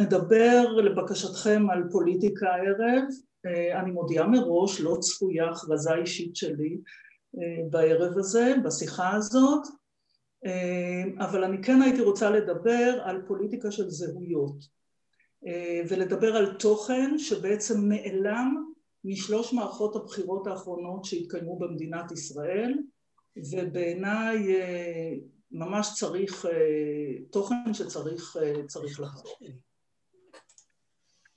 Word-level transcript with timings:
נדבר 0.00 0.72
לבקשתכם 0.72 1.70
על 1.70 1.82
פוליטיקה 1.92 2.46
הערב, 2.48 3.02
אני 3.80 3.90
מודיעה 3.90 4.26
מראש, 4.26 4.80
לא 4.80 4.96
צפויה 5.00 5.50
הכרזה 5.50 5.94
אישית 5.94 6.36
שלי 6.36 6.78
בערב 7.70 8.18
הזה, 8.18 8.54
בשיחה 8.64 9.10
הזאת, 9.10 9.62
אבל 11.18 11.44
אני 11.44 11.62
כן 11.62 11.82
הייתי 11.82 12.02
רוצה 12.02 12.30
לדבר 12.30 13.00
על 13.04 13.22
פוליטיקה 13.26 13.70
של 13.70 13.90
זהויות. 13.90 14.80
ולדבר 15.88 16.36
על 16.36 16.54
תוכן 16.54 17.18
שבעצם 17.18 17.88
נעלם 17.88 18.64
משלוש 19.04 19.52
מערכות 19.52 19.96
הבחירות 19.96 20.46
האחרונות 20.46 21.04
שהתקיימו 21.04 21.58
במדינת 21.58 22.12
ישראל 22.12 22.78
ובעיניי 23.36 24.56
ממש 25.50 25.90
צריך, 25.94 26.46
תוכן 27.30 27.74
שצריך 27.74 28.36
לחזור. 29.00 29.36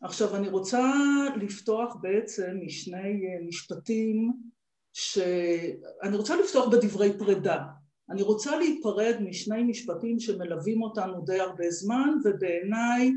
עכשיו 0.04 0.36
אני 0.36 0.50
רוצה 0.50 0.94
לפתוח 1.42 1.98
בעצם 2.02 2.60
משני 2.66 3.22
משפטים 3.48 4.34
ש... 4.94 5.18
אני 6.04 6.18
רוצה 6.18 6.36
לפתוח 6.36 6.68
בדברי 6.68 7.18
פרידה. 7.18 7.64
אני 8.10 8.22
רוצה 8.22 8.58
להיפרד 8.58 9.16
משני 9.22 9.64
משפטים 9.64 10.20
שמלווים 10.20 10.82
אותנו 10.82 11.22
די 11.26 11.40
הרבה 11.40 11.70
זמן 11.70 12.10
ובעיניי 12.24 13.12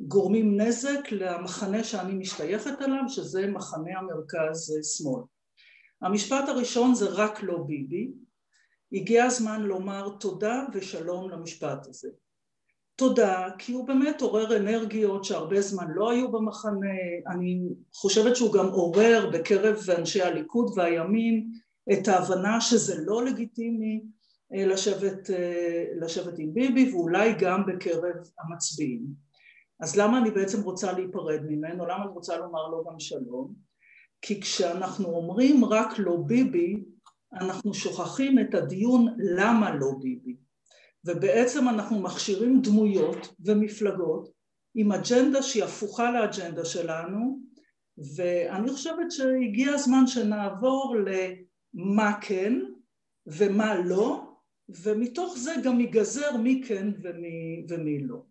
גורמים 0.00 0.60
נזק 0.60 1.12
למחנה 1.12 1.84
שאני 1.84 2.14
משתייכת 2.14 2.82
אליו 2.82 3.02
שזה 3.08 3.46
מחנה 3.46 3.98
המרכז 3.98 4.74
שמאל. 4.82 5.22
המשפט 6.02 6.48
הראשון 6.48 6.94
זה 6.94 7.08
רק 7.08 7.42
לא 7.42 7.58
ביבי, 7.66 8.10
הגיע 8.92 9.24
הזמן 9.24 9.62
לומר 9.62 10.08
תודה 10.20 10.64
ושלום 10.72 11.30
למשפט 11.30 11.86
הזה. 11.86 12.08
תודה 13.00 13.48
כי 13.58 13.72
הוא 13.72 13.86
באמת 13.86 14.20
עורר 14.20 14.56
אנרגיות 14.56 15.24
שהרבה 15.24 15.60
זמן 15.60 15.86
לא 15.94 16.10
היו 16.10 16.32
במחנה, 16.32 16.96
אני 17.26 17.60
חושבת 17.94 18.36
שהוא 18.36 18.52
גם 18.52 18.66
עורר 18.66 19.30
בקרב 19.32 19.76
אנשי 19.98 20.22
הליכוד 20.22 20.72
והימין 20.76 21.50
את 21.92 22.08
ההבנה 22.08 22.60
שזה 22.60 22.94
לא 23.06 23.24
לגיטימי 23.24 24.02
לשבת, 24.50 25.30
לשבת 26.00 26.38
עם 26.38 26.54
ביבי 26.54 26.92
ואולי 26.92 27.34
גם 27.40 27.66
בקרב 27.66 28.14
המצביעים. 28.38 29.02
אז 29.80 29.96
למה 29.96 30.18
אני 30.18 30.30
בעצם 30.30 30.62
רוצה 30.62 30.92
להיפרד 30.92 31.40
ממנו? 31.48 31.86
למה 31.86 32.04
אני 32.04 32.12
רוצה 32.12 32.36
לומר 32.36 32.68
לו 32.68 32.84
גם 32.84 33.00
שלום? 33.00 33.54
כי 34.22 34.40
כשאנחנו 34.40 35.08
אומרים 35.08 35.64
רק 35.64 35.98
לא 35.98 36.16
ביבי, 36.26 36.82
אנחנו 37.32 37.74
שוכחים 37.74 38.38
את 38.38 38.54
הדיון 38.54 39.16
למה 39.18 39.74
לא 39.74 39.88
ביבי. 40.00 40.49
ובעצם 41.04 41.68
אנחנו 41.68 42.00
מכשירים 42.00 42.62
דמויות 42.62 43.34
ומפלגות 43.44 44.32
עם 44.74 44.92
אג'נדה 44.92 45.42
שהיא 45.42 45.64
הפוכה 45.64 46.10
לאג'נדה 46.12 46.64
שלנו, 46.64 47.40
ואני 48.16 48.70
חושבת 48.70 49.10
שהגיע 49.10 49.72
הזמן 49.72 50.06
שנעבור 50.06 50.96
למה 51.06 52.12
כן 52.20 52.58
ומה 53.26 53.74
לא, 53.74 54.22
ומתוך 54.68 55.38
זה 55.38 55.52
גם 55.64 55.80
ייגזר 55.80 56.36
מי 56.36 56.62
כן 56.66 56.88
ומי, 57.02 57.66
ומי 57.68 57.98
לא. 58.00 58.22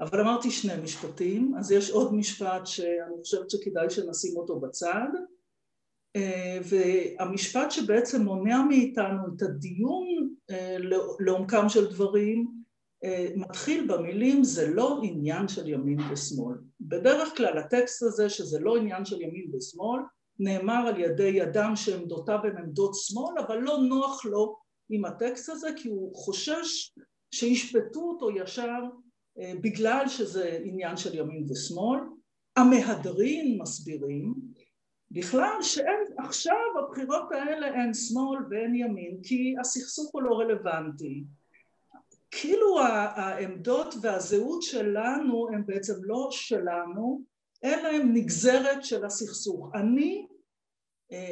אבל 0.00 0.20
אמרתי 0.20 0.50
שני 0.50 0.82
משפטים, 0.82 1.54
אז 1.58 1.72
יש 1.72 1.90
עוד 1.90 2.14
משפט 2.14 2.66
שאני 2.66 3.14
חושבת 3.20 3.50
שכדאי 3.50 3.90
שנשים 3.90 4.36
אותו 4.36 4.60
בצד, 4.60 5.08
והמשפט 6.64 7.70
שבעצם 7.70 8.22
מונע 8.22 8.62
מאיתנו 8.68 9.34
את 9.36 9.42
הדיון 9.42 10.06
לעומקם 11.20 11.68
של 11.68 11.90
דברים 11.90 12.48
מתחיל 13.36 13.86
במילים 13.86 14.44
זה 14.44 14.74
לא 14.74 15.00
עניין 15.02 15.48
של 15.48 15.68
ימין 15.68 16.00
ושמאל. 16.12 16.56
בדרך 16.80 17.36
כלל 17.36 17.58
הטקסט 17.58 18.02
הזה 18.02 18.28
שזה 18.28 18.58
לא 18.60 18.76
עניין 18.76 19.04
של 19.04 19.20
ימין 19.20 19.54
ושמאל 19.54 20.00
נאמר 20.38 20.86
על 20.86 21.00
ידי 21.00 21.42
אדם 21.42 21.76
שעמדותיו 21.76 22.38
הן 22.44 22.56
עמדות 22.56 22.92
שמאל 22.94 23.38
אבל 23.46 23.58
לא 23.58 23.78
נוח 23.78 24.24
לו 24.24 24.56
עם 24.90 25.04
הטקסט 25.04 25.48
הזה 25.48 25.68
כי 25.76 25.88
הוא 25.88 26.14
חושש 26.14 26.92
שישפטו 27.34 28.00
אותו 28.00 28.30
ישר 28.30 28.80
בגלל 29.38 30.08
שזה 30.08 30.58
עניין 30.64 30.96
של 30.96 31.18
ימין 31.18 31.46
ושמאל. 31.50 32.00
המהדרין 32.56 33.58
מסבירים 33.62 34.34
בכלל 35.12 35.62
שאין 35.62 36.04
עכשיו 36.18 36.56
הבחירות 36.78 37.32
האלה 37.32 37.66
אין 37.74 37.94
שמאל 37.94 38.38
ואין 38.50 38.74
ימין 38.74 39.18
כי 39.22 39.54
הסכסוך 39.60 40.10
הוא 40.12 40.22
לא 40.22 40.38
רלוונטי. 40.38 41.24
כאילו 42.30 42.80
העמדות 42.80 43.94
והזהות 44.02 44.62
שלנו 44.62 45.48
הם 45.52 45.66
בעצם 45.66 45.94
לא 46.02 46.28
שלנו 46.30 47.22
אלא 47.64 47.88
הם 47.88 48.14
נגזרת 48.14 48.84
של 48.84 49.04
הסכסוך. 49.04 49.70
אני 49.74 50.26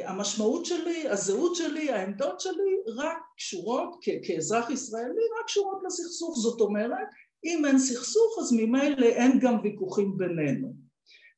המשמעות 0.05 0.65
שלי, 0.65 1.09
הזהות 1.09 1.55
שלי, 1.55 1.91
העמדות 1.91 2.39
שלי 2.39 2.77
רק 2.97 3.17
קשורות 3.37 3.95
כאזרח 4.23 4.69
ישראלי 4.69 5.23
רק 5.39 5.45
קשורות 5.45 5.81
לסכסוך. 5.85 6.37
זאת 6.37 6.61
אומרת 6.61 7.07
אם 7.45 7.65
אין 7.65 7.79
סכסוך 7.79 8.37
אז 8.39 8.53
ממילא 8.53 9.05
אין 9.05 9.39
גם 9.39 9.59
ויכוחים 9.63 10.17
בינינו 10.17 10.90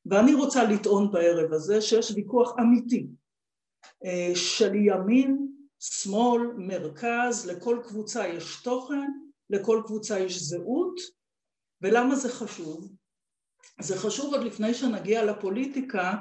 ואני 0.05 0.33
רוצה 0.33 0.63
לטעון 0.63 1.11
בערב 1.11 1.53
הזה 1.53 1.81
שיש 1.81 2.11
ויכוח 2.11 2.55
אמיתי 2.59 3.07
של 4.35 4.75
ימין, 4.75 5.47
שמאל, 5.79 6.41
מרכז, 6.57 7.45
לכל 7.45 7.79
קבוצה 7.83 8.27
יש 8.27 8.61
תוכן, 8.63 9.11
לכל 9.49 9.81
קבוצה 9.85 10.19
יש 10.19 10.41
זהות 10.41 10.95
ולמה 11.81 12.15
זה 12.15 12.29
חשוב? 12.29 12.91
זה 13.81 13.97
חשוב 13.97 14.33
עוד 14.33 14.43
לפני 14.43 14.73
שנגיע 14.73 15.25
לפוליטיקה 15.25 16.13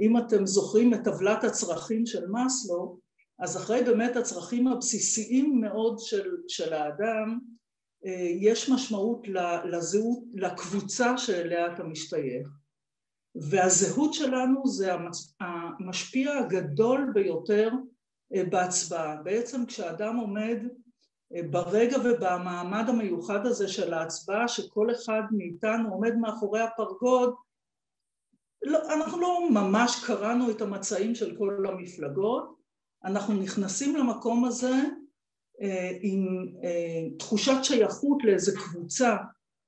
אם 0.00 0.18
אתם 0.18 0.46
זוכרים 0.46 0.94
את 0.94 1.00
טבלת 1.04 1.44
הצרכים 1.44 2.06
של 2.06 2.26
מאסלו 2.28 2.98
אז 3.38 3.56
אחרי 3.56 3.82
באמת 3.82 4.16
הצרכים 4.16 4.68
הבסיסיים 4.68 5.60
מאוד 5.60 5.98
של, 5.98 6.30
של 6.48 6.72
האדם 6.72 7.38
יש 8.40 8.70
משמעות 8.70 9.26
לזהות, 9.64 10.24
לקבוצה 10.32 11.18
שאליה 11.18 11.74
אתה 11.74 11.84
משתייך 11.84 12.59
והזהות 13.34 14.14
שלנו 14.14 14.66
זה 14.66 14.92
המשפיע 15.40 16.38
הגדול 16.38 17.10
ביותר 17.14 17.70
בהצבעה. 18.50 19.16
בעצם 19.22 19.66
כשאדם 19.66 20.16
עומד 20.16 20.56
ברגע 21.50 21.96
ובמעמד 22.04 22.84
המיוחד 22.88 23.46
הזה 23.46 23.68
של 23.68 23.94
ההצבעה 23.94 24.48
שכל 24.48 24.90
אחד 24.90 25.22
מאיתנו 25.32 25.90
עומד 25.90 26.14
מאחורי 26.16 26.60
הפרגוד 26.60 27.34
לא, 28.62 28.78
אנחנו 28.94 29.20
לא 29.20 29.50
ממש 29.50 30.04
קראנו 30.06 30.50
את 30.50 30.60
המצעים 30.60 31.14
של 31.14 31.36
כל 31.36 31.66
המפלגות 31.68 32.60
אנחנו 33.04 33.34
נכנסים 33.34 33.96
למקום 33.96 34.44
הזה 34.44 34.74
עם 36.00 36.46
תחושת 37.18 37.64
שייכות 37.64 38.24
לאיזה 38.24 38.52
קבוצה, 38.56 39.16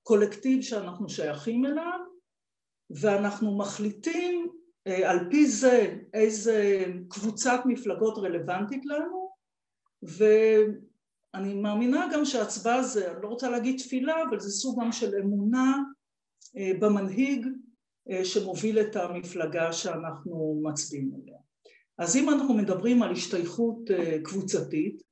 קולקטיב 0.03 0.63
שאנחנו 0.63 1.09
שייכים 1.09 1.67
אליו 1.67 2.01
ואנחנו 3.01 3.59
מחליטים 3.59 4.49
על 4.87 5.19
פי 5.31 5.47
זה 5.47 5.97
איזה 6.15 6.85
קבוצת 7.09 7.61
מפלגות 7.67 8.19
רלוונטית 8.19 8.87
לנו 8.87 9.33
ואני 10.03 11.55
מאמינה 11.55 12.09
גם 12.13 12.25
שההצבעה 12.25 12.83
זה, 12.83 13.13
אני 13.13 13.23
לא 13.23 13.29
רוצה 13.29 13.51
להגיד 13.51 13.79
תפילה, 13.79 14.23
אבל 14.29 14.41
זה 14.41 14.51
סוג 14.51 14.81
גם 14.81 14.93
של 14.93 15.15
אמונה 15.15 15.79
במנהיג 16.81 17.47
שמוביל 18.25 18.81
את 18.81 18.97
המפלגה 18.97 19.73
שאנחנו 19.73 20.61
מצביעים 20.65 21.11
עליה. 21.23 21.39
אז 21.99 22.17
אם 22.17 22.31
אנחנו 22.31 22.55
מדברים 22.55 23.03
על 23.03 23.13
השתייכות 23.13 23.91
קבוצתית 24.25 25.03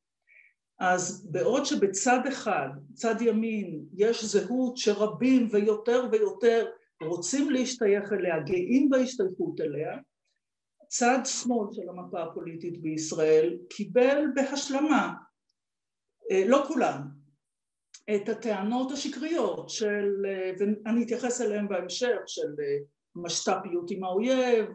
אז 0.81 1.27
בעוד 1.31 1.65
שבצד 1.65 2.21
אחד, 2.29 2.69
צד 2.95 3.15
ימין, 3.21 3.85
יש 3.95 4.25
זהות 4.25 4.77
שרבים 4.77 5.49
ויותר 5.51 6.05
ויותר 6.13 6.67
רוצים 7.03 7.51
להשתייך 7.51 8.13
אליה, 8.13 8.41
גאים 8.41 8.91
בהשתייכות 8.91 9.61
אליה, 9.61 9.99
צד 10.89 11.19
שמאל 11.25 11.67
של 11.73 11.89
המפה 11.89 12.23
הפוליטית 12.23 12.83
בישראל 12.83 13.59
קיבל 13.71 14.25
בהשלמה, 14.35 15.15
לא 16.47 16.65
כולם, 16.69 17.21
את 18.15 18.29
הטענות 18.29 18.93
השקריות 18.93 19.69
של, 19.71 20.27
ואני 20.59 21.05
אתייחס 21.05 21.41
אליהן 21.41 21.69
בהמשך, 21.69 22.17
של 22.27 22.55
משת"פיות 23.17 23.91
עם 23.91 24.05
האויב, 24.05 24.67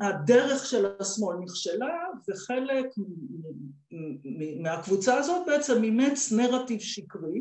הדרך 0.00 0.66
של 0.66 0.86
השמאל 1.00 1.36
נכשלה 1.44 1.98
וחלק 2.28 2.86
מהקבוצה 4.62 5.18
הזאת 5.18 5.46
בעצם 5.46 5.84
אימץ 5.84 6.32
נרטיב 6.32 6.80
שקרי 6.80 7.40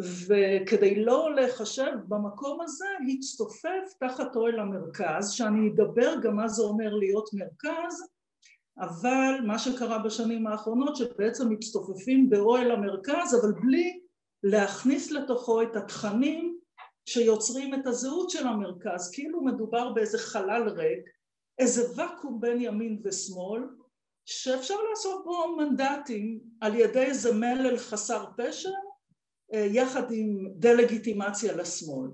וכדי 0.00 1.04
לא 1.04 1.34
לחשב 1.34 1.92
במקום 2.08 2.60
הזה 2.60 2.86
הצטופף 3.12 3.94
תחת 4.00 4.36
אוהל 4.36 4.60
המרכז 4.60 5.30
שאני 5.30 5.70
אדבר 5.70 6.14
גם 6.22 6.36
מה 6.36 6.48
זה 6.48 6.62
אומר 6.62 6.94
להיות 6.94 7.30
מרכז 7.32 8.08
אבל 8.78 9.34
מה 9.46 9.58
שקרה 9.58 9.98
בשנים 9.98 10.46
האחרונות 10.46 10.96
שבעצם 10.96 11.52
מצטופפים 11.52 12.30
באוהל 12.30 12.70
המרכז 12.70 13.40
אבל 13.40 13.52
בלי 13.52 14.00
להכניס 14.42 15.10
לתוכו 15.10 15.62
את 15.62 15.76
התכנים 15.76 16.58
שיוצרים 17.06 17.74
את 17.74 17.86
הזהות 17.86 18.30
של 18.30 18.46
המרכז, 18.46 19.10
כאילו 19.14 19.44
מדובר 19.44 19.92
באיזה 19.92 20.18
חלל 20.18 20.68
ריק, 20.68 21.04
איזה 21.58 21.82
ואקום 21.96 22.40
בין 22.40 22.60
ימין 22.60 23.00
ושמאל, 23.04 23.62
שאפשר 24.26 24.74
לעשות 24.90 25.24
בו 25.24 25.56
מנדטים 25.56 26.40
על 26.60 26.74
ידי 26.74 27.02
איזה 27.02 27.34
מלל 27.34 27.76
חסר 27.78 28.24
פשר, 28.36 28.70
יחד 29.52 30.12
עם 30.12 30.46
דה-לגיטימציה 30.56 31.56
לשמאל. 31.56 32.10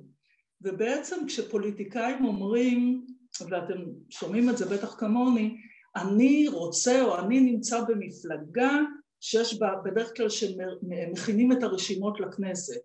ובעצם 0.60 1.16
כשפוליטיקאים 1.26 2.24
אומרים, 2.24 3.06
ואתם 3.50 3.78
שומעים 4.10 4.50
את 4.50 4.58
זה 4.58 4.66
בטח 4.66 4.94
כמוני, 4.98 5.56
אני 5.96 6.48
רוצה 6.48 7.02
או 7.02 7.18
אני 7.18 7.40
נמצא 7.40 7.84
במפלגה 7.84 8.78
שיש 9.20 9.58
בה 9.58 9.68
בדרך 9.84 10.16
כלל 10.16 10.28
שמכינים 10.28 11.52
את 11.52 11.62
הרשימות 11.62 12.20
לכנסת. 12.20 12.80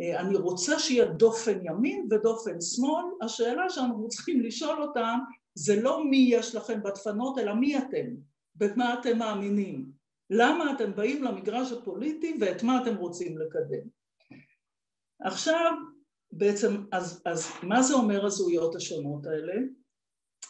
אה, 0.00 0.20
אני 0.20 0.36
רוצה 0.36 0.78
שיהיה 0.78 1.04
דופן 1.04 1.58
ימין 1.64 2.06
ודופן 2.10 2.60
שמאל, 2.60 3.04
השאלה 3.22 3.70
שאנחנו 3.70 4.08
צריכים 4.08 4.40
לשאול 4.40 4.82
אותם 4.82 5.18
זה 5.54 5.82
לא 5.82 6.04
מי 6.04 6.28
יש 6.30 6.54
לכם 6.54 6.82
בדפנות 6.82 7.38
אלא 7.38 7.54
מי 7.54 7.78
אתם, 7.78 8.06
במה 8.54 8.94
אתם 9.00 9.18
מאמינים, 9.18 10.01
למה 10.34 10.72
אתם 10.72 10.94
באים 10.96 11.24
למגרש 11.24 11.72
הפוליטי 11.72 12.38
ואת 12.40 12.62
מה 12.62 12.82
אתם 12.82 12.96
רוצים 12.96 13.38
לקדם. 13.38 13.88
עכשיו 15.20 15.72
בעצם, 16.32 16.84
אז, 16.92 17.22
אז 17.26 17.46
מה 17.62 17.82
זה 17.82 17.94
אומר 17.94 18.26
הזהויות 18.26 18.76
השונות 18.76 19.26
האלה? 19.26 19.54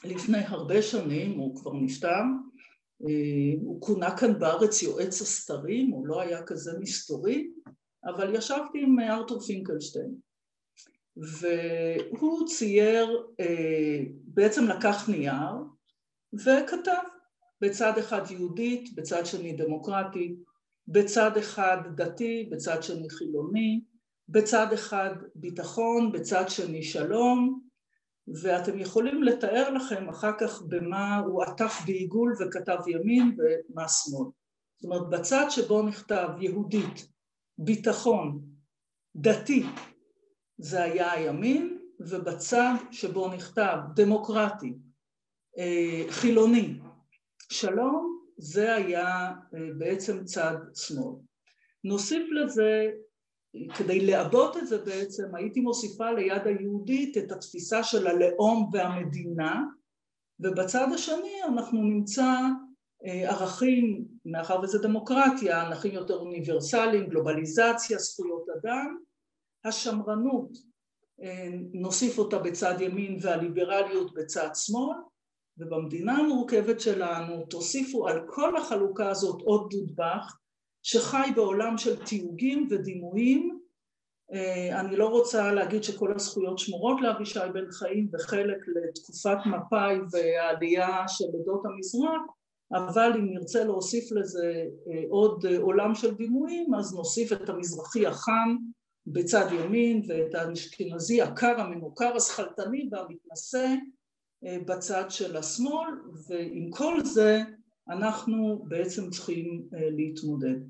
לפני 0.05 0.38
הרבה 0.38 0.82
שנים, 0.82 1.38
הוא 1.38 1.56
כבר 1.56 1.73
נפטר, 1.75 2.23
אה, 3.02 3.61
הוא 3.62 3.81
כונה 3.81 4.17
כאן 4.17 4.38
בארץ 4.38 4.82
יועץ 4.82 5.23
הסתרים, 5.23 5.90
הוא 5.90 6.06
לא 6.06 6.20
היה 6.20 6.43
כזה 6.43 6.73
מסתורי, 6.81 7.50
אבל 8.05 8.34
ישבתי 8.34 8.82
עם 8.82 9.00
ארתור 9.00 9.40
פינקלשטיין, 9.40 10.14
והוא 11.17 12.46
צייר, 12.46 13.26
אה, 13.40 14.00
בעצם 14.25 14.64
לקח 14.64 15.08
נייר 15.08 15.55
וכתב 16.34 17.02
בצד 17.62 17.99
אחד 17.99 18.31
יהודית, 18.31 18.94
בצד 18.94 19.26
שני 19.26 19.53
דמוקרטית, 19.53 20.35
בצד 20.88 21.37
אחד 21.37 21.76
דתי, 21.97 22.49
בצד 22.53 22.82
שני 22.82 23.11
חילוני, 23.11 23.81
בצד 24.29 24.73
אחד 24.73 25.11
ביטחון, 25.35 26.12
בצד 26.12 26.44
שני 26.49 26.82
שלום, 26.82 27.61
ואתם 28.43 28.79
יכולים 28.79 29.23
לתאר 29.23 29.70
לכם 29.70 30.09
אחר 30.09 30.32
כך 30.41 30.62
במה 30.62 31.19
הוא 31.19 31.43
עטף 31.43 31.81
בעיגול 31.87 32.35
וכתב 32.41 32.79
ימין 32.87 33.37
ומה 33.38 33.88
שמאל. 33.88 34.31
זאת 34.76 34.85
אומרת, 34.85 35.11
בצד 35.11 35.47
שבו 35.50 35.82
נכתב 35.82 36.29
יהודית, 36.41 37.08
ביטחון, 37.58 38.41
דתי, 39.17 39.67
זה 40.58 40.82
היה 40.82 41.12
הימין, 41.12 41.79
ובצד 42.00 42.75
שבו 42.91 43.35
נכתב 43.35 43.76
דמוקרטי, 43.94 44.75
אה, 45.58 46.05
חילוני, 46.08 46.79
שלום, 47.52 48.19
זה 48.37 48.75
היה 48.75 49.06
אה, 49.54 49.60
בעצם 49.78 50.25
צד 50.25 50.56
שמאל. 50.75 51.14
נוסיף 51.84 52.22
לזה 52.32 52.90
כדי 53.78 54.06
לעבות 54.06 54.56
את 54.56 54.66
זה 54.66 54.78
בעצם 54.78 55.34
הייתי 55.34 55.60
מוסיפה 55.60 56.10
ליד 56.10 56.46
היהודית 56.46 57.19
את 57.19 57.32
התפיסה 57.32 57.84
של 57.84 58.06
הלאום 58.06 58.70
והמדינה 58.72 59.62
ובצד 60.40 60.87
השני 60.94 61.43
אנחנו 61.44 61.82
נמצא 61.82 62.31
אה, 63.06 63.31
ערכים, 63.31 64.05
מאחר 64.25 64.60
וזה 64.62 64.78
דמוקרטיה, 64.78 65.62
ערכים 65.62 65.93
יותר 65.93 66.14
אוניברסליים, 66.14 67.06
גלובליזציה, 67.06 67.98
זכויות 67.98 68.46
אדם, 68.60 68.96
השמרנות 69.64 70.50
אה, 71.22 71.48
נוסיף 71.72 72.19
אותה 72.19 72.38
בצד 72.38 72.81
ימין 72.81 73.19
והליברליות 73.22 74.14
בצד 74.14 74.48
שמאל 74.55 75.12
ובמדינה 75.58 76.16
המורכבת 76.16 76.81
שלנו 76.81 77.46
תוסיפו 77.50 78.08
על 78.08 78.20
כל 78.26 78.56
החלוקה 78.56 79.10
הזאת 79.10 79.43
עוד 79.43 79.69
דודבך 79.70 80.37
שחי 80.82 81.31
בעולם 81.34 81.78
של 81.78 82.04
תיוגים 82.04 82.69
ודימויים. 82.70 83.58
אה, 84.32 84.81
אני 84.81 84.96
לא 84.96 85.08
רוצה 85.08 85.52
להגיד 85.52 85.84
שכל 85.84 86.12
הזכויות 86.14 86.58
שמורות 86.58 87.00
לאבישי 87.00 87.40
בן 87.54 87.70
חיים 87.70 88.08
וחלק 88.12 88.58
לתקופת 88.69 89.38
מפא"י 89.46 89.96
והעלייה 90.12 91.08
של 91.08 91.25
עדות 91.43 91.62
המזרח, 91.64 92.22
אבל 92.72 93.12
אם 93.19 93.34
נרצה 93.34 93.64
להוסיף 93.64 94.12
לזה 94.12 94.64
אה, 94.88 95.02
עוד 95.08 95.46
עולם 95.60 95.94
של 95.94 96.14
דימויים, 96.14 96.75
אז 96.75 96.94
נוסיף 96.94 97.32
את 97.32 97.48
המזרחי 97.48 98.06
החם 98.06 98.56
בצד 99.06 99.46
ימין 99.52 100.02
ואת 100.08 100.34
האשכנזי 100.34 101.22
הקר 101.22 101.60
המנוכר 101.60 102.16
השכלתני 102.16 102.88
והמתנשא 102.93 103.58
אה, 103.58 103.75
בצד 104.43 105.11
של 105.11 105.37
השמאל, 105.37 105.91
ועם 106.29 106.71
כל 106.71 107.00
זה 107.05 107.43
אנחנו 107.89 108.65
בעצם 108.69 109.11
צריכים 109.11 109.69
אה, 109.75 109.91
להתמודד. 109.91 110.61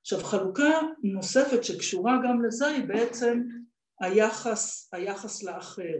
עכשיו 0.00 0.24
חלוקה 0.24 0.80
נוספת 1.02 1.64
שקשורה 1.64 2.12
גם 2.24 2.44
לזה 2.44 2.66
היא 2.66 2.84
בעצם 2.84 3.42
היחס, 4.00 4.88
היחס 4.92 5.42
לאחר. 5.42 5.98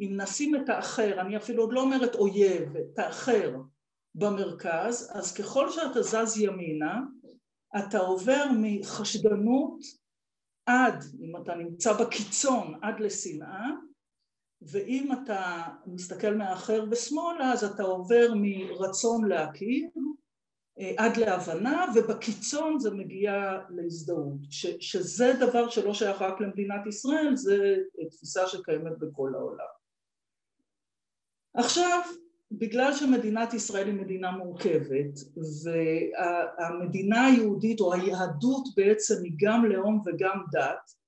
אם 0.00 0.20
נשים 0.20 0.56
את 0.56 0.68
האחר, 0.68 1.20
אני 1.20 1.36
אפילו 1.36 1.62
עוד 1.62 1.72
לא 1.72 1.80
אומרת 1.80 2.14
אויב, 2.14 2.76
את 2.76 2.98
האחר 2.98 3.56
במרכז, 4.14 5.12
אז 5.14 5.34
ככל 5.34 5.70
שאתה 5.70 6.02
זז 6.02 6.38
ימינה, 6.38 7.00
אתה 7.78 7.98
עובר 7.98 8.44
מחשדנות 8.60 9.80
עד, 10.66 11.04
אם 11.20 11.36
אתה 11.42 11.54
נמצא 11.54 11.92
בקיצון, 11.92 12.74
עד 12.82 13.00
לשנאה, 13.00 13.66
ואם 14.62 15.12
אתה 15.12 15.62
מסתכל 15.86 16.34
מהאחר 16.34 16.84
ושמאלה 16.90 17.52
אז 17.52 17.64
אתה 17.64 17.82
עובר 17.82 18.32
מרצון 18.36 19.28
להכיר 19.28 19.88
אה, 20.80 20.92
עד 20.96 21.16
להבנה 21.16 21.84
ובקיצון 21.94 22.78
זה 22.78 22.90
מגיע 22.90 23.58
להזדהות. 23.70 24.40
ש, 24.50 24.66
שזה 24.80 25.32
דבר 25.40 25.68
שלא 25.70 25.94
שייך 25.94 26.22
רק 26.22 26.40
למדינת 26.40 26.86
ישראל 26.86 27.36
זה 27.36 27.76
תפיסה 28.10 28.46
שקיימת 28.46 28.98
בכל 28.98 29.34
העולם. 29.34 29.66
עכשיו 31.54 32.00
בגלל 32.52 32.92
שמדינת 32.94 33.54
ישראל 33.54 33.86
היא 33.86 33.94
מדינה 33.94 34.30
מורכבת 34.30 35.18
והמדינה 35.64 37.26
היהודית 37.26 37.80
או 37.80 37.92
היהדות 37.92 38.68
בעצם 38.76 39.14
היא 39.24 39.32
גם 39.36 39.64
לאום 39.64 40.02
וגם 40.06 40.42
דת 40.52 40.99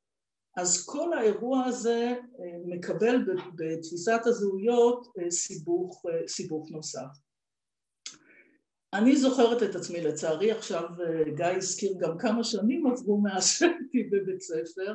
אז 0.56 0.86
כל 0.86 1.12
האירוע 1.12 1.64
הזה 1.64 2.14
אה, 2.40 2.58
מקבל 2.66 3.24
בתפיסת 3.54 4.20
הזהויות 4.24 5.06
אה, 5.18 5.30
סיבוך, 5.30 6.02
אה, 6.06 6.28
סיבוך 6.28 6.70
נוסף. 6.70 7.08
אני 8.92 9.16
זוכרת 9.16 9.62
את 9.62 9.74
עצמי, 9.74 10.00
לצערי 10.00 10.52
עכשיו 10.52 10.84
גיא 11.36 11.46
הזכיר 11.46 11.92
גם 12.00 12.18
כמה 12.18 12.44
שנים 12.44 12.86
עברו 12.86 13.20
מאז 13.20 13.46
שהייתי 13.52 14.02
בבית 14.12 14.40
ספר, 14.40 14.94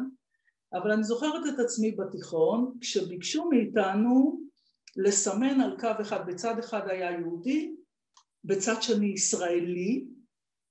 אבל 0.74 0.92
אני 0.92 1.04
זוכרת 1.04 1.54
את 1.54 1.60
עצמי 1.60 1.92
בתיכון 1.92 2.74
כשביקשו 2.82 3.50
מאיתנו 3.50 4.42
לסמן 4.96 5.62
על 5.62 5.80
קו 5.80 5.88
אחד, 6.02 6.28
בצד 6.28 6.60
אחד 6.60 6.82
היה 6.88 7.12
יהודי, 7.12 7.76
בצד 8.44 8.82
שני 8.82 9.08
ישראלי, 9.08 10.06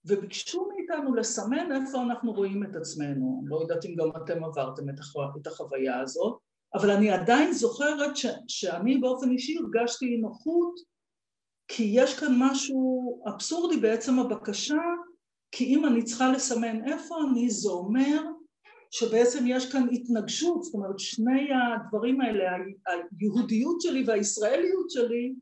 וביקשו 0.04 0.68
מאיתנו 0.90 1.14
לסמן 1.14 1.72
איפה 1.72 2.02
אנחנו 2.02 2.32
רואים 2.32 2.62
את 2.64 2.76
עצמנו. 2.76 3.42
לא 3.46 3.60
יודעת 3.60 3.84
אם 3.84 3.94
גם 3.94 4.08
אתם 4.24 4.44
עברתם 4.44 4.88
את, 4.88 4.98
החו... 4.98 5.20
את 5.40 5.46
החוויה 5.46 6.00
הזאת, 6.00 6.38
אבל 6.74 6.90
אני 6.90 7.10
עדיין 7.10 7.52
זוכרת 7.52 8.16
ש... 8.16 8.26
שאני 8.48 8.98
באופן 8.98 9.30
אישי 9.30 9.56
הרגשתי 9.58 10.16
נוחות 10.16 10.74
כי 11.68 11.90
יש 11.92 12.20
כאן 12.20 12.34
משהו 12.38 13.22
אבסורדי. 13.28 13.76
בעצם 13.76 14.18
הבקשה, 14.18 14.82
כי 15.52 15.64
אם 15.64 15.86
אני 15.86 16.02
צריכה 16.02 16.32
לסמן 16.32 16.88
איפה 16.88 17.14
אני, 17.30 17.50
זה 17.50 17.70
אומר 17.70 18.22
שבעצם 18.90 19.44
יש 19.46 19.72
כאן 19.72 19.86
התנגשות, 19.92 20.62
זאת 20.62 20.74
אומרת 20.74 20.98
שני 20.98 21.48
הדברים 21.54 22.20
האלה, 22.20 22.42
היהודיות 22.86 23.80
שלי 23.80 24.04
והישראליות 24.06 24.90
שלי 24.90 25.34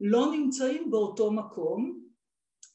לא 0.00 0.32
נמצאים 0.32 0.90
באותו 0.90 1.32
מקום, 1.32 2.05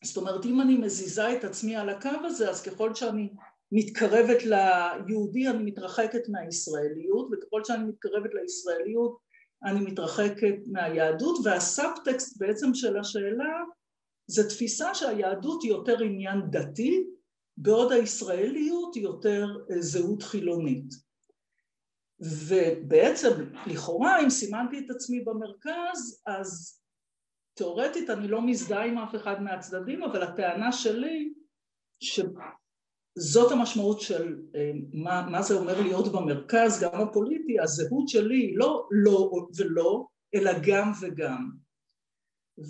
זאת 0.04 0.18
אומרת 0.18 0.46
אם 0.46 0.62
אני 0.62 0.78
מזיזה 0.78 1.34
את 1.34 1.44
עצמי 1.44 1.76
על 1.76 1.90
הקו 1.90 2.10
הזה 2.26 2.50
אז 2.50 2.62
ככל 2.62 2.96
שאני 2.96 3.30
מתקרבת 3.72 4.44
ליהודי 4.44 5.48
אני 5.48 5.64
מתרחקת 5.64 6.30
מהישראליות 6.30 7.30
וככל 7.32 7.64
שאני 7.64 7.84
מתקרבת 7.84 8.34
לישראליות 8.34 9.18
אני 9.64 9.80
מתרחקת 9.80 10.56
מהיהדות 10.68 11.38
והסאבטקסט 11.44 12.38
בעצם 12.40 12.74
של 12.74 13.00
השאלה 13.00 13.54
זה 14.28 14.50
תפיסה 14.50 14.96
שהיהדות 14.96 15.64
היא 15.64 15.72
יותר 15.72 16.02
עניין 16.04 16.42
דתי 16.52 17.04
בעוד 17.58 17.92
הישראליות 17.92 18.96
היא 18.96 19.04
יותר 19.04 19.48
אה, 19.72 19.82
זהות 19.82 20.24
חילונית. 20.24 20.94
ובעצם 22.20 23.30
לכאורה 23.66 24.24
אם 24.24 24.30
סימנתי 24.30 24.80
את 24.80 24.90
עצמי 24.90 25.22
במרכז 25.22 26.22
אז 26.26 26.81
תאורטית 27.62 28.10
אני 28.10 28.28
לא 28.28 28.42
מזדהה 28.42 28.86
עם 28.86 28.98
אף 28.98 29.16
אחד 29.16 29.44
מהצדדים, 29.44 30.04
אבל 30.04 30.24
הטענה 30.24 30.72
שלי 30.72 31.34
זאת 33.16 33.52
המשמעות 33.52 34.02
של 34.02 34.36
מה, 34.94 35.28
מה 35.32 35.42
זה 35.42 35.54
אומר 35.54 35.82
להיות 35.82 36.12
במרכז, 36.12 36.84
גם 36.84 37.02
הפוליטי, 37.02 37.60
הזהות 37.60 38.10
שלי 38.10 38.36
היא 38.36 38.58
לא 38.58 38.88
לא 38.92 39.32
ולא, 39.58 40.06
אלא 40.36 40.52
גם 40.68 40.92
וגם. 41.02 41.52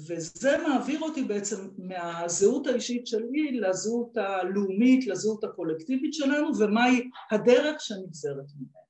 וזה 0.08 0.58
מעביר 0.68 1.02
אותי 1.02 1.24
בעצם 1.24 1.70
מהזהות 1.78 2.68
האישית 2.68 3.08
שלי 3.08 3.52
לזהות 3.52 4.18
הלאומית, 4.18 5.08
לזהות 5.08 5.44
הקולקטיבית 5.44 6.14
שלנו, 6.14 6.58
ומהי 6.60 7.10
הדרך 7.32 7.82
שנגזרת 7.82 8.46
ממנה. 8.56 8.81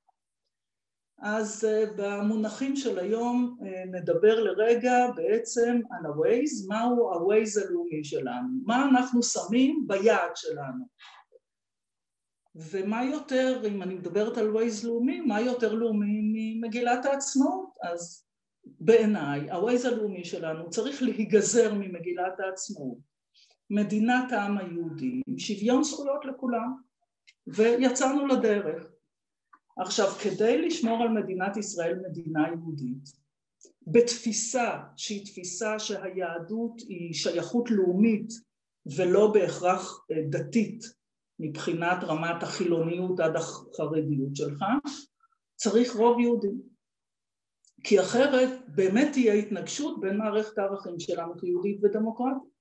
אז 1.22 1.64
אה, 1.64 1.84
במונחים 1.96 2.76
של 2.76 2.98
היום 2.98 3.58
אה, 3.62 3.84
נדבר 3.86 4.40
לרגע 4.40 5.10
בעצם 5.16 5.80
על 5.90 6.06
ה-Waze, 6.06 6.68
מהו 6.68 7.12
ה-Waze 7.12 7.66
הלאומי 7.66 8.04
שלנו, 8.04 8.48
מה 8.66 8.84
אנחנו 8.84 9.22
שמים 9.22 9.84
ביעד 9.86 10.36
שלנו. 10.36 10.84
ומה 12.54 13.04
יותר, 13.04 13.62
אם 13.68 13.82
אני 13.82 13.94
מדברת 13.94 14.38
על 14.38 14.56
Waze 14.56 14.86
לאומי, 14.86 15.20
מה 15.20 15.40
יותר 15.40 15.74
לאומי 15.74 16.20
ממגילת 16.22 17.04
העצמאות? 17.04 17.68
אז 17.82 18.26
בעיניי, 18.64 19.50
ה-Waze 19.50 19.88
הלאומי 19.88 20.24
שלנו 20.24 20.70
צריך 20.70 21.02
להיגזר 21.02 21.74
ממגילת 21.74 22.40
העצמאות, 22.40 22.98
מדינת 23.70 24.32
העם 24.32 24.58
היהודי, 24.58 25.22
עם 25.26 25.38
שוויון 25.38 25.82
זכויות 25.82 26.24
לכולם, 26.24 26.76
ויצאנו 27.46 28.26
לדרך. 28.26 28.91
עכשיו, 29.78 30.06
כדי 30.06 30.62
לשמור 30.66 31.02
על 31.02 31.08
מדינת 31.08 31.56
ישראל 31.56 31.98
מדינה 32.08 32.48
יהודית, 32.48 33.22
בתפיסה 33.86 34.78
שהיא 34.96 35.26
תפיסה 35.26 35.78
שהיהדות 35.78 36.80
היא 36.80 37.14
שייכות 37.14 37.70
לאומית 37.70 38.32
ולא 38.96 39.32
בהכרח 39.32 40.04
אה, 40.10 40.22
דתית 40.30 40.84
מבחינת 41.38 42.04
רמת 42.04 42.42
החילוניות 42.42 43.20
עד 43.20 43.36
החרדיות 43.36 44.36
שלך, 44.36 44.64
צריך 45.56 45.96
רוב 45.96 46.20
יהודי. 46.20 46.48
כי 47.84 48.00
אחרת 48.00 48.60
באמת 48.68 49.12
תהיה 49.12 49.34
התנגשות 49.34 50.00
בין 50.00 50.16
מערכת 50.16 50.58
הערכים 50.58 51.00
שלנו 51.00 51.38
כיהודית 51.38 51.78
ודמוקרטית. 51.82 52.51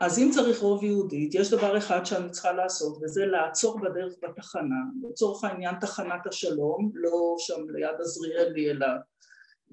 אז 0.00 0.18
אם 0.18 0.30
צריך 0.32 0.60
רוב 0.60 0.84
יהודית, 0.84 1.34
יש 1.34 1.50
דבר 1.50 1.78
אחד 1.78 2.06
שאני 2.06 2.30
צריכה 2.30 2.52
לעשות 2.52 2.98
וזה 3.02 3.26
לעצור 3.26 3.80
בדרך 3.80 4.12
בתחנה, 4.22 4.76
לצורך 5.10 5.44
העניין 5.44 5.74
תחנת 5.80 6.26
השלום, 6.26 6.90
לא 6.94 7.34
שם 7.38 7.70
ליד 7.70 8.00
עזריאלי 8.00 8.70
אלא 8.70 8.86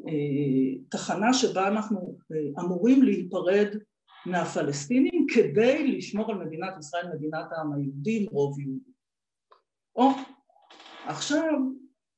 אה, 0.08 0.84
תחנה 0.90 1.34
שבה 1.34 1.68
אנחנו 1.68 2.18
אה, 2.32 2.64
אמורים 2.64 3.04
להיפרד 3.04 3.68
מהפלסטינים 4.26 5.26
כדי 5.34 5.98
לשמור 5.98 6.32
על 6.32 6.38
מדינת 6.38 6.78
ישראל, 6.80 7.08
מדינת 7.16 7.46
העם 7.52 7.74
היהודי 7.74 8.28
רוב 8.32 8.60
יהודי. 8.60 8.92
או, 9.96 10.10
עכשיו 11.06 11.54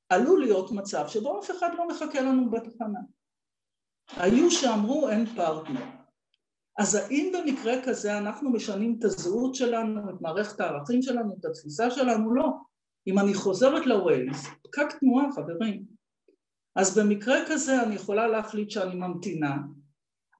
עלול 0.09 0.39
להיות 0.39 0.71
מצב 0.71 1.07
שבו 1.07 1.39
אף 1.39 1.51
אחד 1.51 1.69
לא 1.77 1.87
מחכה 1.87 2.21
לנו 2.21 2.49
בתחנה. 2.49 2.99
היו 4.17 4.51
שאמרו 4.51 5.09
אין 5.09 5.25
פרטנר. 5.25 5.98
אז 6.79 6.95
האם 6.95 7.31
במקרה 7.33 7.73
כזה 7.85 8.17
אנחנו 8.17 8.51
משנים 8.51 8.95
את 8.99 9.03
הזהות 9.03 9.55
שלנו, 9.55 10.09
את 10.09 10.21
מערכת 10.21 10.59
הערכים 10.59 11.01
שלנו, 11.01 11.35
את 11.39 11.45
התפיסה 11.45 11.91
שלנו? 11.91 12.33
לא. 12.33 12.49
אם 13.07 13.19
אני 13.19 13.33
חוזרת 13.33 13.85
לווייז, 13.85 14.47
פקק 14.63 14.87
תנועה 14.99 15.25
חברים. 15.35 15.83
אז 16.75 16.97
במקרה 16.97 17.37
כזה 17.47 17.83
אני 17.83 17.95
יכולה 17.95 18.27
להחליט 18.27 18.69
שאני 18.69 18.95
ממתינה, 18.95 19.57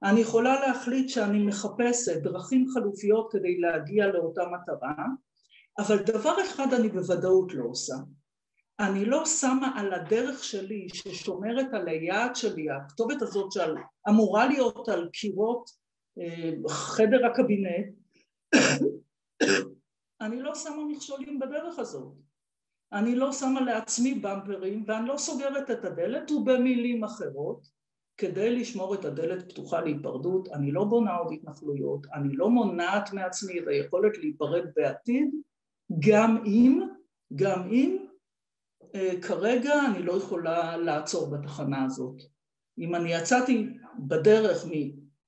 אני 0.02 0.20
יכולה 0.20 0.66
להחליט 0.66 1.08
שאני 1.08 1.44
מחפשת 1.44 2.22
דרכים 2.22 2.66
חלופיות 2.74 3.32
כדי 3.32 3.60
להגיע 3.60 4.06
לאותה 4.06 4.42
מטרה, 4.42 5.06
אבל 5.78 5.96
דבר 5.96 6.34
אחד 6.46 6.74
אני 6.74 6.88
בוודאות 6.88 7.54
לא 7.54 7.64
עושה. 7.64 7.94
אני 8.80 9.04
לא 9.04 9.26
שמה 9.26 9.72
על 9.76 9.92
הדרך 9.94 10.44
שלי 10.44 10.88
ששומרת 10.94 11.66
על 11.72 11.88
היעד 11.88 12.36
שלי, 12.36 12.66
הכתובת 12.70 13.22
הזאת 13.22 13.52
שאמורה 13.52 14.46
להיות 14.46 14.88
על 14.88 15.08
קירות 15.12 15.79
חדר 16.68 17.26
הקבינט, 17.26 17.94
אני 20.20 20.42
לא 20.42 20.54
שמה 20.54 20.84
מכשולים 20.88 21.38
בדרך 21.38 21.78
הזאת. 21.78 22.14
אני 22.92 23.14
לא 23.14 23.32
שמה 23.32 23.60
לעצמי 23.60 24.14
במפרים 24.14 24.84
ואני 24.86 25.08
לא 25.08 25.16
סוגרת 25.16 25.70
את 25.70 25.84
הדלת 25.84 26.30
ובמילים 26.30 27.04
אחרות 27.04 27.66
כדי 28.16 28.56
לשמור 28.56 28.94
את 28.94 29.04
הדלת 29.04 29.52
פתוחה 29.52 29.80
להיפרדות 29.80 30.48
אני 30.48 30.72
לא 30.72 30.84
בונה 30.84 31.16
עוד 31.16 31.32
התנחלויות, 31.32 32.06
אני 32.14 32.36
לא 32.36 32.50
מונעת 32.50 33.12
מעצמי 33.12 33.58
את 33.58 33.68
היכולת 33.68 34.18
להיפרד 34.18 34.64
בעתיד 34.76 35.34
גם 36.08 36.42
אם, 36.46 36.80
גם 37.34 37.68
אם 37.72 38.06
אה, 38.94 39.20
כרגע 39.22 39.72
אני 39.90 40.02
לא 40.02 40.12
יכולה 40.12 40.76
לעצור 40.76 41.30
בתחנה 41.30 41.84
הזאת. 41.84 42.22
אם 42.78 42.94
אני 42.94 43.12
יצאתי 43.12 43.66
בדרך 43.98 44.66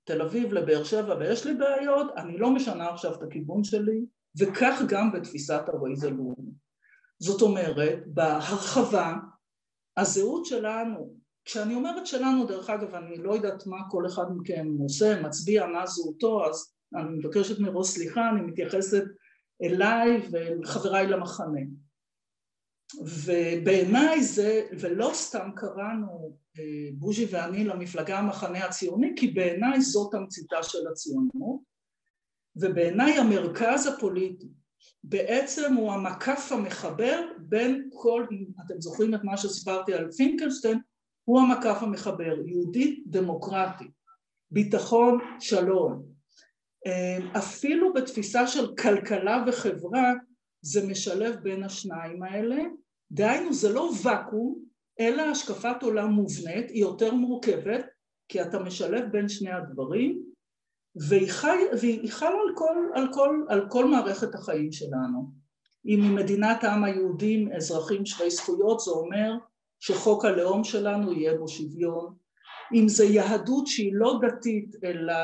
מתל 0.02 0.22
אביב 0.22 0.52
לבאר 0.52 0.84
שבע 0.84 1.16
ויש 1.20 1.46
לי 1.46 1.54
בעיות, 1.54 2.06
אני 2.16 2.38
לא 2.38 2.50
משנה 2.50 2.88
עכשיו 2.88 3.14
את 3.14 3.22
הכיוון 3.22 3.64
שלי, 3.64 4.04
וכך 4.38 4.82
גם 4.88 5.12
בתפיסת 5.12 5.62
ה-Waze 5.68 6.06
הלאומי. 6.06 6.50
זאת 7.18 7.42
אומרת, 7.42 7.98
בהרחבה, 8.06 9.14
הזהות 9.96 10.46
שלנו, 10.46 11.16
כשאני 11.44 11.74
אומרת 11.74 12.06
שלנו, 12.06 12.46
דרך 12.46 12.70
אגב, 12.70 12.94
אני 12.94 13.16
לא 13.16 13.34
יודעת 13.34 13.66
מה 13.66 13.76
כל 13.90 14.06
אחד 14.06 14.24
מכם 14.36 14.66
עושה, 14.80 15.22
מצביע, 15.22 15.66
מה 15.66 15.86
זהותו, 15.86 16.46
אז 16.46 16.74
אני 16.96 17.18
מבקשת 17.18 17.60
מראש 17.60 17.88
סליחה, 17.88 18.30
אני 18.30 18.40
מתייחסת 18.40 19.04
אליי 19.62 20.28
וחבריי 20.30 21.06
למחנה. 21.06 21.60
ובעיניי 23.00 24.22
זה, 24.22 24.66
ולא 24.80 25.10
סתם 25.14 25.50
קראנו 25.56 26.36
בוז'י 26.94 27.26
ואני 27.30 27.64
למפלגה 27.64 28.18
המחנה 28.18 28.64
הציוני, 28.64 29.12
כי 29.16 29.26
בעיניי 29.26 29.80
זאת 29.80 30.12
תמציתה 30.12 30.62
של 30.62 30.86
הציונות, 30.90 31.60
ובעיניי 32.56 33.12
המרכז 33.12 33.86
הפוליטי 33.86 34.48
בעצם 35.04 35.74
הוא 35.74 35.92
המקף 35.92 36.48
המחבר 36.52 37.28
בין 37.38 37.88
כל, 37.92 38.26
אם 38.32 38.44
אתם 38.66 38.80
זוכרים 38.80 39.14
את 39.14 39.24
מה 39.24 39.36
שסיפרתי 39.36 39.94
על 39.94 40.12
פינקלשטיין, 40.12 40.78
הוא 41.24 41.40
המקף 41.40 41.78
המחבר, 41.80 42.46
יהודית 42.46 43.02
דמוקרטית, 43.06 43.90
ביטחון 44.50 45.18
שלום. 45.40 46.02
אה, 46.86 47.38
אפילו 47.38 47.92
בתפיסה 47.92 48.46
של 48.46 48.76
כלכלה 48.76 49.44
וחברה 49.46 50.12
זה 50.62 50.86
משלב 50.86 51.34
בין 51.42 51.62
השניים 51.62 52.22
האלה 52.22 52.62
דהיינו 53.12 53.52
זה 53.52 53.72
לא 53.72 53.90
ואקום 54.02 54.64
אלא 55.00 55.22
השקפת 55.22 55.82
עולם 55.82 56.10
מובנית, 56.10 56.70
היא 56.70 56.80
יותר 56.80 57.14
מורכבת 57.14 57.86
כי 58.28 58.42
אתה 58.42 58.58
משלב 58.58 59.04
בין 59.12 59.28
שני 59.28 59.50
הדברים 59.50 60.22
והיא, 61.08 61.30
חי, 61.30 61.58
והיא 61.80 62.12
חלה 62.12 62.28
על 62.28 62.54
כל, 62.54 62.76
על, 62.94 63.08
כל, 63.12 63.44
על 63.48 63.68
כל 63.68 63.84
מערכת 63.84 64.34
החיים 64.34 64.72
שלנו. 64.72 65.42
אם 65.86 66.02
היא 66.02 66.10
מדינת 66.10 66.64
העם 66.64 66.84
היהודי 66.84 67.46
אזרחים 67.56 68.06
שווי 68.06 68.30
זכויות 68.30 68.80
זה 68.80 68.90
אומר 68.90 69.32
שחוק 69.80 70.24
הלאום 70.24 70.64
שלנו 70.64 71.12
יהיה 71.12 71.38
בו 71.38 71.48
שוויון, 71.48 72.14
אם 72.74 72.88
זה 72.88 73.04
יהדות 73.04 73.66
שהיא 73.66 73.92
לא 73.94 74.20
דתית 74.22 74.76
אלא 74.84 75.14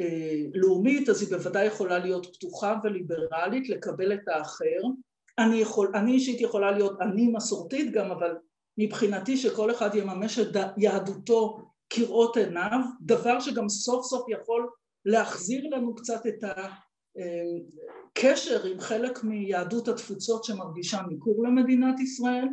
אה, 0.00 0.42
לאומית 0.54 1.08
אז 1.08 1.22
היא 1.22 1.30
בוודאי 1.30 1.66
יכולה 1.66 1.98
להיות 1.98 2.36
פתוחה 2.36 2.74
וליברלית 2.84 3.68
לקבל 3.68 4.12
את 4.12 4.28
האחר 4.28 4.80
אני, 5.38 5.56
יכול, 5.56 5.92
אני 5.94 6.12
אישית 6.12 6.40
יכולה 6.40 6.70
להיות 6.70 7.00
אני 7.00 7.28
מסורתית 7.28 7.92
גם, 7.92 8.10
אבל 8.10 8.36
מבחינתי 8.80 9.36
שכל 9.36 9.70
אחד 9.70 9.94
יממש 9.94 10.38
את 10.38 10.56
יהדותו 10.78 11.58
כראות 11.90 12.36
עיניו, 12.36 12.78
דבר 13.00 13.40
שגם 13.40 13.68
סוף 13.68 14.06
סוף 14.06 14.28
יכול 14.28 14.70
להחזיר 15.04 15.64
לנו 15.70 15.94
קצת 15.94 16.26
את 16.26 16.44
הקשר 18.16 18.66
עם 18.66 18.80
חלק 18.80 19.24
מיהדות 19.24 19.88
התפוצות 19.88 20.44
שמרגישה 20.44 21.00
ניכור 21.08 21.44
למדינת 21.44 22.00
ישראל, 22.00 22.48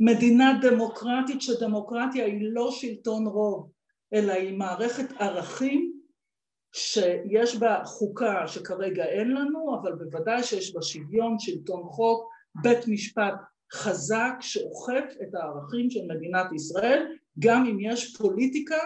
מדינה 0.00 0.58
דמוקרטית 0.62 1.42
שדמוקרטיה 1.42 2.24
היא 2.24 2.40
לא 2.52 2.70
שלטון 2.70 3.26
רוב 3.26 3.70
אלא 4.14 4.32
היא 4.32 4.58
מערכת 4.58 5.12
ערכים 5.18 5.92
שיש 6.74 7.56
בה 7.56 7.84
חוקה 7.84 8.48
שכרגע 8.48 9.04
אין 9.04 9.30
לנו, 9.30 9.80
אבל 9.80 9.92
בוודאי 9.92 10.42
שיש 10.42 10.74
בה 10.74 10.82
שוויון, 10.82 11.38
שלטון 11.38 11.82
חוק, 11.84 12.30
בית 12.62 12.88
משפט 12.88 13.34
חזק 13.72 14.32
שאוכף 14.40 15.14
את 15.22 15.34
הערכים 15.34 15.90
של 15.90 16.00
מדינת 16.08 16.52
ישראל, 16.52 17.06
גם 17.38 17.66
אם 17.66 17.80
יש 17.80 18.16
פוליטיקה 18.16 18.78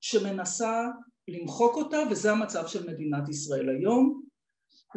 שמנסה 0.00 0.86
למחוק 1.28 1.76
אותה, 1.76 1.98
וזה 2.10 2.32
המצב 2.32 2.66
של 2.66 2.90
מדינת 2.90 3.28
ישראל 3.28 3.68
היום. 3.68 4.22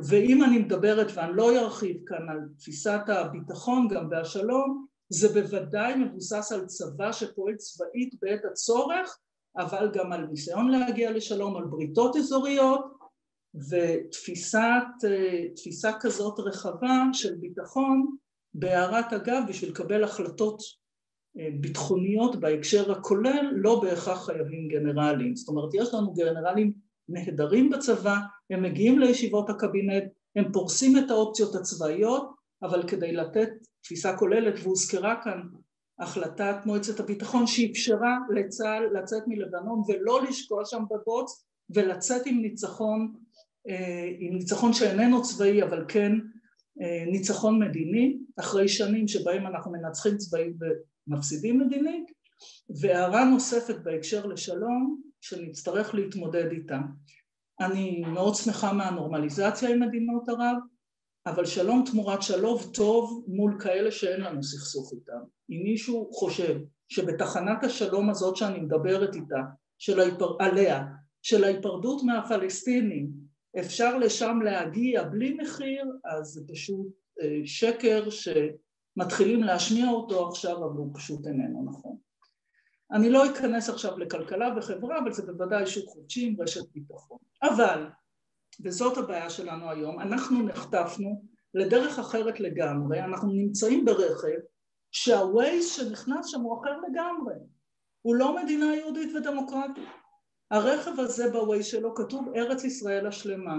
ואם 0.09 0.43
אני 0.43 0.57
מדברת, 0.57 1.07
ואני 1.13 1.31
לא 1.35 1.59
ארחיב 1.59 1.97
כאן 2.05 2.29
על 2.29 2.39
תפיסת 2.59 3.01
הביטחון 3.07 3.87
גם 3.87 4.07
והשלום, 4.11 4.85
זה 5.09 5.41
בוודאי 5.41 5.95
מבוסס 5.95 6.51
על 6.51 6.65
צבא 6.65 7.11
שפועל 7.11 7.55
צבאית 7.55 8.15
בעת 8.21 8.45
הצורך 8.45 9.19
אבל 9.57 9.91
גם 9.93 10.11
על 10.11 10.25
ניסיון 10.25 10.71
להגיע 10.71 11.11
לשלום, 11.11 11.57
על 11.57 11.63
בריתות 11.63 12.15
אזוריות 12.15 12.85
ותפיסה 13.69 14.79
כזאת 15.99 16.39
רחבה 16.39 17.03
של 17.13 17.35
ביטחון 17.35 18.15
בהערת 18.53 19.13
אגב 19.13 19.43
בשביל 19.49 19.69
לקבל 19.69 20.03
החלטות 20.03 20.61
ביטחוניות 21.35 22.35
בהקשר 22.35 22.91
הכולל 22.91 23.51
לא 23.51 23.81
בהכרח 23.81 24.25
חייבים 24.25 24.67
גנרלים, 24.67 25.35
זאת 25.35 25.47
אומרת 25.47 25.69
יש 25.73 25.93
לנו 25.93 26.13
גנרלים 26.13 26.73
נהדרים 27.09 27.69
בצבא, 27.69 28.15
הם 28.49 28.63
מגיעים 28.63 28.99
לישיבות 28.99 29.49
הקבינט, 29.49 30.03
הם 30.35 30.51
פורסים 30.51 30.97
את 30.97 31.11
האופציות 31.11 31.55
הצבאיות, 31.55 32.33
אבל 32.63 32.87
כדי 32.87 33.11
לתת 33.11 33.49
תפיסה 33.83 34.17
כוללת, 34.17 34.53
והוזכרה 34.63 35.21
כאן 35.23 35.41
החלטת 35.99 36.55
מועצת 36.65 36.99
הביטחון 36.99 37.47
שאפשרה 37.47 38.17
לצה"ל 38.35 38.99
לצאת 38.99 39.23
מלבנון 39.27 39.81
ולא 39.87 40.23
לשקוע 40.23 40.65
שם 40.65 40.83
בבוץ 40.91 41.45
ולצאת 41.69 42.21
עם 42.25 42.41
ניצחון, 42.41 43.13
עם 44.19 44.33
ניצחון 44.33 44.73
שאיננו 44.73 45.21
צבאי 45.21 45.63
אבל 45.63 45.85
כן 45.87 46.11
ניצחון 47.07 47.59
מדיני, 47.59 48.17
אחרי 48.39 48.67
שנים 48.67 49.07
שבהם 49.07 49.47
אנחנו 49.47 49.71
מנצחים 49.71 50.17
צבאית 50.17 50.55
ומפסידים 51.07 51.59
מדינית, 51.59 52.11
והערה 52.81 53.25
נוספת 53.25 53.75
בהקשר 53.83 54.25
לשלום 54.25 55.01
שנצטרך 55.21 55.95
להתמודד 55.95 56.51
איתה. 56.51 56.79
אני 57.61 58.03
מאוד 58.07 58.35
שמחה 58.35 58.73
מהנורמליזציה 58.73 59.69
עם 59.69 59.79
מדינות 59.79 60.29
ערב, 60.29 60.57
אבל 61.25 61.45
שלום 61.45 61.83
תמורת 61.91 62.21
שלום 62.21 62.57
טוב 62.73 63.25
מול 63.27 63.57
כאלה 63.59 63.91
שאין 63.91 64.21
לנו 64.21 64.43
סכסוך 64.43 64.93
איתם. 64.93 65.19
אם 65.49 65.61
מישהו 65.63 66.09
חושב 66.13 66.59
שבתחנת 66.89 67.63
השלום 67.63 68.09
הזאת 68.09 68.35
שאני 68.35 68.59
מדברת 68.59 69.15
איתה, 69.15 69.41
של 69.77 69.99
ההיפר... 69.99 70.35
עליה, 70.39 70.83
של 71.21 71.43
ההיפרדות 71.43 72.03
מהפלסטינים, 72.03 73.22
אפשר 73.59 73.97
לשם 73.97 74.39
להגיע 74.43 75.03
בלי 75.03 75.33
מחיר, 75.33 75.85
אז 76.05 76.27
זה 76.27 76.41
פשוט 76.53 76.87
שקר 77.45 78.07
שמתחילים 78.09 79.43
להשמיע 79.43 79.89
אותו 79.89 80.27
עכשיו, 80.27 80.57
אבל 80.57 80.77
הוא 80.77 80.91
פשוט 80.93 81.27
איננו 81.27 81.65
נכון. 81.71 81.97
אני 82.91 83.09
לא 83.09 83.31
אכנס 83.31 83.69
עכשיו 83.69 83.97
לכלכלה 83.97 84.53
וחברה, 84.57 84.99
אבל 84.99 85.13
זה 85.13 85.25
בוודאי 85.25 85.67
שוק 85.67 85.89
חודשי 85.89 86.27
עם 86.27 86.41
רשת 86.41 86.71
ביטחון. 86.73 87.17
אבל, 87.43 87.87
וזאת 88.63 88.97
הבעיה 88.97 89.29
שלנו 89.29 89.69
היום, 89.69 89.99
אנחנו 89.99 90.43
נחטפנו 90.43 91.25
לדרך 91.53 91.99
אחרת 91.99 92.39
לגמרי, 92.39 93.01
אנחנו 93.01 93.31
נמצאים 93.33 93.85
ברכב 93.85 94.39
שהווייז 94.91 95.67
שנכנס 95.67 96.27
שם 96.27 96.41
הוא 96.41 96.61
אחר 96.61 96.77
לגמרי, 96.77 97.35
הוא 98.01 98.15
לא 98.15 98.43
מדינה 98.43 98.75
יהודית 98.75 99.15
ודמוקרטית. 99.15 99.89
הרכב 100.51 100.99
הזה 100.99 101.31
בווייז 101.31 101.65
שלו 101.65 101.95
כתוב 101.95 102.27
ארץ 102.35 102.63
ישראל 102.63 103.07
השלמה. 103.07 103.57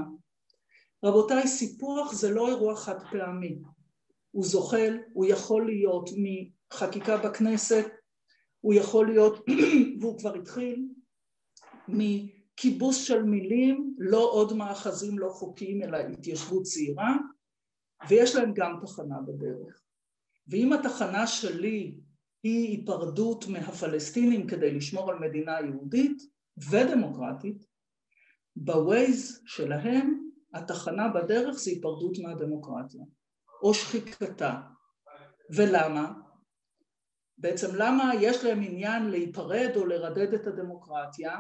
רבותיי, 1.05 1.49
סיפוח 1.49 2.13
זה 2.13 2.31
לא 2.31 2.49
אירוע 2.49 2.77
חד 2.77 2.99
פעמי, 3.11 3.59
הוא 4.31 4.45
זוחל, 4.45 4.99
הוא 5.13 5.27
יכול 5.27 5.67
להיות 5.67 6.11
מחקיקה 6.17 7.17
בכנסת, 7.17 7.85
הוא 8.61 8.75
יכול 8.75 9.07
להיות, 9.07 9.47
והוא 10.01 10.19
כבר 10.19 10.35
התחיל, 10.35 10.89
מכיבוס 11.89 13.05
של 13.05 13.23
מילים, 13.23 13.95
לא 13.99 14.31
עוד 14.33 14.53
מאחזים 14.53 15.19
לא 15.19 15.29
חוקיים 15.29 15.83
אלא 15.83 15.97
התיישבות 15.97 16.63
צעירה, 16.63 17.17
ויש 18.09 18.37
להם 18.37 18.53
גם 18.55 18.79
תחנה 18.83 19.17
בדרך. 19.27 19.83
ואם 20.49 20.73
התחנה 20.73 21.27
שלי 21.27 21.95
היא 22.43 22.69
היפרדות 22.69 23.45
מהפלסטינים 23.49 24.47
כדי 24.47 24.75
לשמור 24.75 25.11
על 25.11 25.19
מדינה 25.19 25.61
יהודית 25.61 26.34
ודמוקרטית, 26.71 27.67
בווייז 28.57 29.43
שלהם 29.47 30.31
התחנה 30.55 31.09
בדרך 31.09 31.55
זה 31.55 31.71
היפרדות 31.71 32.19
מהדמוקרטיה, 32.23 33.03
או 33.63 33.75
שחיקתה. 33.75 34.61
ולמה? 35.57 36.13
בעצם 37.39 37.69
למה 37.75 38.13
יש 38.21 38.45
להם 38.45 38.63
עניין 38.63 39.11
להיפרד 39.11 39.71
או 39.77 39.87
לרדד 39.87 40.35
את 40.35 40.47
הדמוקרטיה? 40.47 41.39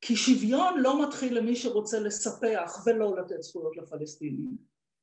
כי 0.00 0.16
שוויון 0.16 0.80
לא 0.80 1.06
מתאים 1.06 1.38
למי 1.38 1.56
שרוצה 1.56 2.00
לספח 2.00 2.72
ולא 2.86 3.16
לתת 3.16 3.42
זכויות 3.42 3.76
לפלסטינים. 3.76 4.56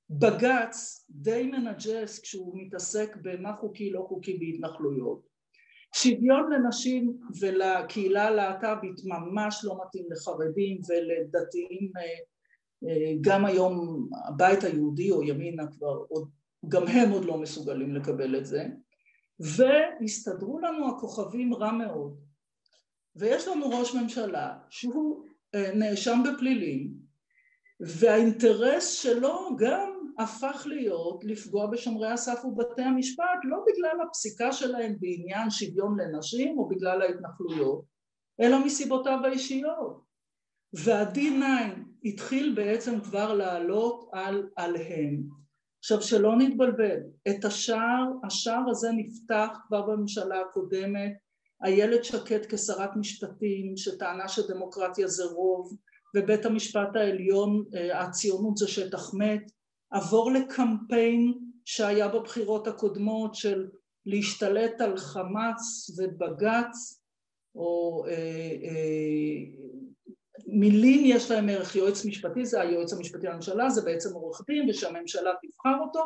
בג"ץ 0.10 1.06
די 1.10 1.43
מנג'ס 1.43 2.19
כשהוא 2.19 2.53
מתעסק 2.56 3.15
במה 3.21 3.56
חוקי 3.56 3.89
לא 3.89 4.06
חוקי 4.10 4.38
בהתנחלויות. 4.38 5.26
שוויון 6.01 6.51
לנשים 6.51 7.17
ולקהילה 7.39 8.27
הלהט"בית 8.27 9.01
ממש 9.03 9.62
לא 9.63 9.77
מתאים 9.86 10.05
לחרדים 10.12 10.81
ולדתיים 10.88 11.91
גם 13.21 13.45
היום 13.45 14.07
הבית 14.27 14.63
היהודי 14.63 15.12
או 15.12 15.23
ימינה 15.23 15.67
כבר 15.67 15.97
עוד, 16.10 16.29
גם 16.67 16.88
הם 16.88 17.12
עוד 17.12 17.25
לא 17.25 17.38
מסוגלים 17.38 17.95
לקבל 17.95 18.38
את 18.38 18.45
זה. 18.45 18.65
והסתדרו 19.39 20.60
לנו 20.60 20.89
הכוכבים 20.89 21.53
רע 21.53 21.71
מאוד. 21.71 22.19
ויש 23.15 23.47
לנו 23.47 23.69
ראש 23.69 23.95
ממשלה 23.95 24.57
שהוא 24.69 25.25
נאשם 25.55 26.23
בפלילים 26.23 26.93
והאינטרס 27.79 28.91
שלו 28.91 29.49
גם 29.57 29.96
הפך 30.17 30.63
להיות 30.69 31.23
לפגוע 31.23 31.67
בשומרי 31.67 32.12
הסף 32.12 32.45
ובתי 32.45 32.82
המשפט 32.82 33.39
לא 33.43 33.58
בגלל 33.67 34.06
הפסיקה 34.08 34.51
שלהם 34.51 34.95
בעניין 34.99 35.49
שוויון 35.49 35.99
לנשים 35.99 36.60
או 36.60 36.67
בגלל 36.67 37.01
ההתנחלויות 37.01 37.84
אלא 38.41 38.65
מסיבותיו 38.65 39.19
האישיות. 39.23 40.08
וה-D9 40.73 41.43
התחיל 42.03 42.53
בעצם 42.56 42.99
כבר 43.01 43.34
לעלות 43.34 44.10
על, 44.13 44.49
עליהם. 44.56 45.23
עכשיו 45.80 46.01
שלא 46.01 46.38
נתבלבל, 46.38 46.99
את 47.30 47.45
השער, 47.45 48.06
השער 48.23 48.69
הזה 48.69 48.89
נפתח 48.91 49.58
כבר 49.67 49.82
בממשלה 49.82 50.41
הקודמת, 50.41 51.12
איילת 51.65 52.06
שקד 52.06 52.45
כשרת 52.45 52.89
משפטים 52.95 53.77
שטענה 53.77 54.27
שדמוקרטיה 54.27 55.08
זה 55.08 55.23
רוב 55.25 55.77
ובית 56.15 56.45
המשפט 56.45 56.95
העליון 56.95 57.63
הציונות 57.93 58.58
זה 58.58 58.67
שטח 58.67 59.13
מת, 59.13 59.51
עבור 59.91 60.32
לקמפיין 60.32 61.34
שהיה 61.65 62.08
בבחירות 62.08 62.67
הקודמות 62.67 63.36
של 63.36 63.67
להשתלט 64.06 64.82
על 64.82 64.97
חמאס 64.97 65.89
ובג"ץ 65.97 67.02
או 67.56 68.04
אה, 68.08 68.12
אה, 68.63 69.67
מילים 70.47 71.02
יש 71.06 71.32
להם 71.32 71.50
ערך, 71.50 71.76
יועץ 71.76 72.06
משפטי 72.06 72.45
זה 72.45 72.62
היועץ 72.62 72.93
המשפטי 72.93 73.28
לממשלה, 73.28 73.69
זה 73.69 73.82
בעצם 73.82 74.13
עורך 74.13 74.41
דין 74.47 74.69
ושהממשלה 74.69 75.32
תבחר 75.41 75.78
אותו 75.82 76.00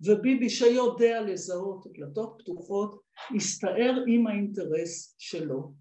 וביבי 0.00 0.50
שיודע 0.50 1.20
לזהות 1.20 1.86
דלתות 1.98 2.36
פתוחות 2.38 3.00
יסתער 3.36 4.04
עם 4.06 4.26
האינטרס 4.26 5.14
שלו. 5.18 5.72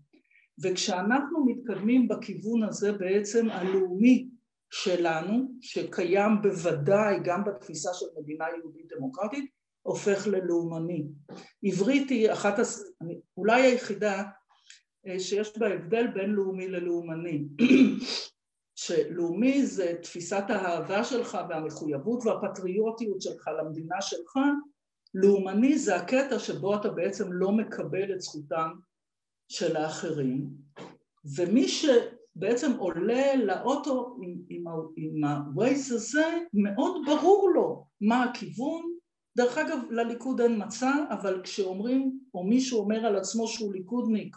וכשאנחנו 0.63 1.45
מתקדמים 1.45 2.07
בכיוון 2.07 2.63
הזה 2.63 2.91
בעצם 2.91 3.49
הלאומי 3.49 4.26
שלנו 4.69 5.51
שקיים 5.61 6.41
בוודאי 6.41 7.15
גם 7.23 7.43
בתפיסה 7.43 7.89
של 7.93 8.05
מדינה 8.19 8.45
יהודית 8.57 8.93
דמוקרטית 8.97 9.51
הופך 9.81 10.27
ללאומני. 10.27 11.05
עברית 11.63 12.09
היא 12.09 12.31
אחת, 12.31 12.55
אולי 13.37 13.61
היחידה 13.61 14.23
שיש 15.19 15.57
בה 15.57 15.67
הבדל 15.67 16.07
בין 16.07 16.29
לאומי 16.29 16.67
ללאומני. 16.67 17.47
שלאומי 18.75 19.65
זה 19.65 19.93
תפיסת 20.01 20.43
האהבה 20.49 21.03
שלך 21.03 21.37
והמחויבות 21.49 22.25
והפטריוטיות 22.25 23.21
שלך 23.21 23.47
למדינה 23.59 24.01
שלך, 24.01 24.37
לאומני 25.13 25.77
זה 25.77 25.95
הקטע 25.95 26.39
שבו 26.39 26.75
אתה 26.75 26.89
בעצם 26.89 27.33
לא 27.33 27.51
מקבל 27.51 28.13
את 28.13 28.21
זכותם 28.21 28.69
של 29.51 29.75
האחרים, 29.75 30.47
ומי 31.37 31.67
שבעצם 32.37 32.71
עולה 32.77 33.35
לאוטו 33.35 34.17
עם, 34.21 34.35
עם, 34.49 34.63
עם 34.97 35.23
ה-Waze 35.23 35.93
הזה, 35.93 36.37
מאוד 36.53 37.01
ברור 37.05 37.49
לו 37.55 37.85
מה 38.01 38.23
הכיוון, 38.23 38.81
דרך 39.37 39.57
אגב 39.57 39.79
לליכוד 39.89 40.41
אין 40.41 40.63
מצע, 40.63 40.93
אבל 41.09 41.41
כשאומרים, 41.43 42.19
או 42.33 42.43
מישהו 42.43 42.79
אומר 42.79 43.05
על 43.05 43.15
עצמו 43.15 43.47
שהוא 43.47 43.73
ליכודניק 43.73 44.35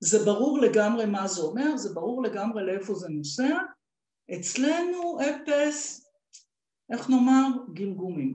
זה 0.00 0.24
ברור 0.24 0.58
לגמרי 0.58 1.06
מה 1.06 1.28
זה 1.28 1.40
אומר, 1.42 1.76
זה 1.76 1.94
ברור 1.94 2.22
לגמרי 2.22 2.66
לאיפה 2.66 2.94
זה 2.94 3.08
נוסע, 3.08 3.58
אצלנו 4.38 5.18
אפס, 5.20 6.06
איך 6.92 7.10
נאמר, 7.10 7.48
גמגומים. 7.74 8.34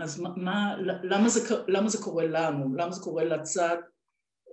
אז 0.00 0.20
מה, 0.20 0.76
למה, 1.02 1.28
זה, 1.28 1.40
למה 1.68 1.88
זה 1.88 1.98
קורה 2.04 2.26
לנו? 2.26 2.74
למה 2.74 2.92
זה 2.92 3.02
קורה 3.02 3.24
לצד 3.24 3.76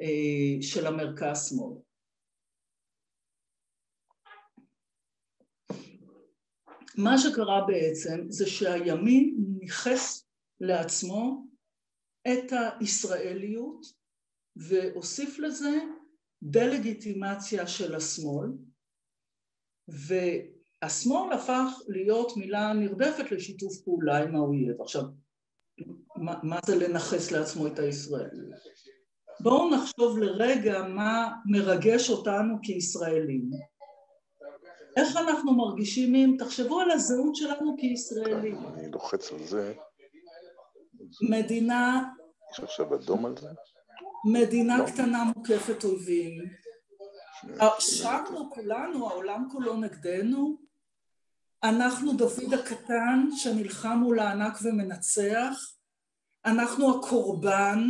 אה, 0.01 0.61
של 0.61 0.87
המרכז-שמאל? 0.87 1.86
מה 6.97 7.17
שקרה 7.17 7.65
בעצם 7.67 8.25
זה 8.29 8.47
שהימין 8.47 9.35
ניכס 9.59 10.27
לעצמו 10.61 11.47
את 12.27 12.51
הישראליות 12.79 13.85
והוסיף 14.55 15.39
לזה 15.39 15.79
דה-לגיטימציה 16.43 17.67
של 17.67 17.95
השמאל 17.95 18.47
השמאל 20.81 21.33
הפך 21.33 21.79
להיות 21.87 22.37
מילה 22.37 22.73
נרדפת 22.73 23.31
לשיתוף 23.31 23.81
פעולה 23.81 24.17
עם 24.17 24.35
האויב. 24.35 24.81
עכשיו, 24.81 25.03
מה, 26.15 26.39
מה 26.43 26.59
זה 26.65 26.75
לנכס 26.75 27.31
לעצמו 27.31 27.67
את 27.67 27.79
הישראלי? 27.79 28.51
בואו 29.39 29.69
נחשוב 29.75 30.17
לרגע 30.17 30.87
מה 30.87 31.33
מרגש 31.45 32.09
אותנו 32.09 32.55
כישראלים. 32.63 33.49
איך 34.97 35.17
אנחנו 35.17 35.53
מרגישים 35.53 36.15
אם, 36.15 36.35
תחשבו 36.39 36.79
על 36.79 36.91
הזהות 36.91 37.35
שלנו 37.35 37.75
כישראלים. 37.77 38.57
אני 38.67 38.91
לוחץ 38.91 39.31
על 39.31 39.43
זה. 39.43 39.73
מדינה... 41.29 42.03
יש 42.53 42.59
עכשיו 42.59 42.95
אדום 42.95 43.25
על 43.25 43.37
זה? 43.37 43.47
מדינה 44.31 44.77
לא. 44.77 44.85
קטנה 44.85 45.23
מוקפת 45.23 45.83
אויבים. 45.83 46.31
שרנו 47.79 48.49
כולנו, 48.51 49.09
העולם 49.09 49.47
כולו 49.51 49.75
נגדנו. 49.77 50.57
אנחנו 51.63 52.13
דוד 52.13 52.53
הקטן 52.53 53.27
שנלחם 53.35 53.97
מול 53.97 54.19
הענק 54.19 54.57
ומנצח. 54.63 55.73
אנחנו 56.45 56.99
הקורבן 56.99 57.87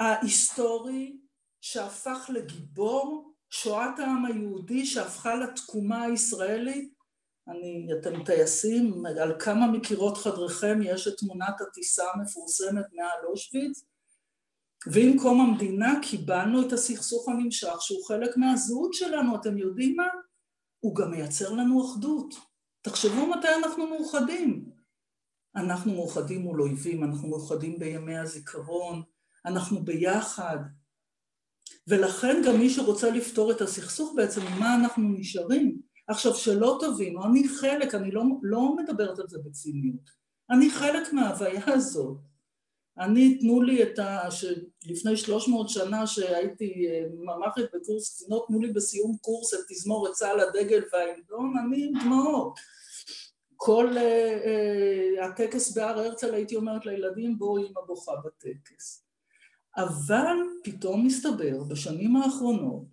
ההיסטורי 0.00 1.16
שהפך 1.60 2.30
לגיבור, 2.32 3.27
שואת 3.50 3.98
העם 3.98 4.24
היהודי 4.24 4.86
שהפכה 4.86 5.34
לתקומה 5.34 6.02
הישראלית. 6.02 6.98
אני, 7.48 7.88
אתם 8.00 8.24
טייסים, 8.24 9.06
על 9.06 9.32
כמה 9.38 9.66
מקירות 9.66 10.18
חדריכם 10.18 10.78
יש 10.82 11.08
את 11.08 11.16
תמונת 11.18 11.60
הטיסה 11.60 12.04
המפורסמת 12.14 12.86
מעל 12.92 13.24
אושוויץ, 13.24 13.84
ועם 14.86 15.18
קום 15.18 15.40
המדינה 15.40 15.94
קיבלנו 16.02 16.66
את 16.66 16.72
הסכסוך 16.72 17.28
הנמשך 17.28 17.76
שהוא 17.80 18.06
חלק 18.08 18.36
מהזהות 18.36 18.94
שלנו, 18.94 19.36
אתם 19.36 19.58
יודעים 19.58 19.96
מה? 19.96 20.08
הוא 20.80 20.94
גם 20.94 21.10
מייצר 21.10 21.52
לנו 21.52 21.86
אחדות. 21.86 22.34
תחשבו 22.82 23.26
מתי 23.26 23.48
אנחנו 23.62 23.86
מאוחדים. 23.86 24.70
אנחנו 25.56 25.94
מאוחדים 25.94 26.40
מול 26.40 26.62
אויבים, 26.62 27.04
אנחנו 27.04 27.28
מאוחדים 27.28 27.78
בימי 27.78 28.18
הזיכרון, 28.18 29.02
אנחנו 29.44 29.84
ביחד. 29.84 30.58
ולכן 31.88 32.42
גם 32.46 32.58
מי 32.58 32.70
שרוצה 32.70 33.10
לפתור 33.10 33.50
את 33.52 33.60
הסכסוך 33.60 34.12
בעצם, 34.16 34.40
מה 34.60 34.74
אנחנו 34.74 35.08
נשארים? 35.08 35.80
עכשיו 36.08 36.34
שלא 36.34 36.78
תבינו, 36.80 37.24
אני 37.24 37.48
חלק, 37.48 37.94
אני 37.94 38.10
לא, 38.10 38.22
לא 38.42 38.76
מדברת 38.76 39.18
על 39.18 39.28
זה 39.28 39.38
בציניות, 39.44 40.10
אני 40.50 40.70
חלק 40.70 41.12
מההוויה 41.12 41.62
הזאת. 41.66 42.16
אני, 42.98 43.38
תנו 43.38 43.62
לי 43.62 43.82
את 43.82 43.98
ה... 43.98 44.30
שלפני 44.30 45.16
300 45.16 45.68
שנה 45.68 46.06
שהייתי 46.06 46.86
אה, 46.88 47.06
ממ"חית 47.14 47.64
בקורס 47.74 48.14
קצינות, 48.14 48.46
תנו 48.48 48.60
לי 48.60 48.72
בסיום 48.72 49.16
קורס 49.20 49.54
את 49.54 49.58
תזמורת 49.68 50.12
צה"ל 50.12 50.40
הדגל 50.40 50.82
וההמנון, 50.92 51.54
אני 51.58 51.84
עם 51.84 51.92
דמעות. 52.04 52.58
כל 53.60 53.88
uh, 53.92 53.96
uh, 53.96 55.24
הטקס 55.24 55.76
בהר 55.76 55.98
הרצל 55.98 56.34
הייתי 56.34 56.56
אומרת 56.56 56.86
לילדים 56.86 57.38
בואו 57.38 57.58
אמא 57.58 57.80
בוכה 57.86 58.12
בטקס. 58.24 59.07
אבל 59.76 60.36
פתאום 60.64 61.06
מסתבר 61.06 61.64
בשנים 61.70 62.16
האחרונות 62.16 62.84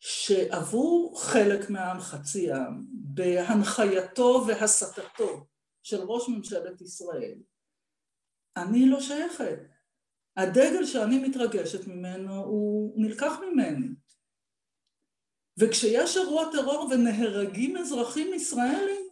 שעבור 0.00 1.20
חלק 1.22 1.70
מהעם, 1.70 2.00
חצי 2.00 2.52
העם, 2.52 2.84
בהנחייתו 2.90 4.44
והסתתו 4.48 5.46
של 5.82 6.00
ראש 6.02 6.28
ממשלת 6.28 6.80
ישראל, 6.80 7.38
אני 8.56 8.88
לא 8.88 9.00
שייכת. 9.00 9.58
הדגל 10.36 10.86
שאני 10.86 11.28
מתרגשת 11.28 11.86
ממנו 11.86 12.34
הוא 12.34 12.94
נלקח 12.96 13.32
ממני. 13.40 13.88
וכשיש 15.60 16.16
אירוע 16.16 16.44
טרור 16.52 16.88
ונהרגים 16.90 17.76
אזרחים 17.76 18.34
ישראלים, 18.34 19.08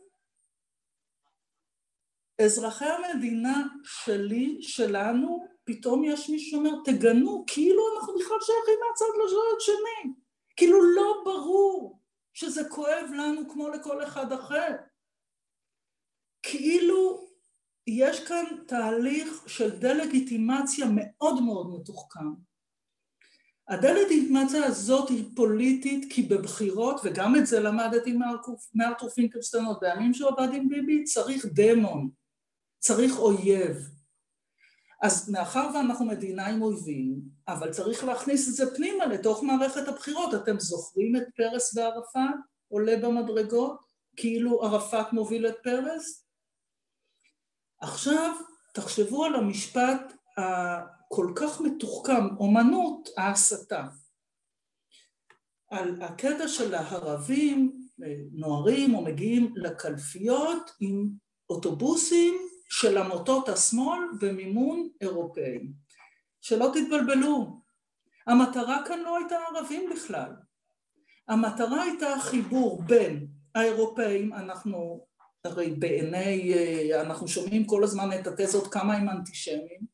אזרחי 2.44 2.84
המדינה 2.84 3.62
שלי, 3.84 4.62
שלנו, 4.62 5.46
פתאום 5.64 6.04
יש 6.04 6.28
מישהו 6.28 6.50
שאומר, 6.50 6.82
תגנו, 6.84 7.44
כאילו 7.46 7.82
אנחנו 7.96 8.14
בכלל 8.14 8.36
שייכים 8.40 8.74
מהצד 8.88 9.24
לשד 9.24 9.60
שני. 9.60 10.12
כאילו 10.56 10.82
לא 10.94 11.22
ברור 11.24 12.00
שזה 12.32 12.68
כואב 12.68 13.10
לנו 13.16 13.48
כמו 13.48 13.68
לכל 13.68 14.02
אחד 14.02 14.32
אחר. 14.32 14.68
כאילו 16.42 17.28
יש 17.86 18.24
כאן 18.24 18.44
תהליך 18.66 19.44
של 19.46 19.78
דה-לגיטימציה 19.78 20.86
מאוד 20.94 21.42
מאוד 21.42 21.80
מתוחכם. 21.80 22.34
הדה-לגיטימציה 23.68 24.66
הזאת 24.66 25.08
היא 25.08 25.24
פוליטית 25.36 26.12
כי 26.12 26.22
בבחירות, 26.22 27.00
וגם 27.04 27.36
את 27.36 27.46
זה 27.46 27.60
למדתי 27.60 28.16
מארתור 28.74 29.08
פינקלסטיין 29.08 29.64
עוד 29.64 29.76
בימים 29.80 30.14
שהוא 30.14 30.30
עבד 30.30 30.54
עם 30.54 30.68
ביבי, 30.68 31.04
צריך 31.04 31.46
דמון, 31.46 32.10
צריך 32.78 33.18
אויב. 33.18 33.91
אז 35.02 35.30
מאחר 35.30 35.70
ואנחנו 35.74 36.04
מדינה 36.04 36.46
עם 36.46 36.62
אויבים, 36.62 37.20
אבל 37.48 37.72
צריך 37.72 38.04
להכניס 38.04 38.48
את 38.48 38.54
זה 38.54 38.76
פנימה 38.76 39.06
לתוך 39.06 39.42
מערכת 39.42 39.88
הבחירות. 39.88 40.34
אתם 40.34 40.60
זוכרים 40.60 41.16
את 41.16 41.22
פרס 41.36 41.76
וערפאת 41.76 42.34
עולה 42.68 42.96
במדרגות? 43.02 43.92
כאילו 44.16 44.62
ערפאת 44.64 45.12
מוביל 45.12 45.46
את 45.46 45.54
פרס? 45.62 46.26
עכשיו 47.80 48.34
תחשבו 48.74 49.24
על 49.24 49.34
המשפט 49.34 50.12
הכל 50.36 51.32
כך 51.36 51.60
מתוחכם, 51.60 52.36
אומנות 52.36 53.08
ההסתה. 53.16 53.86
על 55.70 56.02
הקטע 56.02 56.48
של 56.48 56.74
הערבים 56.74 57.88
נוערים 58.32 58.94
או 58.94 59.04
מגיעים 59.04 59.54
לקלפיות 59.56 60.70
עם 60.80 61.08
אוטובוסים 61.50 62.51
של 62.72 62.98
עמותות 62.98 63.48
השמאל 63.48 63.98
במימון 64.20 64.88
אירופאי. 65.00 65.58
שלא 66.40 66.72
תתבלבלו, 66.74 67.60
המטרה 68.26 68.82
כאן 68.88 69.00
לא 69.00 69.16
הייתה 69.18 69.36
ערבים 69.36 69.90
בכלל. 69.94 70.36
המטרה 71.28 71.82
הייתה 71.82 72.06
חיבור 72.20 72.82
בין 72.82 73.26
האירופאים, 73.54 74.32
אנחנו 74.32 75.06
הרי 75.44 75.70
בעיני, 75.70 76.54
אנחנו 77.00 77.28
שומעים 77.28 77.66
כל 77.66 77.84
הזמן 77.84 78.08
את 78.20 78.26
התזות 78.26 78.72
כמה 78.72 78.94
הם 78.94 79.08
אנטישמים, 79.08 79.86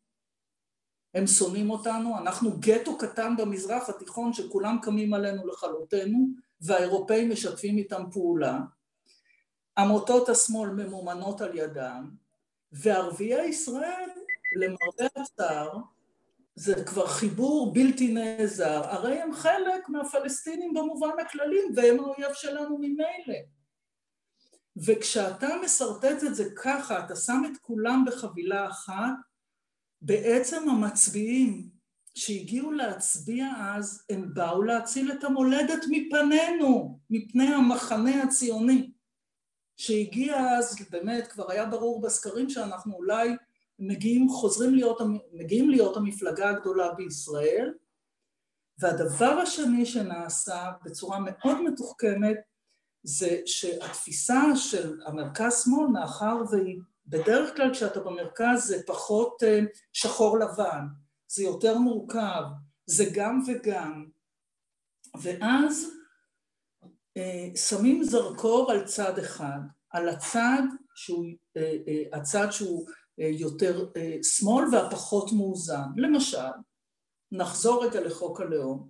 הם 1.14 1.26
שונאים 1.26 1.70
אותנו, 1.70 2.18
אנחנו 2.18 2.50
גטו 2.58 2.98
קטן 2.98 3.36
במזרח 3.36 3.88
התיכון 3.88 4.32
שכולם 4.32 4.78
קמים 4.82 5.14
עלינו 5.14 5.46
לכלותנו 5.46 6.28
והאירופאים 6.60 7.30
משתפים 7.30 7.78
איתם 7.78 8.02
פעולה, 8.12 8.58
עמותות 9.78 10.28
השמאל 10.28 10.70
ממומנות 10.70 11.40
על 11.40 11.58
ידם 11.58 12.27
וערביי 12.72 13.48
ישראל, 13.48 14.10
למרבה 14.56 15.06
הצער, 15.16 15.78
זה 16.54 16.84
כבר 16.84 17.06
חיבור 17.06 17.72
בלתי 17.74 18.12
נעזר, 18.12 18.82
הרי 18.84 19.20
הם 19.20 19.32
חלק 19.32 19.88
מהפלסטינים 19.88 20.74
במובן 20.74 21.10
הכללי 21.20 21.60
והם 21.74 22.00
האויב 22.00 22.32
שלנו 22.32 22.78
ממילא. 22.78 23.38
וכשאתה 24.86 25.48
משרטט 25.64 26.24
את 26.26 26.34
זה 26.34 26.44
ככה, 26.62 27.04
אתה 27.04 27.16
שם 27.16 27.42
את 27.52 27.58
כולם 27.58 28.04
בחבילה 28.06 28.68
אחת, 28.68 29.14
בעצם 30.02 30.68
המצביעים 30.68 31.68
שהגיעו 32.14 32.72
להצביע 32.72 33.46
אז, 33.58 34.04
הם 34.10 34.34
באו 34.34 34.62
להציל 34.62 35.12
את 35.12 35.24
המולדת 35.24 35.82
מפנינו, 35.90 37.00
מפני 37.10 37.46
המחנה 37.46 38.22
הציוני. 38.22 38.90
שהגיע 39.78 40.36
אז, 40.36 40.76
באמת 40.90 41.26
כבר 41.26 41.50
היה 41.50 41.66
ברור 41.66 42.00
בסקרים 42.00 42.50
שאנחנו 42.50 42.94
אולי 42.94 43.36
מגיעים, 43.78 44.28
חוזרים 44.28 44.74
להיות, 44.74 44.98
מגיעים 45.32 45.70
להיות 45.70 45.96
המפלגה 45.96 46.50
הגדולה 46.50 46.92
בישראל, 46.94 47.72
והדבר 48.78 49.38
השני 49.42 49.86
שנעשה 49.86 50.70
בצורה 50.84 51.18
מאוד 51.20 51.62
מתוחכמת 51.62 52.36
זה 53.02 53.40
שהתפיסה 53.46 54.56
של 54.56 55.00
המרכז-שמאל, 55.06 55.86
מאחר 55.86 56.36
והיא 56.50 56.80
בדרך 57.06 57.56
כלל 57.56 57.74
כשאתה 57.74 58.00
במרכז 58.00 58.64
זה 58.66 58.82
פחות 58.86 59.42
אה, 59.42 59.60
שחור 59.92 60.38
לבן, 60.38 60.86
זה 61.28 61.42
יותר 61.42 61.78
מורכב, 61.78 62.42
זה 62.86 63.04
גם 63.14 63.40
וגם, 63.46 64.06
ואז 65.22 65.97
שמים 67.56 68.04
זרקור 68.04 68.72
על 68.72 68.84
צד 68.84 69.18
אחד, 69.18 69.60
על 69.90 70.08
הצד 70.08 70.62
שהוא, 70.94 71.24
אה, 71.56 71.76
אה, 71.88 72.18
הצד 72.18 72.46
שהוא 72.50 72.86
יותר 73.18 73.90
שמאל 74.22 74.64
והפחות 74.72 75.32
מאוזן. 75.32 75.86
למשל, 75.96 76.50
נחזור 77.32 77.84
רגע 77.84 78.00
לחוק 78.00 78.40
הלאום. 78.40 78.88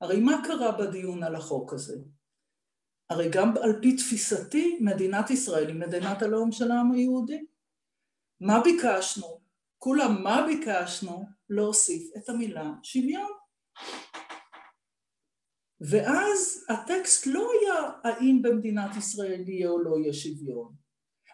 הרי 0.00 0.20
מה 0.20 0.42
קרה 0.44 0.72
בדיון 0.72 1.22
על 1.22 1.34
החוק 1.34 1.72
הזה? 1.72 1.96
הרי 3.10 3.28
גם 3.32 3.56
על 3.62 3.78
פי 3.82 3.96
תפיסתי 3.96 4.78
מדינת 4.80 5.30
ישראל 5.30 5.66
היא 5.68 5.76
מדינת 5.76 6.22
הלאום 6.22 6.52
של 6.52 6.70
העם 6.70 6.92
היהודי. 6.92 7.44
מה 8.40 8.60
ביקשנו? 8.60 9.40
כולם 9.78 10.22
מה 10.22 10.46
ביקשנו? 10.46 11.24
להוסיף 11.50 12.10
את 12.16 12.28
המילה 12.28 12.70
שוויון. 12.82 13.30
ואז 15.80 16.64
הטקסט 16.68 17.26
לא 17.26 17.50
היה 17.52 17.90
האם 18.04 18.42
במדינת 18.42 18.96
ישראל 18.96 19.48
יהיה 19.48 19.68
או 19.68 19.82
לא 19.82 19.98
יהיה 19.98 20.12
שוויון. 20.12 20.74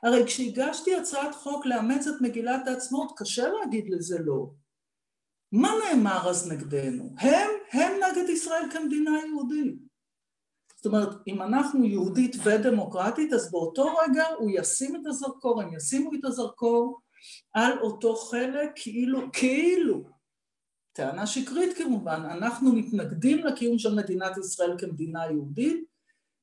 הרי 0.03 0.27
כשהגשתי 0.27 0.95
הצעת 0.95 1.35
חוק 1.35 1.67
לאמץ 1.67 2.07
את 2.07 2.21
מגילת 2.21 2.69
העצמאות, 2.69 3.13
קשה 3.17 3.49
להגיד 3.49 3.85
לזה 3.91 4.19
לא. 4.19 4.51
מה 5.53 5.71
נאמר 5.85 6.29
אז 6.31 6.53
נגדנו? 6.53 7.15
הם, 7.19 7.49
הם 7.73 7.93
נגד 7.93 8.29
ישראל 8.29 8.71
כמדינה 8.73 9.11
יהודית. 9.27 9.75
זאת 10.77 10.87
אומרת, 10.87 11.09
אם 11.27 11.43
אנחנו 11.43 11.85
יהודית 11.85 12.37
ודמוקרטית, 12.45 13.33
אז 13.33 13.51
באותו 13.51 13.95
רגע 13.97 14.27
הוא 14.39 14.51
ישים 14.55 14.97
את 14.97 15.07
הזרקור, 15.07 15.63
הם 15.63 15.75
ישימו 15.77 16.11
את 16.15 16.25
הזרקור 16.25 17.01
על 17.53 17.79
אותו 17.79 18.17
חלק 18.17 18.71
כאילו, 18.75 19.19
כאילו, 19.33 20.05
טענה 20.95 21.27
שקרית 21.27 21.77
כמובן, 21.77 22.21
אנחנו 22.31 22.73
מתנגדים 22.73 23.39
לקיום 23.39 23.79
של 23.79 23.95
מדינת 23.95 24.37
ישראל 24.39 24.79
כמדינה 24.79 25.27
יהודית, 25.27 25.85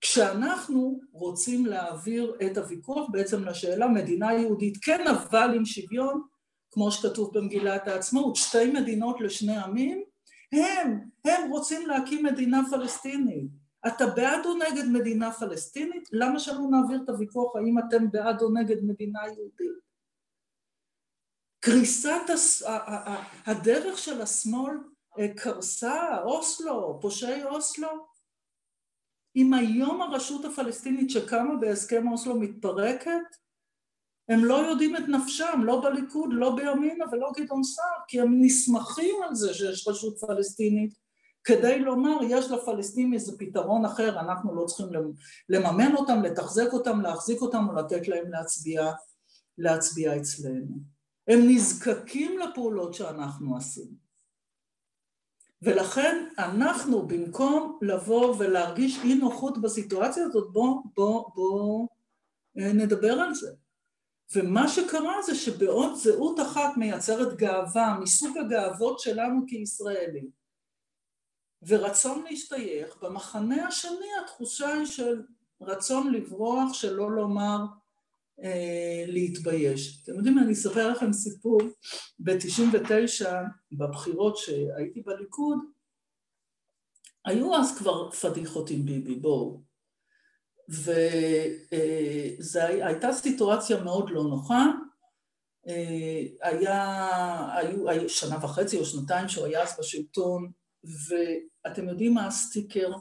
כשאנחנו 0.02 1.00
רוצים 1.12 1.66
להעביר 1.66 2.36
את 2.46 2.58
הוויכוח 2.58 3.10
בעצם 3.12 3.44
לשאלה 3.44 3.88
מדינה 3.88 4.34
יהודית 4.34 4.78
כן 4.82 5.06
אבל 5.08 5.54
עם 5.56 5.66
שוויון, 5.66 6.22
כמו 6.72 6.92
שכתוב 6.92 7.32
במגילת 7.34 7.88
העצמאות, 7.88 8.36
שתי 8.36 8.72
מדינות 8.72 9.22
לשני 9.22 9.58
עמים, 9.58 10.04
הם, 10.52 11.00
הם 11.26 11.52
רוצים 11.52 11.88
להקים 11.88 12.26
מדינה 12.26 12.62
פלסטינית. 12.70 13.48
אתה 13.88 14.08
בעד 14.08 14.46
או 14.46 14.54
נגד 14.54 14.88
מדינה 14.92 15.32
פלסטינית? 15.32 16.10
למה 16.12 16.40
שלא 16.40 16.68
נעביר 16.72 17.02
את 17.04 17.10
הוויכוח 17.10 17.56
האם 17.56 17.80
אתם 17.80 18.12
בעד 18.12 18.42
או 18.42 18.54
נגד 18.54 18.84
מדינה 18.84 19.20
יהודית? 19.26 19.91
קריסת 21.64 22.30
הס... 22.34 22.64
הדרך 23.46 23.98
של 23.98 24.22
השמאל 24.22 24.78
אה, 25.20 25.28
קרסה, 25.36 26.22
אוסלו, 26.24 27.00
פושעי 27.02 27.44
אוסלו. 27.44 27.90
אם 29.36 29.54
היום 29.54 30.02
הרשות 30.02 30.46
הפלסטינית 30.46 31.10
שקמה 31.10 31.56
בהסכם 31.62 32.12
אוסלו 32.12 32.40
מתפרקת, 32.40 33.42
הם 34.30 34.46
לא 34.46 34.54
יודעים 34.54 34.96
את 34.96 35.04
נפשם, 35.08 35.62
לא 35.64 35.82
בליכוד, 35.84 36.30
לא 36.34 36.56
בימינה 36.56 37.06
ולא 37.12 37.32
גדעון 37.38 37.64
סער, 37.64 38.00
כי 38.08 38.22
הם 38.22 38.42
נסמכים 38.42 39.16
על 39.24 39.36
זה 39.36 39.54
שיש 39.54 39.88
רשות 39.88 40.20
פלסטינית 40.20 40.94
כדי 41.44 41.80
לומר 41.80 42.18
יש 42.30 42.52
לפלסטינים 42.52 43.14
איזה 43.14 43.38
פתרון 43.40 43.86
אחר, 43.86 44.20
אנחנו 44.20 44.56
לא 44.56 44.66
צריכים 44.66 44.88
לממן 45.50 45.96
אותם, 45.96 46.22
לתחזק 46.24 46.74
אותם, 46.74 47.02
להחזיק 47.02 47.42
אותם 47.42 47.70
או 47.70 47.74
לתת 47.74 48.08
להם 48.08 48.32
להצביע, 48.32 48.92
להצביע 49.58 50.18
אצלנו. 50.18 51.01
הם 51.32 51.40
נזקקים 51.48 52.40
לפעולות 52.40 52.94
שאנחנו 52.94 53.58
עשינו. 53.58 53.96
ולכן 55.62 56.28
אנחנו 56.38 57.08
במקום 57.08 57.80
לבוא 57.82 58.36
ולהרגיש 58.40 59.00
אי 59.04 59.16
נוחות 59.16 59.62
בסיטואציה 59.62 60.26
הזאת 60.26 60.54
בוא, 60.54 60.82
בוא, 60.96 61.30
בוא 61.36 61.88
אה, 62.60 62.74
נדבר 62.74 63.14
על 63.14 63.34
זה. 63.34 63.52
ומה 64.36 64.68
שקרה 64.68 65.22
זה 65.22 65.36
שבעוד 65.36 65.96
זהות 65.96 66.40
אחת 66.40 66.78
מייצרת 66.78 67.38
גאווה 67.38 68.00
מסוג 68.02 68.38
הגאוות 68.38 69.00
שלנו 69.00 69.42
כישראלים 69.48 70.30
ורצון 71.68 72.24
להשתייך, 72.30 73.04
במחנה 73.04 73.68
השני 73.68 74.08
התחושה 74.24 74.74
היא 74.74 74.86
של 74.86 75.22
רצון 75.62 76.14
לברוח, 76.14 76.74
שלא 76.74 77.12
לומר 77.12 77.58
להתבייש. 79.08 80.04
אתם 80.04 80.18
יודעים, 80.18 80.40
אני 80.40 80.54
אספר 80.54 80.90
לכם 80.90 81.14
סיפור, 81.14 81.62
ב-99 82.20 83.26
בבחירות 83.72 84.38
שהייתי 84.38 85.02
בליכוד, 85.02 85.58
היו 87.26 87.56
אז 87.56 87.78
כבר 87.78 88.12
פדיחות 88.12 88.70
עם 88.70 88.86
ביבי, 88.86 89.16
בואו. 89.16 89.62
והייתה 92.54 93.08
אה, 93.08 93.14
סיטואציה 93.14 93.84
מאוד 93.84 94.10
לא 94.10 94.24
נוחה, 94.24 94.66
אה, 95.68 96.22
היה, 96.42 97.56
היו, 97.56 97.90
היו 97.90 98.10
שנה 98.10 98.46
וחצי 98.46 98.80
או 98.80 98.86
שנתיים 98.86 99.30
שהוא 99.30 99.46
היה 99.46 99.64
אז 99.64 99.76
בשלטון, 99.80 100.52
ואתם 100.84 101.90
יודעים 101.90 102.14
מה 102.14 102.28
הסטיקר 102.28 102.92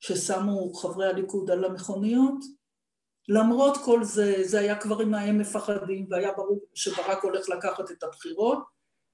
ששמו 0.00 0.74
חברי 0.74 1.06
הליכוד 1.06 1.50
על 1.50 1.64
המכוניות? 1.64 2.55
למרות 3.28 3.76
כל 3.84 4.04
זה, 4.04 4.34
זה 4.42 4.60
היה 4.60 4.80
כבר 4.80 5.00
עם 5.00 5.14
ההם 5.14 5.38
מפחדים 5.38 6.06
והיה 6.10 6.32
ברור 6.32 6.60
שברק 6.74 7.24
הולך 7.24 7.48
לקחת 7.48 7.90
את 7.90 8.02
הבחירות, 8.02 8.58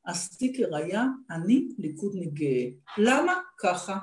הסטיקר 0.06 0.76
היה 0.76 1.04
אני 1.30 1.68
ליכודניק 1.78 2.32
גאה. 2.32 2.68
למה? 2.98 3.40
ככה. 3.58 3.98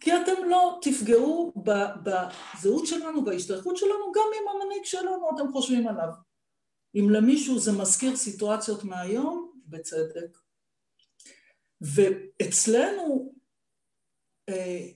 כי 0.00 0.12
אתם 0.12 0.48
לא 0.48 0.78
תפגעו 0.82 1.52
בזהות 2.02 2.86
שלנו, 2.86 3.24
בהשתייכות 3.24 3.76
שלנו, 3.76 4.12
גם 4.14 4.24
אם 4.34 4.48
המנהיג 4.48 4.84
שלנו 4.84 5.30
אתם 5.34 5.52
חושבים 5.52 5.88
עליו. 5.88 6.08
אם 6.94 7.10
למישהו 7.10 7.58
זה 7.58 7.72
מזכיר 7.72 8.16
סיטואציות 8.16 8.84
מהיום, 8.84 9.52
בצדק. 9.66 10.38
ואצלנו 11.80 13.34
אה, 14.48 14.86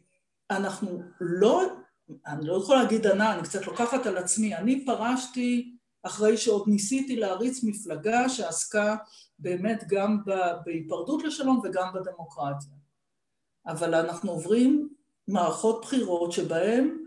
אנחנו 0.51 1.03
לא 1.21 1.84
אני 2.27 2.47
לא 2.47 2.55
יכולה 2.55 2.83
להגיד 2.83 3.07
ענה, 3.07 3.35
אני 3.35 3.43
קצת 3.43 3.67
לוקחת 3.67 4.07
על 4.07 4.17
עצמי, 4.17 4.57
אני 4.57 4.85
פרשתי 4.85 5.77
אחרי 6.03 6.37
שעוד 6.37 6.65
ניסיתי 6.67 7.17
להריץ 7.17 7.65
מפלגה 7.65 8.29
שעסקה 8.29 8.97
באמת 9.39 9.85
גם 9.89 10.19
בהיפרדות 10.65 11.23
לשלום 11.23 11.61
וגם 11.65 11.93
בדמוקרטיה. 11.95 12.77
אבל 13.67 13.95
אנחנו 13.95 14.31
עוברים 14.31 14.89
מערכות 15.29 15.81
בחירות 15.83 16.33
שבהן 16.33 17.05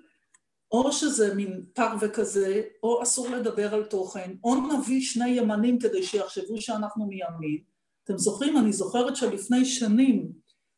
או 0.71 0.91
שזה 0.91 1.35
מין 1.35 1.65
פרווה 1.73 2.09
כזה, 2.09 2.61
או 2.83 3.03
אסור 3.03 3.29
לדבר 3.29 3.75
על 3.75 3.83
תוכן, 3.83 4.35
או 4.43 4.55
נביא 4.55 5.01
שני 5.01 5.29
ימנים 5.29 5.79
כדי 5.79 6.03
שיחשבו 6.03 6.61
שאנחנו 6.61 7.05
מימין. 7.05 7.61
אתם 8.03 8.17
זוכרים? 8.17 8.57
אני 8.57 8.73
זוכרת 8.73 9.15
שלפני 9.15 9.65
שנים 9.65 10.31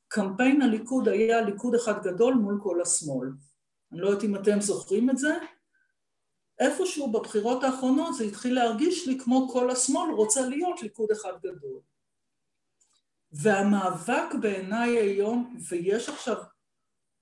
קמפיין 0.07 0.61
הליכוד 0.61 1.07
היה 1.07 1.41
ליכוד 1.41 1.75
אחד 1.75 2.03
גדול 2.03 2.33
מול 2.33 2.59
כל 2.63 2.81
השמאל. 2.81 3.27
אני 3.91 4.01
לא 4.01 4.07
יודעת 4.07 4.23
אם 4.23 4.35
אתם 4.35 4.61
זוכרים 4.61 5.09
את 5.09 5.17
זה, 5.17 5.37
איפשהו 6.59 7.11
בבחירות 7.11 7.63
האחרונות 7.63 8.15
זה 8.15 8.23
התחיל 8.23 8.55
להרגיש 8.55 9.07
לי 9.07 9.19
כמו 9.19 9.49
כל 9.51 9.69
השמאל 9.69 10.11
רוצה 10.11 10.41
להיות 10.47 10.81
ליכוד 10.81 11.11
אחד 11.11 11.33
גדול. 11.43 11.79
והמאבק 13.31 14.33
בעיניי 14.41 14.97
היום, 14.97 15.57
ויש 15.69 16.09
עכשיו 16.09 16.35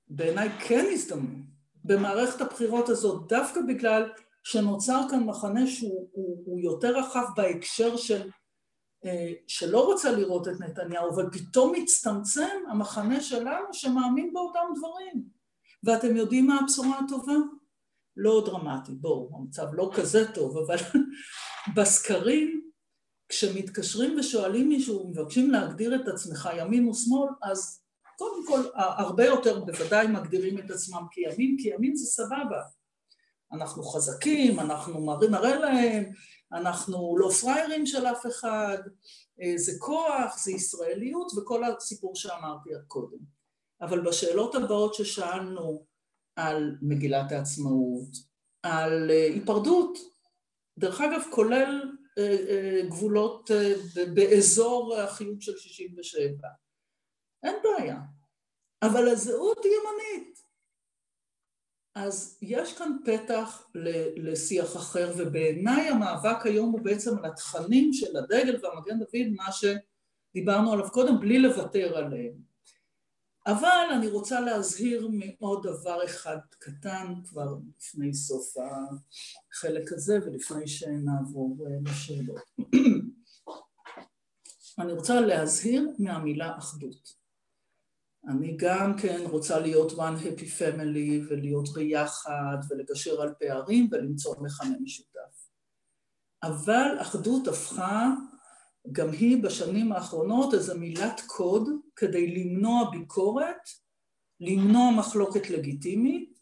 בעיניי 0.08 0.50
כן 0.60 0.86
הזדמנות, 0.92 1.48
במערכת 1.84 2.42
הבחירות 2.42 2.90
הזאת, 2.90 3.28
דווקא 3.28 3.62
בגלל 3.68 4.14
שנוצר 4.44 5.02
כאן 5.10 5.24
מחנה 5.24 5.68
שהוא 5.68 6.10
הוא, 6.12 6.44
הוא 6.46 6.60
יותר 6.60 6.98
רחב 6.98 7.26
בהקשר 7.36 7.98
של 7.98 8.30
אה, 9.06 9.34
שלא 9.48 9.86
רוצה 9.86 10.12
לראות 10.12 10.48
את 10.48 10.60
נתניהו, 10.60 11.18
ופתאום 11.18 11.74
מצטמצם 11.76 12.58
המחנה 12.70 13.22
שלנו 13.22 13.74
שמאמין 13.74 14.34
באותם 14.34 14.66
דברים. 14.76 15.37
ואתם 15.84 16.18
יודעים 16.18 16.48
מה 16.48 16.60
הבשורה 16.60 17.00
הטובה? 17.00 17.34
לא 18.18 18.44
דרמטי, 18.46 18.92
בואו, 18.92 19.32
המצב 19.34 19.68
לא 19.74 19.92
כזה 19.96 20.32
טוב, 20.34 20.58
אבל 20.58 20.76
בסקרים, 21.76 22.70
כשמתקשרים 23.30 24.20
ושואלים 24.20 24.70
מישהו, 24.70 25.10
מבקשים 25.10 25.52
להגדיר 25.52 25.96
את 25.96 26.08
עצמך 26.08 26.50
ימין 26.58 26.88
ושמאל, 26.88 27.30
אז 27.44 27.82
קודם 28.18 28.48
כל, 28.48 28.62
הרבה 28.74 29.26
יותר 29.26 29.60
בוודאי 29.66 30.08
מגדירים 30.08 30.60
את 30.60 30.72
עצמם 30.72 31.04
כימין, 31.12 31.58
כי 31.60 31.70
ימין 31.70 31.96
זה 31.96 32.06
סבבה. 32.06 32.62
אנחנו 33.52 33.84
חזקים, 33.84 34.60
אנחנו 34.60 35.06
מראים 35.06 35.32
נראה 35.32 35.56
להם, 35.56 36.04
אנחנו 36.54 37.18
לא 37.18 37.30
פראיירים 37.30 37.86
של 37.86 38.06
אף 38.06 38.26
אחד, 38.26 38.78
אה, 39.42 39.54
זה 39.56 39.72
כוח, 39.80 40.38
זה 40.38 40.52
ישראליות 40.52 41.32
וכל 41.38 41.64
הסיפור 41.64 42.16
שאמרתי 42.16 42.70
קודם. 42.88 43.37
אבל 43.82 44.02
בשאלות 44.02 44.56
הבאות 44.56 44.94
ששאלנו 44.94 45.86
על 46.36 46.76
מגילת 46.82 47.32
העצמאות, 47.32 48.10
על 48.64 49.12
אה, 49.12 49.26
היפרדות, 49.26 49.98
דרך 50.80 51.02
אגב 51.02 51.22
כולל 51.32 51.98
אה, 52.18 52.38
אה, 52.50 52.82
גבולות 52.90 53.52
באזור 54.14 54.98
החיות 54.98 55.42
של 55.42 55.58
67, 55.58 56.48
אין 57.44 57.56
בעיה, 57.64 58.00
אבל 58.82 59.08
הזהות 59.08 59.58
היא 59.64 59.72
ימנית. 59.74 60.38
אז 61.96 62.40
יש 62.42 62.78
כאן 62.78 62.98
פתח 63.06 63.68
לשיח 64.16 64.76
אחר, 64.76 65.14
ובעיניי 65.18 65.90
המאבק 65.90 66.46
היום 66.46 66.72
הוא 66.72 66.82
בעצם 66.82 67.18
על 67.18 67.26
התכנים 67.26 67.94
של 67.94 68.18
הדגל 68.18 68.60
והמגן 68.62 69.00
דוד, 69.00 69.28
מה 69.36 69.50
שדיברנו 69.52 70.74
עליו 70.74 70.92
קודם, 70.92 71.20
בלי 71.20 71.40
לוותר 71.40 71.98
עליהם. 71.98 72.47
אבל 73.48 73.88
אני 73.94 74.08
רוצה 74.08 74.40
להזהיר 74.40 75.10
מעוד 75.12 75.68
דבר 75.68 76.06
אחד 76.06 76.38
קטן 76.60 77.14
כבר 77.26 77.56
לפני 77.78 78.14
סוף 78.14 78.54
החלק 79.54 79.94
הזה 79.94 80.20
ולפני 80.26 80.68
שנעבור 80.68 81.58
אה, 81.66 81.92
לשאלות. 81.92 82.42
אני 84.80 84.94
רוצה 84.94 85.22
להזהיר 85.22 85.90
מהמילה 86.00 86.58
אחדות. 86.58 87.14
אני 88.28 88.58
גם 88.58 88.98
כן 89.02 89.22
רוצה 89.30 89.60
להיות 89.60 89.92
one 89.92 90.22
happy 90.24 90.60
family 90.60 91.30
ולהיות 91.30 91.70
ביחד 91.74 92.58
ולגשר 92.70 93.22
על 93.22 93.34
פערים 93.40 93.90
ולמצוא 93.92 94.36
מכנה 94.42 94.76
משותף. 94.82 95.50
אבל 96.44 96.98
אחדות 97.02 97.48
הפכה 97.48 98.14
גם 98.92 99.12
היא 99.12 99.44
בשנים 99.44 99.92
האחרונות 99.92 100.54
איזו 100.54 100.78
מילת 100.78 101.22
קוד 101.28 101.70
כדי 101.96 102.28
למנוע 102.28 102.90
ביקורת, 102.92 103.70
למנוע 104.40 104.92
מחלוקת 104.92 105.50
לגיטימית 105.50 106.40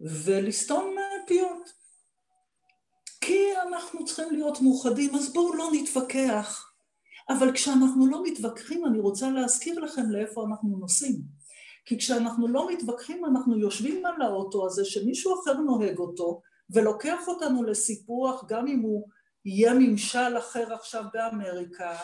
ולסתום 0.00 0.94
פיות. 1.26 1.72
כי 3.20 3.38
אנחנו 3.68 4.04
צריכים 4.04 4.30
להיות 4.30 4.60
מאוחדים, 4.60 5.14
אז 5.14 5.32
בואו 5.32 5.54
לא 5.54 5.70
נתווכח. 5.72 6.72
אבל 7.28 7.52
כשאנחנו 7.52 8.06
לא 8.06 8.22
מתווכחים, 8.24 8.86
אני 8.86 9.00
רוצה 9.00 9.30
להזכיר 9.30 9.80
לכם 9.80 10.10
לאיפה 10.10 10.44
אנחנו 10.46 10.76
נוסעים. 10.78 11.22
כי 11.84 11.98
כשאנחנו 11.98 12.48
לא 12.48 12.68
מתווכחים, 12.72 13.24
אנחנו 13.24 13.58
יושבים 13.58 14.06
על 14.06 14.22
האוטו 14.22 14.66
הזה 14.66 14.84
שמישהו 14.84 15.34
אחר 15.40 15.54
נוהג 15.54 15.98
אותו, 15.98 16.40
ולוקח 16.70 17.28
אותנו 17.28 17.62
לסיפוח, 17.62 18.44
גם 18.48 18.66
אם 18.66 18.80
הוא 18.80 19.08
יהיה 19.44 19.74
ממשל 19.74 20.38
אחר 20.38 20.74
עכשיו 20.74 21.04
באמריקה, 21.12 21.96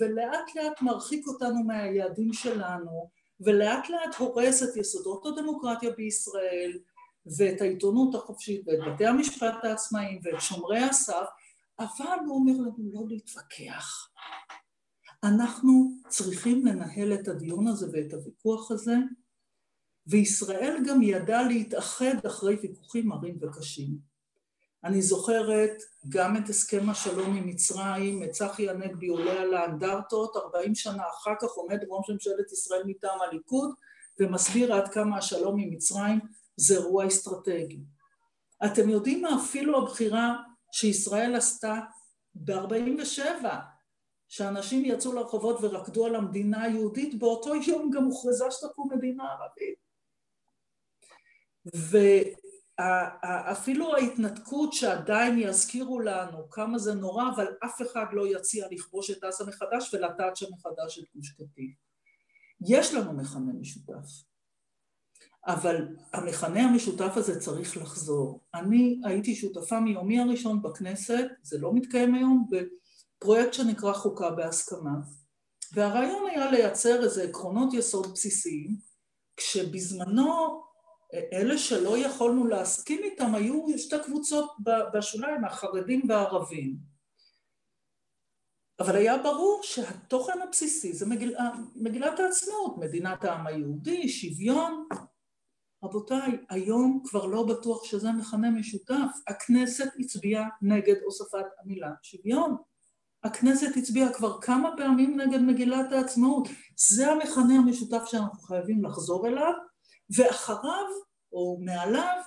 ולאט 0.00 0.54
לאט 0.56 0.82
מרחיק 0.82 1.26
אותנו 1.26 1.64
מהיעדים 1.64 2.32
שלנו, 2.32 3.10
ולאט 3.40 3.90
לאט 3.90 4.14
הורס 4.18 4.62
את 4.62 4.76
יסודות 4.76 5.26
הדמוקרטיה 5.26 5.90
בישראל, 5.90 6.78
ואת 7.38 7.60
העיתונות 7.60 8.14
החופשית, 8.14 8.62
ואת 8.66 8.78
בתי 8.86 9.06
המשפט 9.06 9.64
העצמאיים, 9.64 10.20
ואת 10.22 10.40
שומרי 10.40 10.78
הסף, 10.78 11.26
אבל 11.78 12.18
הוא 12.26 12.36
אומר 12.36 12.52
לנו 12.52 12.90
לא 12.92 13.02
להתווכח. 13.08 14.08
אנחנו 15.24 15.90
צריכים 16.08 16.66
לנהל 16.66 17.14
את 17.14 17.28
הדיון 17.28 17.68
הזה 17.68 17.86
ואת 17.92 18.12
הוויכוח 18.12 18.70
הזה, 18.70 18.96
וישראל 20.06 20.76
גם 20.88 21.02
ידעה 21.02 21.42
להתאחד 21.42 22.26
אחרי 22.26 22.56
ויכוחים 22.62 23.08
מרים 23.08 23.38
וקשים. 23.42 24.11
אני 24.84 25.02
זוכרת 25.02 25.82
גם 26.08 26.36
את 26.36 26.48
הסכם 26.48 26.90
השלום 26.90 27.36
עם 27.36 27.46
מצרים, 27.46 28.22
את 28.22 28.30
צחי 28.30 28.70
הנגבי 28.70 29.08
עולה 29.08 29.40
על 29.40 29.54
האנדרטות, 29.54 30.36
40 30.36 30.74
שנה 30.74 31.02
אחר 31.10 31.34
כך 31.40 31.48
עומד 31.50 31.78
ראש 31.88 32.10
ממשלת 32.10 32.52
ישראל 32.52 32.82
מטעם 32.86 33.20
הליכוד 33.20 33.74
ומסביר 34.20 34.74
עד 34.74 34.88
כמה 34.88 35.18
השלום 35.18 35.58
עם 35.58 35.70
מצרים 35.70 36.20
זה 36.56 36.74
אירוע 36.74 37.06
אסטרטגי. 37.06 37.80
אתם 38.64 38.88
יודעים 38.88 39.22
מה 39.22 39.40
אפילו 39.42 39.78
הבחירה 39.78 40.36
שישראל 40.72 41.34
עשתה 41.34 41.80
ב-47, 42.34 43.44
שאנשים 44.28 44.84
יצאו 44.84 45.12
לרחובות 45.12 45.58
ורקדו 45.62 46.06
על 46.06 46.14
המדינה 46.14 46.62
היהודית, 46.62 47.18
באותו 47.18 47.54
יום 47.54 47.90
גם 47.90 48.04
הוכרזה 48.04 48.44
שתקום 48.50 48.88
מדינה 48.92 49.24
ערבית. 49.32 49.78
ואפילו 52.80 53.94
ההתנתקות 53.94 54.72
שעדיין 54.72 55.38
יזכירו 55.38 56.00
לנו 56.00 56.50
כמה 56.50 56.78
זה 56.78 56.94
נורא, 56.94 57.24
אבל 57.34 57.46
אף 57.64 57.82
אחד 57.82 58.04
לא 58.12 58.26
יציע 58.26 58.66
לכבוש 58.70 59.10
את 59.10 59.24
עזה 59.24 59.44
מחדש 59.46 59.94
ולטעת 59.94 60.36
שם 60.36 60.46
מחדש 60.52 60.98
את 60.98 61.04
גוש 61.14 61.30
קטיף. 61.30 61.74
יש 62.60 62.94
לנו 62.94 63.12
מכנה 63.12 63.52
משותף. 63.60 64.06
אבל 65.46 65.88
המכנה 66.12 66.60
המשותף 66.60 67.12
הזה 67.16 67.40
צריך 67.40 67.76
לחזור. 67.76 68.40
אני 68.54 69.00
הייתי 69.04 69.34
שותפה 69.34 69.80
מיומי 69.80 70.20
הראשון 70.20 70.62
בכנסת, 70.62 71.24
זה 71.42 71.58
לא 71.58 71.74
מתקיים 71.74 72.14
היום, 72.14 72.46
בפרויקט 72.50 73.54
שנקרא 73.54 73.92
חוקה 73.92 74.30
בהסכמה, 74.30 74.94
והרעיון 75.72 76.26
היה 76.30 76.50
לייצר 76.50 77.04
איזה 77.04 77.22
עקרונות 77.22 77.74
יסוד 77.74 78.12
בסיסיים, 78.12 78.76
כשבזמנו 79.36 80.62
אלה 81.32 81.58
שלא 81.58 81.98
יכולנו 81.98 82.46
להסכים 82.46 83.00
איתם 83.02 83.34
היו 83.34 83.66
שתי 83.78 83.96
קבוצות 84.04 84.56
בשוליים, 84.94 85.44
החרדים 85.44 86.02
והערבים. 86.08 86.76
אבל 88.80 88.96
היה 88.96 89.18
ברור 89.18 89.60
שהתוכן 89.62 90.42
הבסיסי 90.42 90.92
זה 90.92 91.06
מגיל, 91.06 91.36
מגילת 91.76 92.20
העצמאות, 92.20 92.78
מדינת 92.78 93.24
העם 93.24 93.46
היהודי, 93.46 94.08
שוויון, 94.08 94.88
רבותיי, 95.84 96.38
היום 96.50 97.02
כבר 97.06 97.26
לא 97.26 97.46
בטוח 97.46 97.84
שזה 97.84 98.12
מכנה 98.12 98.50
משותף. 98.50 99.10
הכנסת 99.28 99.88
הצביעה 99.98 100.48
נגד 100.62 100.96
הוספת 101.04 101.46
המילה 101.62 101.90
שוויון. 102.02 102.56
הכנסת 103.24 103.76
הצביעה 103.76 104.12
כבר 104.12 104.40
כמה 104.40 104.70
פעמים 104.76 105.20
נגד 105.20 105.40
מגילת 105.40 105.92
העצמאות. 105.92 106.48
זה 106.76 107.12
המכנה 107.12 107.54
המשותף 107.54 108.02
שאנחנו 108.06 108.40
חייבים 108.40 108.84
לחזור 108.84 109.28
אליו, 109.28 109.52
ואחריו, 110.16 110.86
או 111.32 111.58
מעליו, 111.60 112.20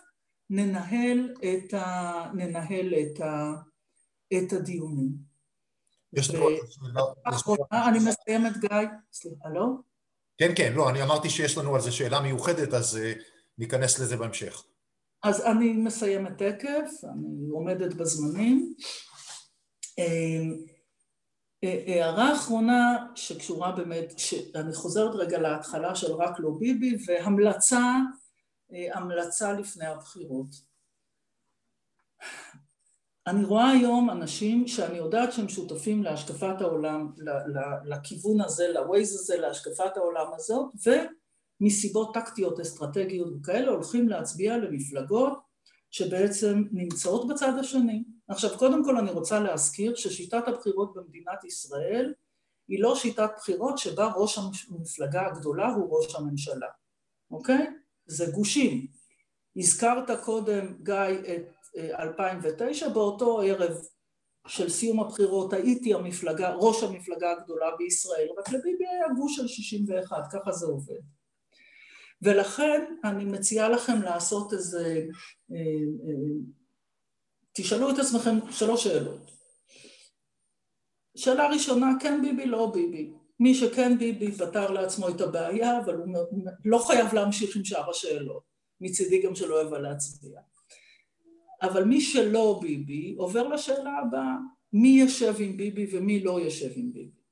ננהל 0.49 1.33
את, 1.39 1.73
ה... 1.73 2.31
ננהל 2.33 2.93
את, 2.93 3.19
ה... 3.19 3.53
את 4.33 4.53
הדיונים. 4.53 5.09
יש 6.13 6.29
לנו 6.29 6.47
שאלה. 6.69 7.87
אני 7.89 7.99
מסיימת, 7.99 8.57
גיא. 8.57 8.69
סליחה, 9.13 9.49
לא? 9.49 9.65
כן, 10.37 10.51
כן, 10.55 10.73
לא, 10.73 10.89
אני 10.89 11.03
אמרתי 11.03 11.29
שיש 11.29 11.57
לנו 11.57 11.75
על 11.75 11.81
זה 11.81 11.91
שאלה 11.91 12.21
מיוחדת, 12.21 12.73
אז 12.73 12.99
ניכנס 13.57 13.99
לזה 13.99 14.17
בהמשך. 14.17 14.63
אז 15.23 15.45
אני 15.45 15.73
מסיימת 15.73 16.37
תקף, 16.37 16.89
אני 17.03 17.49
עומדת 17.49 17.93
בזמנים. 17.93 18.73
אמ, 21.65 21.79
הערה 21.87 22.33
אחרונה 22.33 23.05
שקשורה 23.15 23.71
באמת, 23.71 24.13
שאני 24.19 24.73
חוזרת 24.73 25.15
רגע 25.15 25.39
להתחלה 25.39 25.95
של 25.95 26.13
רק 26.13 26.39
לא 26.39 26.49
ביבי, 26.59 26.97
והמלצה, 27.07 27.83
המלצה 28.93 29.53
לפני 29.53 29.85
הבחירות. 29.85 30.47
אני 33.27 33.43
רואה 33.43 33.69
היום 33.69 34.09
אנשים 34.09 34.67
שאני 34.67 34.97
יודעת 34.97 35.33
שהם 35.33 35.49
שותפים 35.49 36.03
להשקפת 36.03 36.61
העולם, 36.61 37.11
לכיוון 37.85 38.41
הזה, 38.41 38.67
לווייז 38.73 39.15
הזה, 39.15 39.37
להשקפת 39.37 39.97
העולם 39.97 40.27
הזאת, 40.33 40.71
ו... 40.85 40.89
מסיבות 41.61 42.13
טקטיות 42.13 42.59
אסטרטגיות 42.59 43.33
וכאלה 43.35 43.71
הולכים 43.71 44.09
להצביע 44.09 44.57
למפלגות 44.57 45.39
שבעצם 45.95 46.63
נמצאות 46.71 47.27
בצד 47.27 47.51
השני. 47.59 48.03
עכשיו 48.27 48.57
קודם 48.57 48.85
כל 48.85 48.97
אני 48.97 49.11
רוצה 49.11 49.39
להזכיר 49.39 49.95
ששיטת 49.95 50.47
הבחירות 50.47 50.93
במדינת 50.93 51.43
ישראל 51.43 52.13
היא 52.67 52.81
לא 52.81 52.95
שיטת 52.95 53.29
בחירות 53.37 53.77
שבה 53.77 54.11
ראש 54.15 54.37
המפלגה 54.69 55.27
הגדולה 55.27 55.73
הוא 55.73 55.97
ראש 55.97 56.15
הממשלה, 56.15 56.67
אוקיי? 57.31 57.67
זה 58.05 58.25
גושים. 58.31 58.87
הזכרת 59.55 60.11
קודם, 60.23 60.77
גיא, 60.83 61.35
את 61.35 61.79
2009, 61.99 62.89
באותו 62.89 63.41
ערב 63.41 63.77
של 64.47 64.69
סיום 64.69 64.99
הבחירות 64.99 65.53
הייתי 65.53 65.93
המפלגה, 65.93 66.53
ראש 66.53 66.83
המפלגה 66.83 67.31
הגדולה 67.31 67.75
בישראל, 67.77 68.27
רק 68.37 68.49
לביבי 68.49 68.87
היה 68.87 69.13
גוש 69.17 69.35
של 69.35 69.47
61, 69.47 70.17
ככה 70.31 70.51
זה 70.51 70.65
עובד. 70.65 71.01
ולכן 72.25 72.95
אני 73.03 73.25
מציעה 73.25 73.69
לכם 73.69 74.01
לעשות 74.01 74.53
איזה, 74.53 75.05
אה, 75.51 75.57
אה, 75.57 76.35
תשאלו 77.53 77.89
את 77.89 77.99
עצמכם 77.99 78.51
שלוש 78.51 78.83
שאלות. 78.83 79.31
שאלה 81.17 81.47
ראשונה, 81.49 81.91
כן 81.99 82.21
ביבי, 82.21 82.45
לא 82.45 82.71
ביבי. 82.73 83.13
מי 83.39 83.55
שכן 83.55 83.97
ביבי 83.97 84.31
פתר 84.31 84.71
לעצמו 84.71 85.09
את 85.09 85.21
הבעיה, 85.21 85.79
אבל 85.79 85.95
הוא 85.95 86.07
לא 86.65 86.77
חייב 86.77 87.13
להמשיך 87.13 87.55
עם 87.55 87.65
שאר 87.65 87.89
השאלות. 87.89 88.43
מצידי 88.81 89.21
גם 89.21 89.35
שלא 89.35 89.61
יבוא 89.61 89.77
להצביע. 89.77 90.39
אבל 91.61 91.83
מי 91.83 92.01
שלא 92.01 92.59
ביבי, 92.61 93.15
עובר 93.17 93.47
לשאלה 93.47 93.99
הבאה, 93.99 94.35
מי 94.73 94.89
יושב 94.89 95.33
עם 95.39 95.57
ביבי 95.57 95.87
ומי 95.91 96.23
לא 96.23 96.39
יושב 96.41 96.69
עם 96.75 96.93
ביבי. 96.93 97.25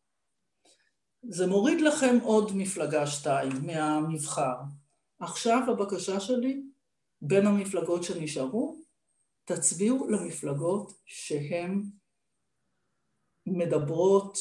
זה 1.29 1.47
מוריד 1.47 1.81
לכם 1.81 2.17
עוד 2.23 2.51
מפלגה 2.55 3.07
שתיים 3.07 3.51
מהמבחר. 3.65 4.55
עכשיו 5.23 5.63
הבקשה 5.67 6.19
שלי, 6.19 6.63
בין 7.21 7.47
המפלגות 7.47 8.03
שנשארו, 8.03 8.81
תצביעו 9.45 10.07
למפלגות 10.09 10.91
שהן 11.05 11.83
מדברות 13.45 14.37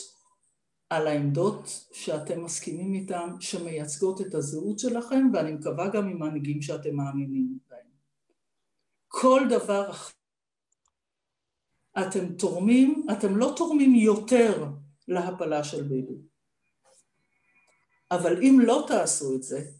על 0.90 1.06
העמדות 1.06 1.86
שאתם 1.92 2.44
מסכימים 2.44 2.94
איתן, 2.94 3.30
שמייצגות 3.40 4.20
את 4.20 4.34
הזהות 4.34 4.78
שלכם, 4.78 5.26
ואני 5.32 5.52
מקווה 5.52 5.88
גם 5.88 6.08
עם 6.08 6.18
מנהיגים 6.18 6.62
שאתם 6.62 6.96
מאמינים 6.96 7.58
בהם. 7.70 7.86
כל 9.08 9.40
דבר 9.50 9.90
אחר 9.90 10.12
אתם 11.98 12.34
תורמים, 12.34 13.06
אתם 13.12 13.36
לא 13.36 13.54
תורמים 13.56 13.94
יותר 13.94 14.66
להפלה 15.08 15.64
של 15.64 15.82
ביבי. 15.82 16.16
אבל 18.10 18.42
אם 18.42 18.60
לא 18.62 18.84
תעשו 18.88 19.36
את 19.36 19.42
זה, 19.42 19.70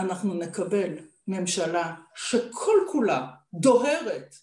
אנחנו 0.00 0.34
נקבל 0.34 0.94
ממשלה 1.28 1.96
שכל 2.14 2.76
כולה 2.92 3.26
דוהרת 3.54 4.34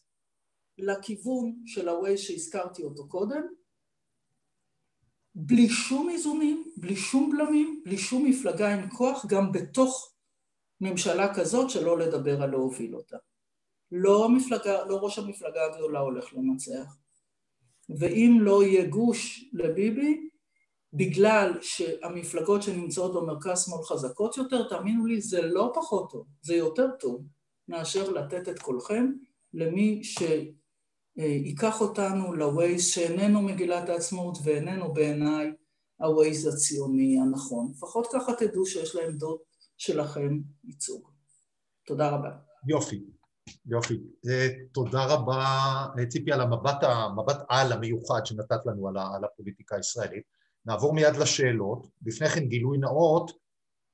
לכיוון 0.78 1.56
של 1.66 1.90
ה-way 1.90 2.18
שהזכרתי 2.18 2.84
אותו 2.84 3.08
קודם, 3.08 3.42
בלי 5.36 5.70
שום 5.70 6.10
איזונים, 6.10 6.72
בלי 6.78 6.96
שום 6.96 7.32
בלמים, 7.32 7.82
בלי 7.86 7.98
שום 7.98 8.26
מפלגה 8.26 8.74
עם 8.74 8.90
כוח, 8.90 9.26
גם 9.26 9.52
בתוך 9.52 10.14
ממשלה 10.82 11.36
כזאת, 11.36 11.70
שלא 11.70 12.00
לדבר 12.00 12.42
על 12.42 12.50
להוביל 12.50 12.96
אותה. 12.96 13.18
לא, 13.92 14.26
המפלגה, 14.26 14.86
לא 14.86 14.96
ראש 15.02 15.20
המפלגה 15.20 15.66
הגדולה 15.66 16.00
הולך 16.00 16.34
לנצח. 16.34 16.98
ואם 18.00 18.38
לא 18.42 18.64
יהיה 18.64 18.88
גוש 18.88 19.50
לביבי, 19.54 20.27
בגלל 20.94 21.54
שהמפלגות 21.62 22.64
שנמצאות 22.64 23.14
במרכז 23.14 23.66
שמאל 23.66 23.84
חזקות 23.84 24.38
יותר, 24.38 24.70
תאמינו 24.70 25.06
לי, 25.06 25.22
זה 25.22 25.42
לא 25.42 25.72
פחות 25.76 26.12
טוב, 26.12 26.26
זה 26.42 26.56
יותר 26.56 26.88
טוב 27.00 27.24
מאשר 27.68 28.12
לתת 28.12 28.50
את 28.50 28.60
קולכם 28.60 29.12
למי 29.54 30.02
שייקח 30.04 31.82
אותנו 31.82 32.34
לווייז 32.34 32.86
שאיננו 32.86 33.42
מגילת 33.42 33.90
העצמאות 33.90 34.38
ואיננו 34.44 34.94
בעיניי 34.94 35.52
הווייז 36.00 36.48
הציוני 36.48 37.20
הנכון. 37.20 37.72
לפחות 37.76 38.08
ככה 38.14 38.34
תדעו 38.34 38.66
שיש 38.66 38.96
לעמדות 38.96 39.42
שלכם 39.78 40.40
ייצוג. 40.64 41.10
תודה 41.86 42.10
רבה. 42.10 42.30
יופי, 42.68 43.04
יופי. 43.66 43.98
תודה 44.74 45.06
רבה, 45.06 45.46
ציפי, 46.10 46.32
על 46.32 46.42
המבט, 46.42 46.78
המבט 46.82 47.38
על 47.50 47.72
המיוחד 47.72 48.26
שנתת 48.26 48.66
לנו 48.66 48.88
על 48.88 49.24
הפוליטיקה 49.24 49.76
הישראלית. 49.76 50.37
נעבור 50.68 50.94
מיד 50.94 51.16
לשאלות. 51.16 51.88
לפני 52.06 52.30
כן 52.30 52.46
גילוי 52.46 52.78
נאות, 52.78 53.32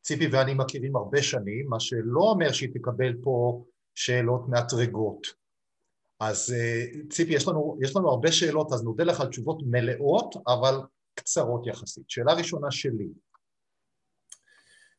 ציפי 0.01 0.28
ואני 0.28 0.53
מכירים 0.53 0.95
הרבה 0.95 1.21
שנים, 1.21 1.69
מה 1.69 1.80
שלא 1.80 2.21
אומר 2.21 2.51
שהיא 2.51 2.69
תקבל 2.74 3.13
פה 3.21 3.65
שאלות 3.95 4.49
מאתרגות. 4.49 5.28
אז 6.19 6.53
אה, 6.57 6.86
ציפי, 7.09 7.34
יש 7.34 7.47
לנו, 7.47 7.78
יש 7.82 7.95
לנו 7.95 8.09
הרבה 8.09 8.32
שאלות, 8.32 8.74
אז 8.74 8.84
נודה 8.84 9.03
לך 9.03 9.21
על 9.21 9.28
תשובות 9.28 9.57
מלאות, 9.65 10.36
אבל 10.47 10.76
קצרות 11.15 11.67
יחסית. 11.67 12.09
שאלה 12.09 12.34
ראשונה 12.34 12.71
שלי, 12.71 13.07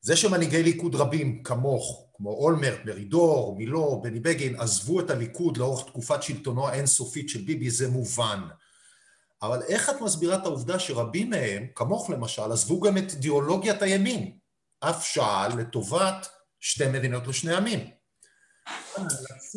זה 0.01 0.17
שמנהיגי 0.17 0.63
ליכוד 0.63 0.95
רבים 0.95 1.43
כמוך, 1.43 2.07
כמו 2.15 2.31
אולמרט, 2.31 2.81
מרידור, 2.85 3.57
מילו, 3.57 4.01
בני 4.03 4.21
בגין, 4.21 4.61
עזבו 4.61 5.01
את 5.01 5.11
הליכוד 5.11 5.57
לאורך 5.57 5.87
תקופת 5.87 6.23
שלטונו 6.23 6.69
האינסופית 6.69 7.29
של 7.29 7.41
ביבי, 7.41 7.71
זה 7.71 7.91
מובן. 7.91 8.41
אבל 9.47 9.63
איך 9.63 9.91
את 9.91 10.01
מסבירה 10.01 10.37
את 10.37 10.45
העובדה 10.45 10.79
שרבים 10.79 11.31
מהם, 11.31 11.67
כמוך 11.75 12.11
למשל, 12.11 12.53
עזבו 12.53 12.81
גם 12.81 12.99
את 12.99 13.11
אידיאולוגיית 13.11 13.83
הימין, 13.83 14.39
אף 14.81 15.07
שעל 15.07 15.61
לטובת 15.61 16.29
שתי 16.61 16.89
מדינות 16.89 17.27
לשני 17.27 17.55
עמים? 17.55 17.91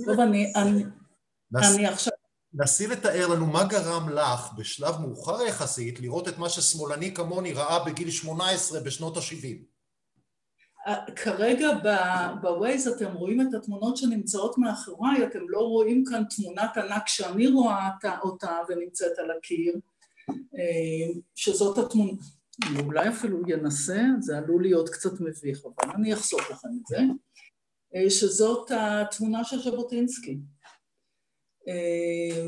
טוב, 0.05 0.19
אני, 0.19 0.53
אני. 0.55 0.83
אני 1.55 1.87
עכשיו... 1.87 2.13
נסי 2.53 2.87
לתאר 2.87 3.27
לנו 3.27 3.45
מה 3.45 3.63
גרם 3.63 4.09
לך 4.09 4.53
בשלב 4.57 4.97
מאוחר 5.01 5.41
יחסית 5.41 5.99
לראות 5.99 6.27
את 6.27 6.37
מה 6.37 6.49
ששמאלני 6.49 7.13
כמוני 7.13 7.53
ראה 7.53 7.85
בגיל 7.85 8.11
18 8.11 8.79
בשנות 8.79 9.17
ה-70. 9.17 9.76
כרגע 11.15 11.67
בווייז 12.41 12.87
אתם 12.87 13.13
רואים 13.13 13.41
את 13.41 13.53
התמונות 13.53 13.97
שנמצאות 13.97 14.57
מאחוריי, 14.57 15.25
אתם 15.25 15.49
לא 15.49 15.59
רואים 15.59 16.03
כאן 16.05 16.23
תמונת 16.35 16.77
ענק 16.77 17.07
שאני 17.07 17.47
רואה 17.47 17.89
אותה 18.23 18.59
ונמצאת 18.69 19.19
על 19.19 19.31
הקיר, 19.31 19.75
אה, 20.29 21.19
שזאת 21.35 21.77
התמונה, 21.77 22.11
אני 22.67 22.79
אולי 22.79 23.09
אפילו 23.09 23.41
ינסה, 23.47 24.01
זה 24.19 24.37
עלול 24.37 24.61
להיות 24.61 24.89
קצת 24.89 25.21
מביך, 25.21 25.65
אבל 25.65 25.93
אני 25.95 26.13
אחסוך 26.13 26.41
לכם 26.51 26.69
את 26.81 26.87
זה, 26.87 26.99
אה, 27.95 28.09
שזאת 28.09 28.71
התמונה 28.75 29.43
של 29.43 29.59
ז'בוטינסקי. 29.61 30.37
אה, 31.67 32.45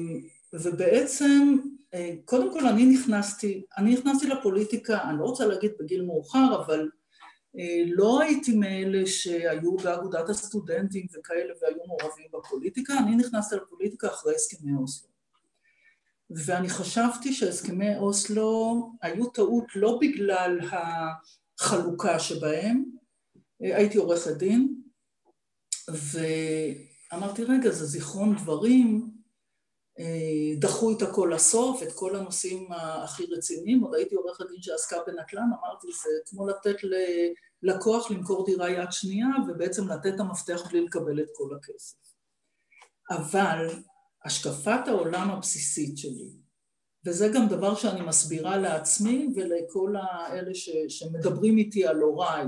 ובעצם, 0.54 1.58
קודם 2.26 2.54
כל 2.54 2.68
אני 2.68 2.86
נכנסתי, 2.86 3.64
אני 3.78 3.94
נכנסתי 3.94 4.28
לפוליטיקה, 4.28 5.10
אני 5.10 5.20
לא 5.20 5.24
רוצה 5.24 5.46
להגיד 5.46 5.72
בגיל 5.80 6.02
מאוחר, 6.02 6.64
אבל 6.66 6.90
לא 7.86 8.22
הייתי 8.22 8.56
מאלה 8.56 9.08
שהיו 9.08 9.78
באגודת 9.78 10.30
הסטודנטים 10.30 11.08
וכאלה 11.14 11.54
והיו 11.62 11.78
מעורבים 11.88 12.26
בפוליטיקה, 12.34 12.98
אני 12.98 13.16
נכנסתי 13.16 13.56
לפוליטיקה 13.56 14.08
אחרי 14.08 14.36
הסכמי 14.36 14.72
אוסלו. 14.76 15.10
ואני 16.30 16.70
חשבתי 16.70 17.34
שהסכמי 17.34 17.98
אוסלו 17.98 18.92
היו 19.02 19.30
טעות 19.30 19.66
לא 19.76 20.00
בגלל 20.02 20.60
החלוקה 21.60 22.20
שבהם, 22.20 22.84
אה, 23.64 23.78
הייתי 23.78 23.98
עורכת 23.98 24.38
דין, 24.38 24.82
ואמרתי, 25.90 27.44
רגע, 27.44 27.70
זה 27.70 27.86
זיכרון 27.86 28.36
דברים, 28.36 29.10
אה, 29.12 29.19
דחו 30.60 30.92
את 30.92 31.02
הכל 31.02 31.32
לסוף, 31.36 31.84
את 31.84 31.92
כל 31.96 32.16
הנושאים 32.16 32.68
הכי 32.72 33.26
רציניים, 33.26 33.82
עוד 33.82 33.96
הייתי 33.96 34.16
עורכת 34.16 34.46
דין 34.50 34.62
שעסקה 34.62 34.98
בנטל"ן, 35.08 35.50
אמרתי 35.60 35.88
זה 35.88 36.10
כמו 36.26 36.48
לתת 36.48 36.76
ללקוח 37.64 38.12
למכור 38.12 38.46
דירה 38.46 38.70
יד 38.70 38.92
שנייה 38.92 39.28
ובעצם 39.48 39.88
לתת 39.88 40.16
את 40.16 40.20
המפתח 40.20 40.68
בלי 40.70 40.86
לקבל 40.86 41.20
את 41.20 41.28
כל 41.34 41.56
הכסף. 41.56 41.98
אבל 43.12 43.68
השקפת 44.26 44.88
העולם 44.88 45.32
הבסיסית 45.32 45.98
שלי, 45.98 46.30
וזה 47.06 47.32
גם 47.36 47.48
דבר 47.48 47.76
שאני 47.76 48.02
מסבירה 48.02 48.58
לעצמי 48.58 49.28
ולכל 49.36 49.96
האלה 50.02 50.56
ש, 50.56 50.70
שמדברים 50.88 51.58
איתי 51.58 51.88
על 51.88 52.00
הוריי, 52.00 52.46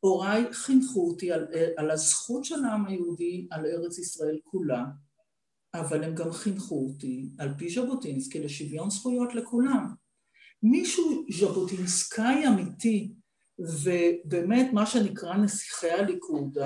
הוריי 0.00 0.52
חינכו 0.52 1.08
אותי 1.08 1.32
על, 1.32 1.46
על 1.76 1.90
הזכות 1.90 2.44
של 2.44 2.64
העם 2.64 2.86
היהודי 2.86 3.48
על 3.50 3.66
ארץ 3.66 3.98
ישראל 3.98 4.38
כולה 4.44 4.84
אבל 5.74 6.04
הם 6.04 6.14
גם 6.14 6.32
חינכו 6.32 6.86
אותי, 6.86 7.28
על 7.38 7.54
פי 7.58 7.70
ז'בוטינסקי, 7.70 8.38
לשוויון 8.38 8.90
זכויות 8.90 9.34
לכולם. 9.34 9.94
מישהו 10.62 11.24
ז'בוטינסקאי 11.40 12.48
אמיתי, 12.48 13.12
ובאמת 13.58 14.72
מה 14.72 14.86
שנקרא 14.86 15.36
נסיכי 15.36 15.90
הליכוד, 15.90 16.58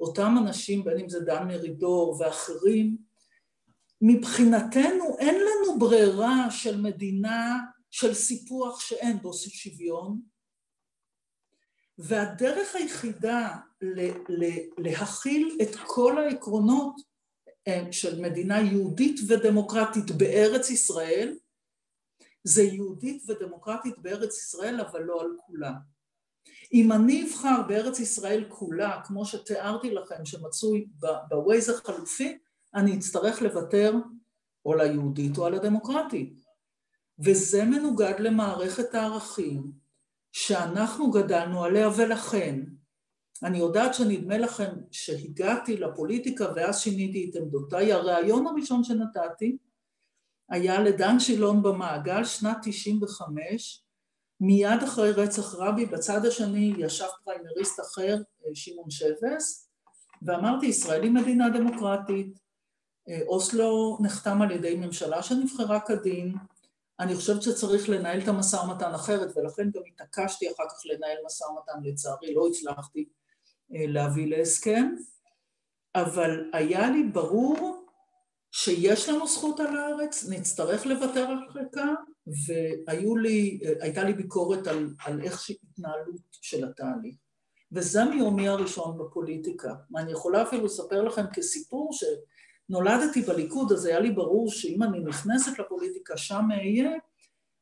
אותם 0.00 0.34
אנשים, 0.38 0.84
בין 0.84 0.98
אם 0.98 1.08
זה 1.08 1.20
דן 1.20 1.48
מרידור 1.48 2.20
ואחרים, 2.20 2.96
מבחינתנו 4.02 5.18
אין 5.18 5.34
לנו 5.34 5.78
ברירה 5.78 6.50
של 6.50 6.80
מדינה 6.80 7.60
של 7.90 8.14
סיפוח 8.14 8.80
שאין 8.80 9.18
בו 9.18 9.32
שוויון, 9.34 10.20
והדרך 11.98 12.74
היחידה 12.74 13.56
להכיל 14.78 15.58
את 15.62 15.76
כל 15.86 16.18
העקרונות 16.18 17.09
של 17.90 18.20
מדינה 18.20 18.60
יהודית 18.60 19.20
ודמוקרטית 19.28 20.10
בארץ 20.10 20.70
ישראל, 20.70 21.36
זה 22.44 22.62
יהודית 22.62 23.22
ודמוקרטית 23.28 23.98
בארץ 23.98 24.38
ישראל, 24.38 24.80
אבל 24.80 25.02
לא 25.02 25.20
על 25.20 25.28
כולה. 25.46 25.72
אם 26.72 26.92
אני 26.92 27.24
אבחר 27.24 27.62
בארץ 27.68 28.00
ישראל 28.00 28.44
כולה, 28.48 29.00
כמו 29.04 29.26
שתיארתי 29.26 29.90
לכם, 29.90 30.24
שמצוי 30.24 30.86
בווייז 31.28 31.68
החלופי, 31.68 32.38
אני 32.74 32.98
אצטרך 32.98 33.42
לוותר 33.42 33.94
או 34.64 34.74
ליהודית 34.74 35.38
או 35.38 35.46
על 35.46 35.54
הדמוקרטית. 35.54 36.40
וזה 37.18 37.64
מנוגד 37.64 38.14
למערכת 38.18 38.94
הערכים 38.94 39.72
שאנחנו 40.32 41.10
גדלנו 41.10 41.64
עליה, 41.64 41.88
ולכן 41.96 42.60
אני 43.42 43.58
יודעת 43.58 43.94
שנדמה 43.94 44.38
לכם 44.38 44.70
שהגעתי 44.90 45.76
לפוליטיקה 45.76 46.52
ואז 46.56 46.80
שיניתי 46.80 47.30
את 47.30 47.36
עמדותיי. 47.36 47.92
הרעיון 47.92 48.46
הראשון 48.46 48.84
שנתתי 48.84 49.56
היה 50.48 50.80
לדן 50.80 51.20
שילון 51.20 51.62
במעגל, 51.62 52.24
שנת 52.24 52.56
95, 52.62 53.84
מיד 54.40 54.82
אחרי 54.84 55.12
רצח 55.12 55.54
רבי, 55.54 55.86
בצד 55.86 56.26
השני 56.26 56.72
ישב 56.78 57.06
פריימריסט 57.24 57.80
אחר, 57.80 58.16
שמעון 58.54 58.90
שבס, 58.90 59.70
ואמרתי, 60.22 60.66
ישראל 60.66 61.02
היא 61.02 61.10
מדינה 61.10 61.48
דמוקרטית, 61.48 62.38
אוסלו 63.26 63.98
נחתם 64.00 64.42
על 64.42 64.50
ידי 64.50 64.74
ממשלה 64.76 65.22
שנבחרה 65.22 65.80
כדין, 65.80 66.34
אני 67.00 67.14
חושבת 67.14 67.42
שצריך 67.42 67.88
לנהל 67.88 68.20
את 68.22 68.28
המשא 68.28 68.56
ומתן 68.56 68.94
אחרת, 68.94 69.36
ולכן 69.36 69.70
גם 69.70 69.82
התעקשתי 69.92 70.52
אחר 70.52 70.68
כך 70.68 70.82
לנהל 70.84 71.16
משא 71.26 71.44
ומתן, 71.44 71.72
לצערי 71.82 72.34
לא 72.34 72.48
הצלחתי. 72.48 73.00
אה, 73.00 73.19
להביא 73.70 74.36
להסכם, 74.36 74.94
אבל 75.94 76.50
היה 76.52 76.90
לי 76.90 77.02
ברור 77.02 77.86
שיש 78.52 79.08
לנו 79.08 79.28
זכות 79.28 79.60
על 79.60 79.76
הארץ, 79.76 80.28
נצטרך 80.28 80.86
לוותר 80.86 81.20
על 81.20 81.38
חלקה, 81.52 81.94
והייתה 82.86 84.04
לי 84.04 84.12
ביקורת 84.12 84.66
על, 84.66 84.94
על 85.04 85.20
איך 85.22 85.40
שהתנהלות 85.40 86.20
של 86.30 86.64
התהליך. 86.64 87.16
וזה 87.72 88.04
מיומי 88.04 88.48
הראשון 88.48 88.98
בפוליטיקה. 88.98 89.74
ואני 89.90 90.12
יכולה 90.12 90.42
אפילו 90.42 90.64
לספר 90.64 91.02
לכם 91.02 91.22
כסיפור 91.32 91.90
שנולדתי 91.92 93.22
בליכוד, 93.22 93.72
אז 93.72 93.84
היה 93.84 94.00
לי 94.00 94.10
ברור 94.10 94.50
שאם 94.50 94.82
אני 94.82 95.00
נכנסת 95.00 95.58
לפוליטיקה 95.58 96.16
שם 96.16 96.48
אהיה, 96.52 96.90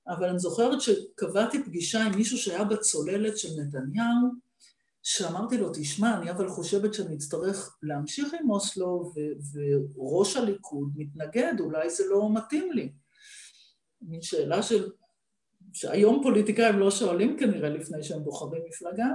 אבל 0.08 0.28
אני 0.28 0.38
זוכרת 0.38 0.80
שקבעתי 0.80 1.62
פגישה 1.62 2.04
עם 2.04 2.14
מישהו 2.14 2.38
שהיה 2.38 2.64
בצוללת 2.64 3.38
של 3.38 3.48
נתניהו, 3.60 4.47
שאמרתי 5.10 5.58
לו, 5.58 5.70
תשמע, 5.74 6.18
אני 6.18 6.30
אבל 6.30 6.48
חושבת 6.48 6.94
שאני 6.94 7.14
אצטרך 7.14 7.76
להמשיך 7.82 8.34
עם 8.40 8.50
אוסלו 8.50 9.12
ו- 9.14 9.98
וראש 9.98 10.36
הליכוד 10.36 10.92
מתנגד, 10.96 11.54
אולי 11.60 11.90
זה 11.90 12.04
לא 12.10 12.30
מתאים 12.34 12.72
לי. 12.72 12.92
מין 14.02 14.22
שאלה 14.22 14.62
של, 14.62 14.90
שהיום 15.72 16.20
פוליטיקאים 16.22 16.78
לא 16.78 16.90
שואלים 16.90 17.36
כנראה 17.38 17.68
לפני 17.68 18.02
שהם 18.02 18.24
בוחרים 18.24 18.62
מפלגה, 18.68 19.06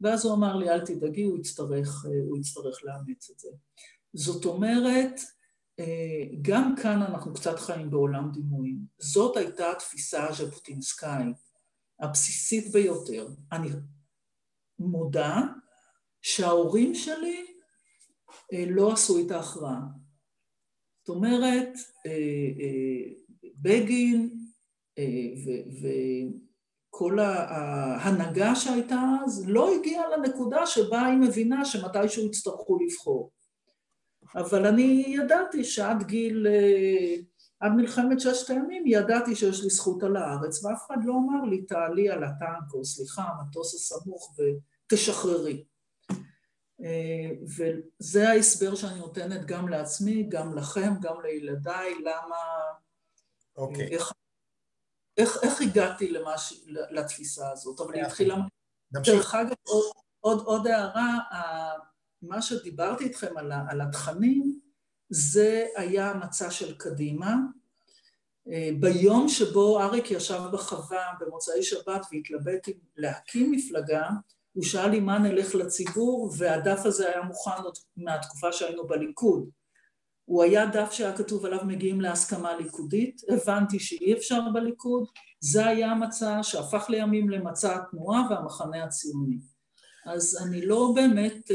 ואז 0.00 0.24
הוא 0.24 0.34
אמר 0.34 0.56
לי, 0.56 0.70
אל 0.70 0.86
תדאגי, 0.86 1.22
הוא 1.22 1.38
יצטרך, 1.38 2.04
הוא 2.28 2.38
יצטרך 2.38 2.78
לאמץ 2.84 3.30
את 3.30 3.38
זה. 3.38 3.48
זאת 4.14 4.44
אומרת, 4.44 5.20
גם 6.42 6.74
כאן 6.82 7.02
אנחנו 7.02 7.34
קצת 7.34 7.58
חיים 7.58 7.90
בעולם 7.90 8.30
דימויים. 8.32 8.78
זאת 8.98 9.36
הייתה 9.36 9.72
התפיסה 9.72 10.28
הז'בוטינסקאית, 10.28 11.36
הבסיסית 12.00 12.72
ביותר. 12.72 13.28
אני 13.52 13.68
מודה 14.78 15.40
שההורים 16.22 16.94
שלי 16.94 17.46
לא 18.68 18.92
עשו 18.92 19.26
את 19.26 19.30
ההכרעה. 19.30 19.80
זאת 21.06 21.16
אומרת, 21.16 21.68
בגין 23.62 24.30
וכל 26.90 27.18
ההנהגה 27.18 28.54
שהייתה 28.56 29.00
אז 29.24 29.44
לא 29.48 29.74
הגיעה 29.74 30.16
לנקודה 30.16 30.66
שבה 30.66 31.06
היא 31.06 31.18
מבינה 31.18 31.64
שמתישהו 31.64 32.26
יצטרכו 32.26 32.78
לבחור. 32.78 33.30
אבל 34.34 34.66
אני 34.66 35.04
ידעתי 35.08 35.64
שעד 35.64 36.02
גיל, 36.02 36.46
עד 37.64 37.72
מלחמת 37.72 38.20
ששת 38.20 38.50
הימים 38.50 38.86
ידעתי 38.86 39.36
שיש 39.36 39.62
לי 39.62 39.70
זכות 39.70 40.02
על 40.02 40.16
הארץ 40.16 40.64
ואף 40.64 40.86
אחד 40.86 40.96
לא 41.04 41.12
אמר 41.12 41.44
לי 41.44 41.62
תעלי 41.62 42.10
על 42.10 42.24
הטנק 42.24 42.72
או 42.74 42.84
סליחה 42.84 43.22
המטוס 43.22 43.74
הסמוך 43.74 44.36
ותשחררי. 44.86 45.64
וזה 47.56 48.28
ההסבר 48.28 48.74
שאני 48.74 48.98
נותנת 48.98 49.44
גם 49.46 49.68
לעצמי, 49.68 50.22
גם 50.28 50.56
לכם, 50.56 50.92
גם 51.00 51.20
לילדיי, 51.22 51.94
למה... 52.00 52.36
אוקיי. 53.56 53.86
Okay. 53.86 53.92
איך, 53.92 54.12
איך, 55.16 55.38
איך 55.42 55.60
הגעתי 55.60 56.10
למש, 56.10 56.64
לתפיסה 56.66 57.50
הזאת, 57.50 57.80
אבל 57.80 57.94
היא 57.94 58.02
התחילה... 58.02 58.36
דרך 58.92 59.34
אגב, 59.34 59.54
עוד, 59.62 59.84
עוד, 60.20 60.44
עוד 60.44 60.66
הערה, 60.66 61.18
מה 62.22 62.42
שדיברתי 62.42 63.04
איתכם 63.04 63.36
על, 63.36 63.52
על 63.52 63.80
התכנים, 63.80 64.63
זה 65.10 65.66
היה 65.76 66.10
המצע 66.10 66.50
של 66.50 66.74
קדימה. 66.74 67.36
ביום 68.80 69.28
שבו 69.28 69.80
אריק 69.80 70.10
ישב 70.10 70.40
בחווה 70.52 71.02
במוצאי 71.20 71.62
שבת 71.62 72.06
והתלבט 72.12 72.68
להקים 72.96 73.52
מפלגה, 73.52 74.08
הוא 74.52 74.64
שאל 74.64 74.90
לי 74.90 75.00
מה 75.00 75.18
נלך 75.18 75.54
לציבור, 75.54 76.32
והדף 76.38 76.80
הזה 76.84 77.08
היה 77.08 77.22
מוכן 77.22 77.62
עוד 77.64 77.74
מהתקופה 77.96 78.52
שהיינו 78.52 78.86
בליכוד. 78.86 79.50
הוא 80.24 80.42
היה 80.42 80.66
דף 80.66 80.92
שהיה 80.92 81.16
כתוב 81.16 81.46
עליו 81.46 81.60
מגיעים 81.64 82.00
להסכמה 82.00 82.56
ליכודית, 82.56 83.22
הבנתי 83.28 83.78
שאי 83.78 84.12
אפשר 84.12 84.40
בליכוד, 84.54 85.04
זה 85.40 85.66
היה 85.66 85.90
המצע 85.90 86.42
שהפך 86.42 86.86
לימים 86.88 87.30
למצע 87.30 87.76
התנועה 87.76 88.26
והמחנה 88.30 88.84
הציוני. 88.84 89.38
אז 90.06 90.38
אני 90.46 90.66
לא 90.66 90.92
באמת 90.94 91.50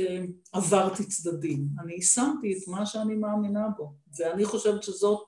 עברתי 0.53 1.05
צדדים, 1.05 1.67
אני 1.83 1.93
יישמתי 1.93 2.57
את 2.57 2.67
מה 2.67 2.85
שאני 2.85 3.15
מאמינה 3.15 3.67
בו, 3.77 3.93
ואני 4.17 4.45
חושבת 4.45 4.83
שזאת, 4.83 5.27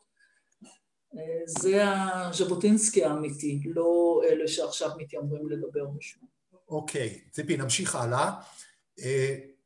זה 1.45 1.83
הז'בוטינסקי 1.85 3.03
האמיתי, 3.03 3.61
לא 3.65 4.21
אלה 4.29 4.47
שעכשיו 4.47 4.89
מתיימרים 4.97 5.49
לדבר 5.49 5.85
בשמו. 5.85 6.27
אוקיי, 6.67 7.21
ציפי, 7.31 7.57
נמשיך 7.57 7.95
הלאה. 7.95 8.41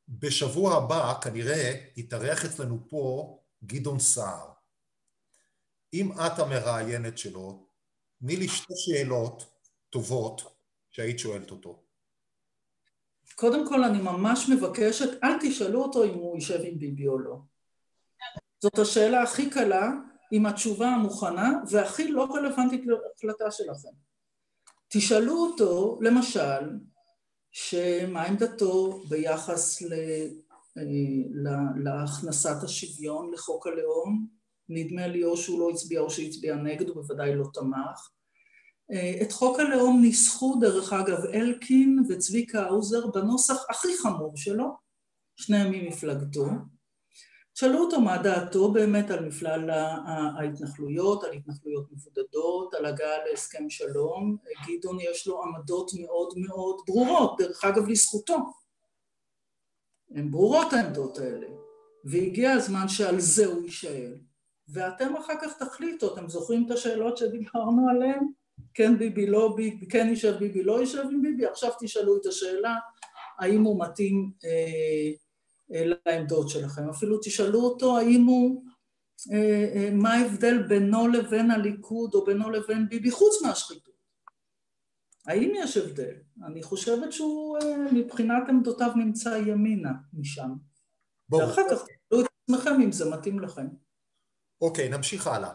בשבוע 0.10 0.76
הבא 0.78 1.14
כנראה 1.22 1.74
יתארח 1.98 2.46
אצלנו 2.46 2.80
פה 2.90 3.38
גדעון 3.64 4.00
סער. 4.00 4.52
אם 5.94 6.12
את 6.12 6.40
המראיינת 6.40 7.18
שלו, 7.18 7.68
תני 8.20 8.36
לי 8.36 8.48
שתי 8.48 8.74
שאלות 8.76 9.46
טובות 9.90 10.42
שהיית 10.92 11.20
שואלת 11.20 11.52
אותו. 11.52 11.84
קודם 13.36 13.68
כל 13.68 13.84
אני 13.84 14.02
ממש 14.02 14.50
מבקשת, 14.50 15.24
אל 15.24 15.38
תשאלו 15.42 15.84
אותו 15.84 16.04
אם 16.04 16.14
הוא 16.14 16.36
יישב 16.36 16.60
עם 16.64 16.80
ביבי 16.80 17.08
או 17.08 17.20
לא. 17.20 17.38
זאת 18.60 18.80
השאלה 18.80 19.24
הכי 19.24 19.50
קלה, 19.50 19.92
עם 20.32 20.46
התשובה 20.46 20.88
המוכנה, 20.88 21.52
והכי 21.70 22.08
לא 22.08 22.28
רלוונטית 22.36 22.82
להחלטה 22.86 23.52
שלכם. 23.52 23.90
תשאלו 24.88 25.34
אותו, 25.34 26.00
למשל, 26.02 26.80
שמה 27.52 28.24
עמדתו 28.24 29.04
ביחס 29.10 29.82
ל... 29.82 29.94
להכנסת 31.84 32.64
השוויון 32.64 33.34
לחוק 33.34 33.68
הלאום, 33.68 34.28
נדמה 34.70 35.08
לי 35.08 35.24
או 35.24 35.38
שהוא 35.38 35.60
לא 35.60 35.70
הצביע 35.70 36.00
או 36.02 36.10
שהצביע 36.10 36.56
נגד, 36.56 36.88
הוא 36.88 36.96
בוודאי 36.96 37.36
לא 37.36 37.46
תמך. 37.54 38.10
את 39.22 39.32
חוק 39.32 39.60
הלאום 39.60 40.02
ניסחו 40.02 40.58
דרך 40.60 40.94
אגב 40.94 41.26
אלקין 41.26 42.04
וצביקה 42.10 42.64
האוזר 42.64 43.08
בנוסח 43.08 43.66
הכי 43.70 43.98
חמור 43.98 44.38
שלו, 44.38 44.66
שניהם 45.36 45.72
ממפלגתו. 45.72 46.46
שאלו 47.54 47.80
אותו 47.80 48.02
מה 48.02 48.18
דעתו 48.18 48.72
באמת 48.72 49.12
על 49.12 49.26
מפלל 49.26 49.70
ההתנחלויות, 50.38 51.24
על 51.24 51.34
התנחלויות 51.34 51.92
מבודדות, 51.92 52.74
על 52.74 52.86
הגעה 52.86 53.26
להסכם 53.30 53.70
שלום. 53.70 54.38
גדעון 54.68 54.98
יש 55.00 55.28
לו 55.28 55.44
עמדות 55.44 55.92
מאוד 56.00 56.34
מאוד 56.38 56.82
ברורות, 56.88 57.38
דרך 57.38 57.66
אגב 57.66 57.88
לזכותו. 57.88 58.38
הן 60.12 60.32
ברורות 60.32 60.74
העמדות 60.74 61.18
האלה, 61.18 61.48
והגיע 62.06 62.52
הזמן 62.52 62.88
שעל 62.88 63.20
זה 63.20 63.46
הוא 63.46 63.64
יישאל, 63.64 64.14
ואתם 64.68 65.16
אחר 65.16 65.34
כך 65.42 65.58
תחליטו, 65.58 66.14
אתם 66.14 66.30
זוכרים 66.30 66.66
את 66.66 66.72
השאלות 66.72 67.18
שדיברנו 67.18 67.90
עליהן? 67.90 68.28
כן 68.74 68.98
ביבי, 68.98 69.28
לא 69.28 69.54
ביבי, 69.56 69.88
כן 69.88 70.08
יישב 70.10 70.38
ביבי, 70.40 70.64
לא 70.64 70.80
יישב 70.80 71.04
עם 71.12 71.22
ביבי, 71.22 71.46
עכשיו 71.46 71.72
תשאלו 71.80 72.18
את 72.18 72.26
השאלה 72.26 72.76
האם 73.40 73.64
הוא 73.64 73.84
מתאים 73.86 74.32
אה, 74.46 75.12
אה, 75.74 75.94
לעמדות 76.06 76.50
שלכם, 76.50 76.90
אפילו 76.90 77.18
תשאלו 77.24 77.60
אותו 77.60 77.98
האם 77.98 78.24
הוא, 78.24 78.64
אה, 79.34 79.72
אה, 79.76 79.90
מה 79.94 80.14
ההבדל 80.14 80.64
בינו 80.64 81.08
לבין 81.08 81.52
הליכוד 81.52 82.14
או 82.14 82.26
בינו 82.26 82.50
לבין 82.50 82.90
ביבי 82.90 83.12
חוץ 83.12 83.42
מהשחיתות 83.42 83.96
האם 85.28 85.52
יש 85.56 85.78
הבדל? 85.78 86.16
אני 86.46 86.64
חושבת 86.64 87.14
שהוא 87.14 87.58
מבחינת 87.92 88.44
עמדותיו 88.50 88.92
נמצא 88.96 89.30
ימינה 89.48 89.92
משם. 90.14 90.50
בואו. 91.30 91.48
ואחר 91.48 91.62
כך 91.72 91.86
תראו 92.10 92.22
את 92.22 92.26
עצמכם 92.44 92.82
אם 92.82 92.92
זה 92.92 93.10
מתאים 93.10 93.40
לכם. 93.40 93.68
אוקיי, 94.62 94.90
נמשיך 94.90 95.28
הלאה. 95.28 95.54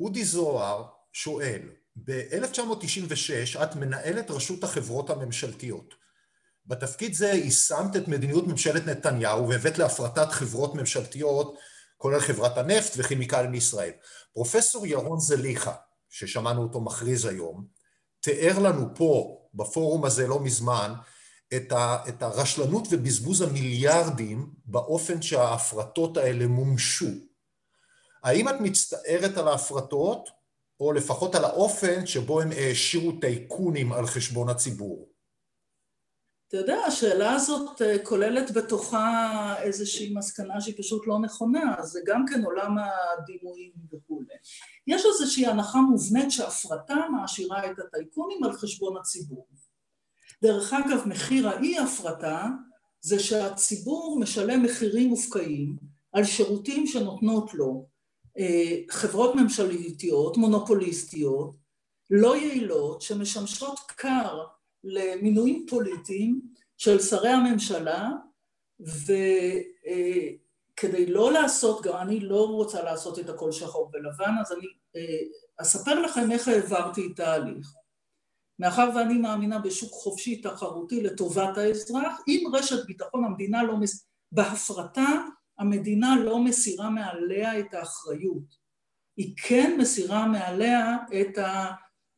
אודי 0.00 0.24
זוהר 0.24 0.84
שואל, 1.12 1.62
ב-1996 2.04 3.62
את 3.62 3.76
מנהלת 3.76 4.30
רשות 4.30 4.64
החברות 4.64 5.10
הממשלתיות. 5.10 5.94
בתפקיד 6.66 7.14
זה 7.14 7.26
יישמת 7.26 7.96
את 7.96 8.08
מדיניות 8.08 8.46
ממשלת 8.46 8.86
נתניהו 8.86 9.48
והבאת 9.48 9.78
להפרטת 9.78 10.28
חברות 10.30 10.74
ממשלתיות, 10.74 11.58
כולל 11.96 12.20
חברת 12.20 12.58
הנפט 12.58 12.92
וכימיקלים 12.96 13.52
לישראל. 13.52 13.90
פרופסור 14.32 14.86
ירון 14.86 15.20
זליכה, 15.20 15.74
ששמענו 16.08 16.62
אותו 16.62 16.80
מכריז 16.80 17.24
היום, 17.24 17.66
תיאר 18.20 18.58
לנו 18.58 18.94
פה, 18.94 19.38
בפורום 19.54 20.04
הזה 20.04 20.26
לא 20.26 20.40
מזמן, 20.40 20.92
את, 21.56 21.72
ה, 21.72 21.96
את 22.08 22.22
הרשלנות 22.22 22.88
ובזבוז 22.90 23.42
המיליארדים 23.42 24.50
באופן 24.64 25.22
שההפרטות 25.22 26.16
האלה 26.16 26.46
מומשו. 26.46 27.10
האם 28.24 28.48
את 28.48 28.54
מצטערת 28.60 29.36
על 29.36 29.48
ההפרטות, 29.48 30.28
או 30.80 30.92
לפחות 30.92 31.34
על 31.34 31.44
האופן 31.44 32.06
שבו 32.06 32.40
הם 32.40 32.50
העשירו 32.50 33.12
טייקונים 33.20 33.92
על 33.92 34.06
חשבון 34.06 34.48
הציבור? 34.48 35.08
אתה 36.48 36.56
יודע, 36.56 36.76
השאלה 36.86 37.32
הזאת 37.32 37.82
אה, 37.82 37.96
כוללת 38.04 38.50
בתוכה 38.50 39.54
איזושהי 39.62 40.14
מסקנה 40.14 40.60
שהיא 40.60 40.74
פשוט 40.78 41.06
לא 41.06 41.18
נכונה, 41.18 41.76
זה 41.82 42.00
גם 42.06 42.24
כן 42.26 42.44
עולם 42.44 42.76
הדימויים 42.78 43.72
וכולי. 43.92 44.34
יש 44.86 45.02
איזושהי 45.06 45.46
הנחה 45.46 45.78
מובנית 45.80 46.30
שהפרטה 46.30 46.94
מעשירה 47.12 47.70
את 47.70 47.78
הטייקונים 47.78 48.44
על 48.44 48.52
חשבון 48.52 48.96
הציבור. 48.96 49.46
דרך 50.42 50.72
אגב, 50.72 51.02
מחיר 51.06 51.48
האי 51.48 51.78
הפרטה 51.78 52.46
זה 53.00 53.18
שהציבור 53.18 54.18
משלם 54.20 54.62
מחירים 54.62 55.08
מופקעים 55.08 55.76
על 56.12 56.24
שירותים 56.24 56.86
שנותנות 56.86 57.54
לו 57.54 57.86
אה, 57.86 57.97
חברות 58.90 59.34
ממשלתיות, 59.34 60.36
מונופוליסטיות, 60.36 61.54
לא 62.10 62.36
יעילות, 62.36 63.02
שמשמשות 63.02 63.78
כר 63.78 64.44
למינויים 64.84 65.66
פוליטיים 65.68 66.40
של 66.76 67.00
שרי 67.00 67.28
הממשלה 67.28 68.08
וכדי 68.80 69.16
לא 71.06 71.32
לעשות, 71.32 71.82
גם 71.82 71.96
אני 71.96 72.20
לא 72.20 72.46
רוצה 72.46 72.82
לעשות 72.82 73.18
את 73.18 73.28
הכל 73.28 73.52
שחור 73.52 73.90
ולבן 73.92 74.34
אז 74.40 74.52
אני 74.52 74.66
אה, 74.96 75.18
אספר 75.56 76.00
לכם 76.00 76.32
איך 76.32 76.48
העברתי 76.48 77.08
את 77.14 77.20
ההליך. 77.20 77.74
מאחר 78.58 78.90
ואני 78.96 79.18
מאמינה 79.18 79.58
בשוק 79.58 79.92
חופשי 79.92 80.40
תחרותי 80.40 81.02
לטובת 81.02 81.58
האזרח, 81.58 82.20
אם 82.28 82.50
רשת 82.52 82.86
ביטחון 82.86 83.24
המדינה 83.24 83.62
לא, 83.62 83.76
מס... 83.76 84.08
בהפרטה 84.32 85.24
המדינה 85.58 86.16
לא 86.24 86.44
מסירה 86.44 86.90
מעליה 86.90 87.58
את 87.58 87.74
האחריות, 87.74 88.58
היא 89.16 89.34
כן 89.36 89.76
מסירה 89.80 90.26
מעליה 90.26 90.96
את 91.20 91.38
ה... 91.38 91.66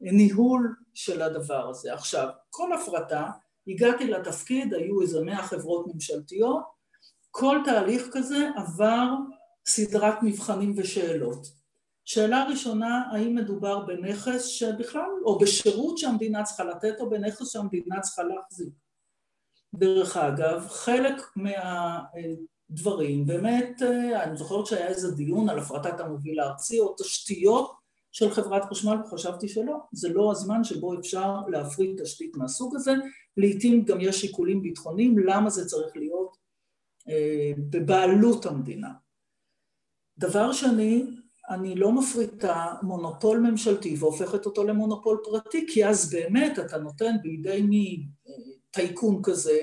ניהול 0.00 0.76
של 0.94 1.22
הדבר 1.22 1.68
הזה. 1.68 1.94
עכשיו, 1.94 2.28
כל 2.50 2.72
הפרטה, 2.72 3.30
הגעתי 3.66 4.04
לתפקיד, 4.04 4.74
היו 4.74 5.02
איזה 5.02 5.24
מאה 5.24 5.42
חברות 5.42 5.86
ממשלתיות, 5.94 6.62
כל 7.30 7.58
תהליך 7.64 8.08
כזה 8.12 8.48
עבר 8.56 9.08
סדרת 9.66 10.14
מבחנים 10.22 10.74
ושאלות. 10.76 11.46
שאלה 12.04 12.44
ראשונה, 12.44 13.02
האם 13.12 13.34
מדובר 13.34 13.86
בנכס 13.86 14.44
שבכלל, 14.44 15.10
או 15.24 15.38
בשירות 15.38 15.98
שהמדינה 15.98 16.42
צריכה 16.42 16.64
לתת, 16.64 17.00
או 17.00 17.10
בנכס 17.10 17.52
שהמדינה 17.52 18.00
צריכה 18.00 18.22
להחזיק. 18.22 18.74
דרך 19.74 20.16
אגב, 20.16 20.68
חלק 20.68 21.22
מהדברים, 22.70 23.26
באמת, 23.26 23.82
אני 24.24 24.36
זוכרת 24.36 24.66
שהיה 24.66 24.86
איזה 24.86 25.10
דיון 25.10 25.48
על 25.48 25.58
הפרטת 25.58 26.00
המוביל 26.00 26.40
הארצי, 26.40 26.80
או 26.80 26.94
תשתיות 26.98 27.72
של 28.12 28.30
חברת 28.30 28.64
חשמל, 28.64 28.96
וחשבתי 29.04 29.48
שלא, 29.48 29.76
זה 29.92 30.08
לא 30.08 30.30
הזמן 30.30 30.64
שבו 30.64 30.98
אפשר 30.98 31.36
להפריד 31.48 32.02
תשתית 32.02 32.36
מהסוג 32.36 32.76
הזה, 32.76 32.92
לעיתים 33.36 33.84
גם 33.84 34.00
יש 34.00 34.20
שיקולים 34.20 34.62
ביטחוניים, 34.62 35.18
למה 35.18 35.50
זה 35.50 35.66
צריך 35.66 35.96
להיות 35.96 36.36
אה, 37.08 37.52
בבעלות 37.70 38.46
המדינה. 38.46 38.90
דבר 40.18 40.52
שני, 40.52 41.06
אני 41.50 41.74
לא 41.74 41.92
מפריטה 41.92 42.74
מונופול 42.82 43.38
ממשלתי 43.38 43.96
והופכת 43.98 44.46
אותו 44.46 44.64
למונופול 44.64 45.18
פרטי, 45.24 45.66
כי 45.68 45.86
אז 45.86 46.10
באמת 46.10 46.58
אתה 46.58 46.78
נותן 46.78 47.16
בידי 47.22 47.62
מי 47.62 48.06
טייקון 48.70 49.20
כזה, 49.22 49.58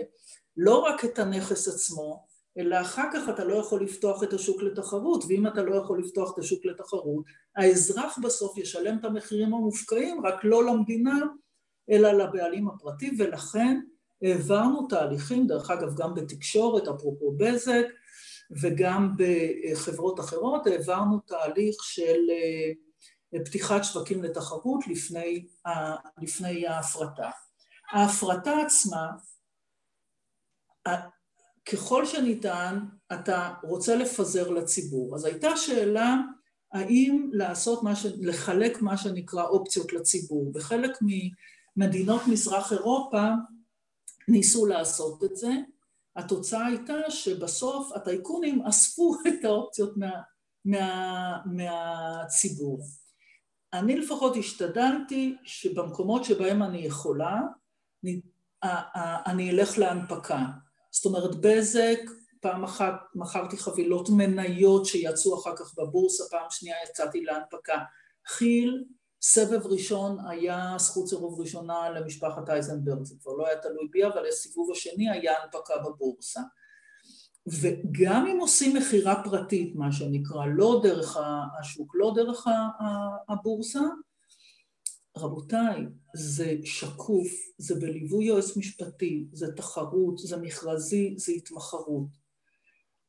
לא 0.57 0.79
רק 0.79 1.05
את 1.05 1.19
הנכס 1.19 1.67
עצמו, 1.67 2.26
אלא 2.57 2.81
אחר 2.81 3.03
כך 3.13 3.29
אתה 3.29 3.43
לא 3.43 3.55
יכול 3.55 3.83
לפתוח 3.83 4.23
את 4.23 4.33
השוק 4.33 4.61
לתחרות, 4.61 5.23
ואם 5.27 5.47
אתה 5.47 5.61
לא 5.61 5.75
יכול 5.75 5.99
לפתוח 5.99 6.33
את 6.33 6.39
השוק 6.39 6.65
לתחרות, 6.65 7.25
האזרח 7.55 8.19
בסוף 8.23 8.57
ישלם 8.57 8.97
את 8.99 9.05
המחירים 9.05 9.53
המופקעים, 9.53 10.25
רק 10.25 10.43
לא 10.43 10.65
למדינה, 10.65 11.19
אלא 11.89 12.11
לבעלים 12.11 12.67
הפרטי, 12.67 13.11
ולכן 13.17 13.79
העברנו 14.21 14.87
תהליכים, 14.87 15.47
דרך 15.47 15.71
אגב 15.71 15.95
גם 15.97 16.13
בתקשורת, 16.13 16.87
אפרופו 16.87 17.31
בזק, 17.37 17.85
וגם 18.61 19.13
בחברות 19.17 20.19
אחרות, 20.19 20.67
העברנו 20.67 21.19
תהליך 21.19 21.75
של 21.83 22.19
אה, 22.29 23.45
פתיחת 23.45 23.83
שווקים 23.83 24.23
לתחרות 24.23 24.87
לפני, 24.87 25.47
לפני 26.21 26.67
ההפרטה. 26.67 27.29
ההפרטה 27.91 28.51
עצמה, 28.65 29.07
ככל 31.71 32.05
שניתן, 32.05 32.79
אתה 33.13 33.53
רוצה 33.63 33.95
לפזר 33.95 34.49
לציבור. 34.49 35.15
אז 35.15 35.25
הייתה 35.25 35.57
שאלה 35.57 36.15
האם 36.73 37.29
לעשות 37.33 37.83
מה 37.83 37.95
ש... 37.95 38.05
לחלק 38.21 38.81
מה 38.81 38.97
שנקרא 38.97 39.43
אופציות 39.43 39.93
לציבור. 39.93 40.51
בחלק 40.53 40.91
ממדינות 41.01 42.21
מזרח 42.27 42.73
אירופה 42.73 43.27
ניסו 44.27 44.65
לעשות 44.65 45.23
את 45.23 45.35
זה. 45.35 45.51
התוצאה 46.15 46.65
הייתה 46.65 46.93
שבסוף 47.09 47.91
הטייקונים 47.95 48.61
אספו 48.61 49.15
את 49.27 49.45
האופציות 49.45 49.97
מה, 49.97 50.11
מה, 50.65 51.37
מהציבור. 51.45 52.81
אני 53.73 53.95
לפחות 53.95 54.35
השתדלתי 54.35 55.35
שבמקומות 55.43 56.23
שבהם 56.23 56.63
אני 56.63 56.77
יכולה, 56.77 57.41
אני, 58.03 58.21
אני 59.25 59.51
אלך 59.51 59.77
להנפקה. 59.77 60.45
זאת 60.97 61.05
אומרת, 61.05 61.35
בזק, 61.35 61.99
פעם 62.41 62.63
אחת 62.63 62.95
מכרתי 63.15 63.57
חבילות 63.57 64.09
מניות 64.09 64.85
שיצאו 64.85 65.39
אחר 65.39 65.55
כך 65.55 65.73
בבורסה, 65.77 66.23
פעם 66.31 66.47
שנייה 66.49 66.75
יצאתי 66.89 67.21
להנפקה. 67.21 67.77
כי"ל, 68.37 68.83
סבב 69.21 69.65
ראשון 69.65 70.17
היה 70.29 70.75
זכות 70.79 71.07
סירוב 71.07 71.39
ראשונה 71.41 71.89
למשפחת 71.89 72.49
אייזנברג, 72.49 73.03
זה 73.03 73.15
כבר 73.21 73.33
לא 73.33 73.47
היה 73.47 73.57
תלוי 73.57 73.87
בי, 73.91 74.05
אבל 74.05 74.27
הסיבוב 74.27 74.71
השני 74.71 75.09
היה 75.09 75.33
הנפקה 75.43 75.73
בבורסה. 75.77 76.41
וגם 77.47 78.27
אם 78.27 78.39
עושים 78.39 78.75
מכירה 78.75 79.23
פרטית, 79.23 79.75
מה 79.75 79.91
שנקרא, 79.91 80.45
לא 80.45 80.79
דרך 80.83 81.17
השוק, 81.59 81.91
לא 81.95 82.13
דרך 82.15 82.47
הבורסה, 83.29 83.81
רבותיי, 85.17 85.85
זה 86.15 86.55
שקוף, 86.63 87.27
זה 87.57 87.75
בליווי 87.75 88.25
יועץ 88.25 88.57
משפטי, 88.57 89.27
זה 89.33 89.53
תחרות, 89.55 90.17
זה 90.17 90.37
מכרזי, 90.37 91.13
זה 91.17 91.31
התמחרות. 91.31 92.07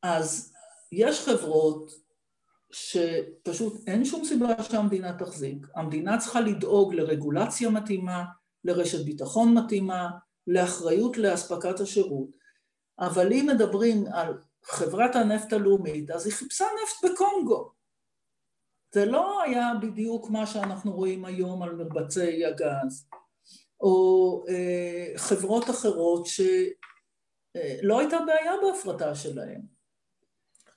אז 0.03 0.53
יש 0.91 1.25
חברות 1.25 1.91
שפשוט 2.71 3.73
אין 3.87 4.05
שום 4.05 4.25
סיבה 4.25 4.63
שהמדינה 4.63 5.17
תחזיק. 5.17 5.67
המדינה 5.75 6.17
צריכה 6.17 6.41
לדאוג 6.41 6.93
לרגולציה 6.93 7.69
מתאימה, 7.69 8.25
לרשת 8.63 9.05
ביטחון 9.05 9.57
מתאימה, 9.57 10.09
לאחריות 10.47 11.17
לאספקת 11.17 11.79
השירות. 11.79 12.29
אבל 12.99 13.33
אם 13.33 13.47
מדברים 13.53 14.05
על 14.13 14.37
חברת 14.63 15.15
הנפט 15.15 15.53
הלאומית, 15.53 16.11
אז 16.11 16.25
היא 16.25 16.33
חיפשה 16.33 16.65
נפט 16.65 17.11
בקונגו. 17.11 17.78
זה 18.91 19.05
לא 19.05 19.41
היה 19.41 19.71
בדיוק 19.81 20.29
מה 20.29 20.45
שאנחנו 20.45 20.91
רואים 20.91 21.25
היום 21.25 21.63
על 21.63 21.75
מרבצי 21.75 22.45
הגז, 22.45 23.07
או 23.81 24.43
אה, 24.49 25.13
חברות 25.17 25.69
אחרות 25.69 26.25
שלא 26.25 27.95
אה, 27.95 27.99
הייתה 27.99 28.17
בעיה 28.25 28.53
בהפרטה 28.61 29.15
שלהן. 29.15 29.61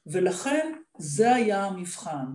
ולכן 0.06 0.72
זה 0.98 1.34
היה 1.34 1.64
המבחן. 1.64 2.26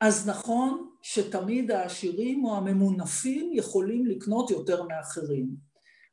אז 0.00 0.28
נכון 0.28 0.90
שתמיד 1.02 1.70
העשירים 1.70 2.44
או 2.44 2.56
הממונפים 2.56 3.50
יכולים 3.54 4.06
לקנות 4.06 4.50
יותר 4.50 4.82
מאחרים. 4.82 5.48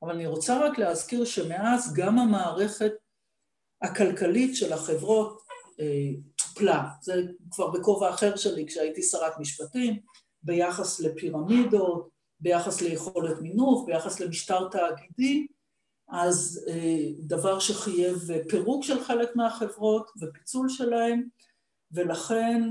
אבל 0.03 0.11
אני 0.11 0.25
רוצה 0.25 0.59
רק 0.59 0.77
להזכיר 0.77 1.25
שמאז 1.25 1.93
גם 1.93 2.19
המערכת 2.19 2.91
הכלכלית 3.81 4.55
של 4.55 4.73
החברות 4.73 5.41
אה, 5.79 6.09
טופלה. 6.57 6.87
זה 7.01 7.13
כבר 7.51 7.67
בכובע 7.67 8.09
אחר 8.09 8.35
שלי 8.35 8.67
כשהייתי 8.67 9.01
שרת 9.01 9.39
משפטים, 9.39 9.99
ביחס 10.43 10.99
לפירמידות, 10.99 12.09
ביחס 12.39 12.81
ליכולת 12.81 13.41
מינוף, 13.41 13.85
ביחס 13.85 14.19
למשטר 14.19 14.69
תאגידי, 14.69 15.47
אז 16.09 16.65
אה, 16.69 17.05
דבר 17.19 17.59
שחייב 17.59 18.29
פירוק 18.49 18.83
של 18.83 19.03
חלק 19.03 19.35
מהחברות 19.35 20.11
ופיצול 20.21 20.69
שלהם, 20.69 21.23
ולכן 21.91 22.63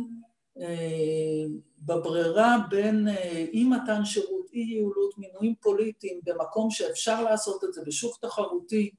אה, 0.61 1.45
בברירה 1.79 2.57
בין 2.71 3.09
אה, 3.09 3.45
אי 3.53 3.65
מתן 3.65 4.05
שירות, 4.05 4.47
אי 4.53 4.61
יעילות, 4.61 5.19
מינויים 5.19 5.55
פוליטיים 5.61 6.21
במקום 6.25 6.71
שאפשר 6.71 7.23
לעשות 7.23 7.65
את 7.65 7.73
זה 7.73 7.83
בשוק 7.87 8.19
תחרותי 8.21 8.91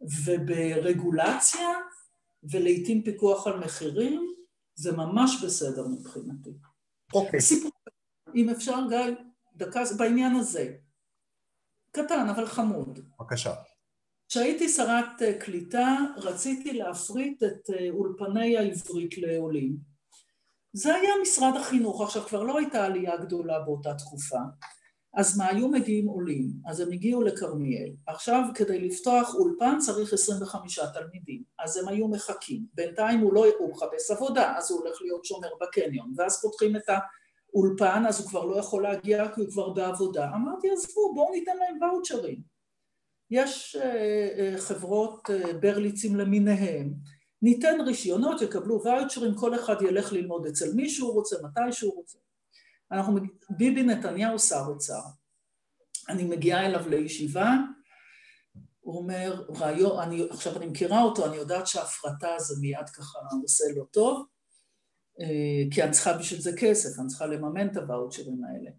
וברגולציה 0.00 1.68
ולעיתים 2.50 3.02
פיקוח 3.02 3.46
על 3.46 3.58
מחירים, 3.58 4.34
זה 4.74 4.96
ממש 4.96 5.44
בסדר 5.44 5.88
מבחינתי. 5.88 6.50
אוקיי. 7.14 7.38
Okay. 7.38 7.42
סיפור, 7.42 7.70
אם 8.34 8.50
אפשר 8.50 8.78
גיא, 8.88 9.14
דקה 9.54 9.82
בעניין 9.98 10.36
הזה. 10.36 10.76
קטן 11.90 12.28
אבל 12.28 12.46
חמוד. 12.46 13.00
בבקשה. 13.20 13.54
כשהייתי 14.28 14.68
שרת 14.68 15.22
אה, 15.22 15.38
קליטה 15.40 15.96
רציתי 16.16 16.72
להפריט 16.72 17.42
את 17.42 17.70
אה, 17.70 17.90
אולפני 17.90 18.56
העברית 18.56 19.18
לעולים. 19.18 19.76
זה 20.72 20.94
היה 20.94 21.10
משרד 21.22 21.56
החינוך, 21.56 22.00
עכשיו 22.00 22.22
כבר 22.22 22.42
לא 22.42 22.58
הייתה 22.58 22.86
עלייה 22.86 23.16
גדולה 23.16 23.60
באותה 23.60 23.94
תקופה, 23.94 24.38
אז 25.14 25.38
מה, 25.38 25.48
היו 25.48 25.68
מגיעים 25.68 26.06
עולים, 26.06 26.50
אז 26.66 26.80
הם 26.80 26.92
הגיעו 26.92 27.22
לכרמיאל. 27.22 27.90
עכשיו 28.06 28.42
כדי 28.54 28.80
לפתוח 28.80 29.34
אולפן 29.34 29.78
צריך 29.78 30.12
25 30.12 30.78
תלמידים, 30.94 31.42
אז 31.58 31.76
הם 31.76 31.88
היו 31.88 32.08
מחכים. 32.08 32.66
בינתיים 32.74 33.20
הוא 33.20 33.34
לא, 33.34 33.46
הוא 33.58 33.70
מחפש 33.70 34.10
עבודה, 34.10 34.56
אז 34.56 34.70
הוא 34.70 34.80
הולך 34.80 35.02
להיות 35.02 35.24
שומר 35.24 35.48
בקניון, 35.60 36.14
ואז 36.16 36.40
פותחים 36.42 36.76
את 36.76 36.82
האולפן, 36.88 38.04
אז 38.08 38.20
הוא 38.20 38.28
כבר 38.28 38.44
לא 38.44 38.56
יכול 38.56 38.82
להגיע 38.82 39.28
כי 39.34 39.40
הוא 39.40 39.50
כבר 39.50 39.70
בעבודה. 39.70 40.30
אמרתי, 40.34 40.70
עזבו, 40.70 41.14
בואו 41.14 41.32
ניתן 41.32 41.56
להם 41.56 41.82
ואוצ'רים. 41.82 42.58
יש 43.30 43.76
אה, 43.76 44.28
אה, 44.38 44.58
חברות 44.58 45.30
אה, 45.30 45.52
ברליצים 45.52 46.16
למיניהם, 46.16 46.94
ניתן 47.42 47.80
רישיונות, 47.80 48.42
יקבלו 48.42 48.82
ואוצ'רים, 48.84 49.34
כל 49.34 49.54
אחד 49.54 49.82
ילך 49.82 50.12
ללמוד 50.12 50.46
אצל 50.46 50.72
מי 50.74 50.88
שהוא 50.88 51.12
רוצה, 51.12 51.36
מתי 51.42 51.72
שהוא 51.72 51.94
רוצה. 51.94 52.18
אנחנו, 52.92 53.18
ביבי 53.50 53.82
נתניהו 53.82 54.38
שר 54.38 54.64
אוצר, 54.68 55.00
אני 56.08 56.24
מגיעה 56.24 56.66
אליו 56.66 56.88
לישיבה, 56.88 57.54
הוא 58.80 58.98
אומר, 58.98 59.44
רעיון, 59.58 60.00
אני, 60.00 60.26
עכשיו 60.30 60.56
אני 60.56 60.66
מכירה 60.66 61.02
אותו, 61.02 61.26
אני 61.26 61.36
יודעת 61.36 61.66
שהפרטה 61.66 62.28
זה 62.38 62.54
מיד 62.60 62.88
ככה 62.88 63.18
עושה 63.42 63.64
לו 63.76 63.84
טוב, 63.84 64.26
כי 65.70 65.82
אני 65.82 65.92
צריכה 65.92 66.18
בשביל 66.18 66.40
זה 66.40 66.50
כסף, 66.58 66.98
אני 67.00 67.08
צריכה 67.08 67.26
לממן 67.26 67.68
את 67.68 67.76
הוואוצ'רים 67.76 68.40
האלה. 68.44 68.70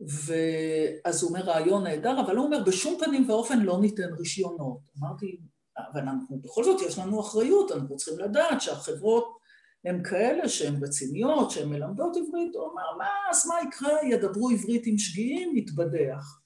ואז 0.00 1.22
הוא 1.22 1.30
אומר 1.30 1.40
רעיון 1.40 1.84
נהדר, 1.84 2.20
אבל 2.20 2.36
הוא 2.36 2.44
אומר 2.44 2.64
בשום 2.66 3.00
פנים 3.04 3.30
ואופן 3.30 3.60
לא 3.60 3.80
ניתן 3.80 4.14
רישיונות. 4.18 4.78
אמרתי, 4.98 5.40
אבל 5.78 6.00
אנחנו 6.00 6.38
בכל 6.38 6.64
זאת 6.64 6.82
יש 6.82 6.98
לנו 6.98 7.20
אחריות, 7.20 7.72
אנחנו 7.72 7.96
צריכים 7.96 8.18
לדעת 8.18 8.60
שהחברות 8.60 9.38
הם 9.84 10.02
כאלה 10.02 10.48
שהן 10.48 10.84
רציניות, 10.84 11.50
שהן 11.50 11.68
מלמדות 11.68 12.16
עברית, 12.16 12.54
הוא 12.54 12.64
אמר, 12.72 12.96
מה, 12.98 13.06
אז 13.30 13.46
מה 13.46 13.54
יקרה, 13.68 14.04
ידברו 14.04 14.50
עברית 14.50 14.86
עם 14.86 14.98
שגיאים, 14.98 15.56
יתבדח. 15.56 16.40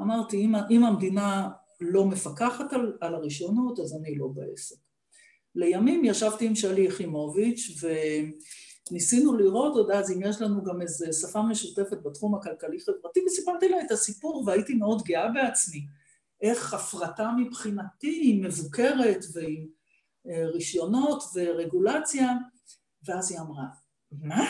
אמרתי, 0.00 0.36
אם, 0.36 0.54
אם 0.70 0.84
המדינה 0.84 1.48
לא 1.80 2.04
מפקחת 2.04 2.72
על, 2.72 2.96
על 3.00 3.14
הרישיונות, 3.14 3.78
אז 3.78 3.96
אני 4.00 4.14
לא 4.14 4.28
בעסק. 4.34 4.76
לימים 5.54 6.04
ישבתי 6.04 6.46
עם 6.46 6.54
שלי 6.54 6.82
יחימוביץ' 6.82 7.82
וניסינו 8.90 9.36
לראות 9.36 9.76
עוד 9.76 9.90
אז 9.90 10.12
אם 10.12 10.20
יש 10.22 10.40
לנו 10.40 10.64
גם 10.64 10.82
איזו 10.82 11.06
שפה 11.12 11.42
משותפת 11.42 11.98
בתחום 12.02 12.34
הכלכלי-חברתי, 12.34 13.20
וסיפרתי 13.26 13.68
לה 13.68 13.80
את 13.80 13.90
הסיפור 13.90 14.44
והייתי 14.46 14.74
מאוד 14.74 15.02
גאה 15.02 15.28
בעצמי. 15.28 15.86
איך 16.42 16.74
הפרטה 16.74 17.30
מבחינתי 17.36 18.08
היא 18.08 18.44
מבוקרת 18.44 19.24
ועם 19.32 19.66
אה, 20.26 20.46
רישיונות 20.46 21.22
ורגולציה, 21.34 22.32
ואז 23.04 23.30
היא 23.30 23.40
אמרה, 23.40 23.64
מה? 24.12 24.44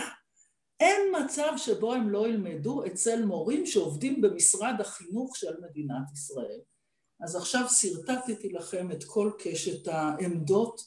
אין 0.80 1.00
מצב 1.24 1.52
שבו 1.56 1.94
הם 1.94 2.10
לא 2.10 2.28
ילמדו 2.28 2.86
אצל 2.86 3.24
מורים 3.24 3.66
שעובדים 3.66 4.20
במשרד 4.20 4.74
החינוך 4.80 5.36
של 5.36 5.52
מדינת 5.60 6.12
ישראל. 6.12 6.60
אז 7.24 7.36
עכשיו 7.36 7.66
שרטטתי 7.68 8.48
לכם 8.52 8.92
את 8.92 9.04
כל 9.04 9.30
קשת 9.38 9.88
העמדות 9.88 10.80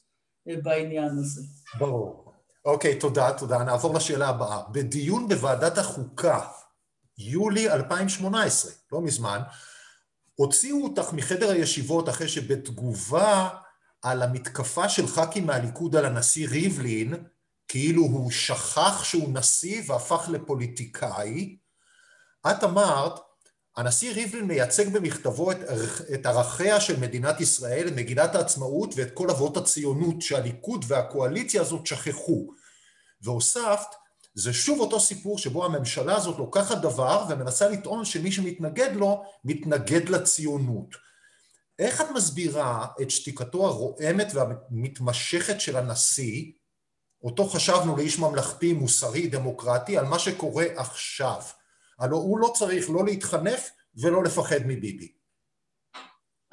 אה, 0.49 0.55
בעניין 0.63 1.17
הזה. 1.19 1.41
ברור. 1.79 2.31
אוקיי, 2.65 2.99
תודה, 2.99 3.37
תודה. 3.37 3.63
נעבור 3.63 3.93
לשאלה 3.93 4.27
הבאה. 4.27 4.61
בדיון 4.71 5.27
בוועדת 5.27 5.77
החוקה, 5.77 6.47
יולי 7.17 7.69
2018, 7.69 8.71
לא 8.91 9.01
מזמן, 9.01 9.39
הוציאו 10.35 10.83
אותך 10.83 11.13
מחדר 11.13 11.49
הישיבות 11.49 12.09
אחרי 12.09 12.27
שבתגובה 12.27 13.49
על 14.01 14.21
המתקפה 14.21 14.89
של 14.89 15.07
ח"כים 15.07 15.45
מהליכוד 15.45 15.95
על 15.95 16.05
הנשיא 16.05 16.47
ריבלין, 16.49 17.13
כאילו 17.67 18.01
הוא 18.01 18.31
שכח 18.31 19.03
שהוא 19.03 19.33
נשיא 19.33 19.81
והפך 19.87 20.29
לפוליטיקאי, 20.29 21.57
את 22.51 22.63
אמרת, 22.63 23.19
הנשיא 23.77 24.13
ריבלין 24.13 24.45
מייצג 24.45 24.93
במכתבו 24.93 25.51
את, 25.51 25.57
את 26.13 26.25
ערכיה 26.25 26.81
של 26.81 26.99
מדינת 26.99 27.41
ישראל, 27.41 27.93
מגילת 27.95 28.35
העצמאות 28.35 28.93
ואת 28.95 29.11
כל 29.13 29.29
אבות 29.29 29.57
הציונות 29.57 30.21
שהליכוד 30.21 30.85
והקואליציה 30.87 31.61
הזאת 31.61 31.85
שכחו. 31.87 32.47
והוספת, 33.21 33.95
זה 34.33 34.53
שוב 34.53 34.79
אותו 34.79 34.99
סיפור 34.99 35.37
שבו 35.37 35.65
הממשלה 35.65 36.15
הזאת 36.15 36.37
לוקחת 36.37 36.77
דבר 36.77 37.25
ומנסה 37.29 37.69
לטעון 37.69 38.05
שמי 38.05 38.31
שמתנגד 38.31 38.95
לו, 38.95 39.23
מתנגד 39.45 40.09
לציונות. 40.09 40.95
איך 41.79 42.01
את 42.01 42.05
מסבירה 42.15 42.87
את 43.01 43.11
שתיקתו 43.11 43.65
הרועמת 43.65 44.27
והמתמשכת 44.33 45.61
של 45.61 45.77
הנשיא, 45.77 46.51
אותו 47.25 47.45
חשבנו 47.45 47.97
לאיש 47.97 48.19
ממלכתי, 48.19 48.73
מוסרי, 48.73 49.27
דמוקרטי, 49.27 49.97
על 49.97 50.05
מה 50.05 50.19
שקורה 50.19 50.65
עכשיו? 50.75 51.41
הלוא 51.99 52.19
הוא 52.19 52.39
לא 52.39 52.51
צריך 52.55 52.89
לא 52.89 53.05
להתחנף 53.05 53.69
ולא 54.01 54.23
לפחד 54.23 54.59
מביבי. 54.65 55.11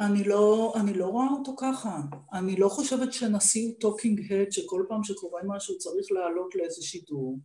אני 0.00 0.24
לא, 0.24 0.72
אני 0.76 0.94
לא 0.94 1.06
רואה 1.06 1.26
אותו 1.30 1.54
ככה. 1.58 2.00
אני 2.32 2.56
לא 2.56 2.68
חושבת 2.68 3.12
שנשיא 3.12 3.66
הוא 3.66 3.74
talking 3.80 4.32
head 4.32 4.52
שכל 4.52 4.84
פעם 4.88 5.04
שקורה 5.04 5.40
משהו 5.44 5.78
צריך 5.78 6.06
לעלות 6.12 6.54
לאיזה 6.54 6.82
שידור. 6.82 7.38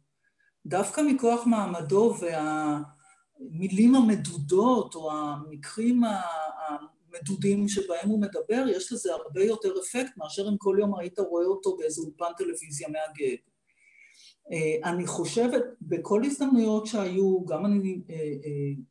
דווקא 0.66 1.02
מכוח 1.02 1.46
מעמדו 1.46 2.16
והמילים 3.40 3.96
המדודות 3.96 4.96
או 4.96 5.12
המקרים 5.12 6.02
המדודים 7.18 7.68
שבהם 7.68 8.10
הוא 8.10 8.22
מדבר, 8.22 8.66
יש 8.70 8.92
לזה 8.92 9.14
הרבה 9.14 9.44
יותר 9.44 9.74
אפקט 9.80 10.18
מאשר 10.18 10.48
אם 10.50 10.58
כל 10.58 10.78
יום 10.80 11.00
היית 11.00 11.20
רואה 11.20 11.46
אותו 11.46 11.78
באיזה 11.78 12.02
אולפן 12.02 12.34
טלוויזיה 12.38 12.88
מהגד. 12.88 13.36
אה, 14.52 14.90
אני 14.90 15.08
חושבת, 15.08 15.64
בכל 15.82 16.24
הזדמנויות 16.26 16.86
שהיו, 16.86 17.46
גם 17.46 17.66
אני, 17.66 18.02
אה, 18.10 18.16
אה, 18.16 18.84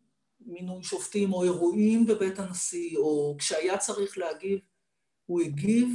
מינוי 0.46 0.82
שופטים 0.82 1.32
או 1.32 1.44
אירועים 1.44 2.06
בבית 2.06 2.38
הנשיא, 2.38 2.98
או 2.98 3.36
כשהיה 3.38 3.78
צריך 3.78 4.18
להגיב, 4.18 4.58
הוא 5.26 5.40
הגיב. 5.40 5.88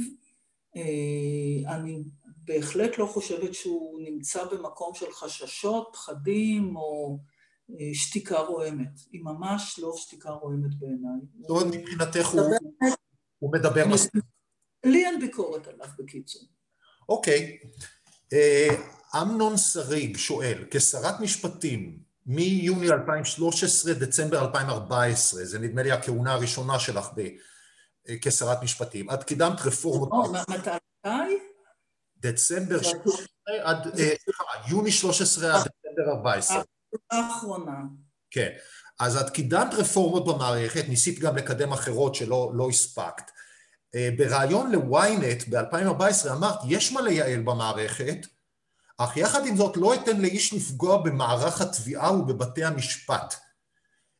אני 1.66 2.02
בהחלט 2.44 2.98
לא 2.98 3.06
חושבת 3.06 3.54
שהוא 3.54 4.00
נמצא 4.00 4.44
במקום 4.44 4.94
של 4.94 5.12
חששות, 5.12 5.88
פחדים 5.92 6.76
או 6.76 7.18
שתיקה 7.94 8.38
רועמת. 8.38 9.00
היא 9.12 9.20
ממש 9.24 9.78
לא 9.78 9.92
שתיקה 9.96 10.30
רועמת 10.30 10.74
בעיניי. 10.78 11.20
זאת 11.40 11.50
אומרת, 11.50 11.66
מבחינתך 11.66 12.34
הוא 13.38 13.52
מדבר 13.52 13.86
מספיק. 13.88 14.24
לי 14.84 15.06
אין 15.06 15.20
ביקורת 15.20 15.68
עליו 15.68 15.86
בקיצור. 15.98 16.42
אוקיי. 17.08 17.58
אמנון 19.22 19.56
שריג 19.56 20.16
שואל, 20.16 20.64
כשרת 20.70 21.20
משפטים 21.20 22.02
מיוני 22.26 22.90
2013, 22.90 23.94
דצמבר 23.94 24.44
2014, 24.44 25.44
זה 25.44 25.58
נדמה 25.58 25.82
לי 25.82 25.92
הכהונה 25.92 26.32
הראשונה 26.32 26.78
שלך 26.78 27.08
ב, 27.16 27.20
אה, 28.08 28.14
כשרת 28.22 28.62
משפטים, 28.62 29.10
את 29.10 29.24
קידמת 29.24 29.60
רפורמות... 29.60 30.30
מתי? 30.48 31.38
דצמבר 32.16 32.82
13 32.82 33.26
עד, 33.62 33.86
אה, 33.86 34.14
סליחה, 34.24 34.44
יוני 34.70 34.90
13 34.90 35.54
עד 35.54 35.60
דצמבר 35.60 36.12
14. 36.16 36.62
האחרונה. 37.12 37.76
כן, 38.30 38.48
אז 39.00 39.16
את 39.16 39.30
קידמת 39.30 39.74
רפורמות 39.74 40.24
במערכת, 40.26 40.88
ניסית 40.88 41.18
גם 41.18 41.36
לקדם 41.36 41.72
אחרות 41.72 42.14
שלא 42.14 42.50
לא 42.54 42.68
הספקת. 42.68 43.30
אה, 43.94 44.08
בריאיון 44.18 44.72
ל-ynet 44.72 45.50
ב-2014 45.50 46.32
אמרת, 46.32 46.58
יש 46.68 46.92
מה 46.92 47.00
לייעל 47.00 47.42
במערכת, 47.42 48.26
אך 48.98 49.16
יחד 49.16 49.46
עם 49.46 49.56
זאת 49.56 49.76
לא 49.76 49.94
אתן 49.94 50.20
לאיש 50.20 50.52
לפגוע 50.52 51.02
במערך 51.02 51.60
התביעה 51.60 52.12
ובבתי 52.12 52.64
המשפט. 52.64 53.34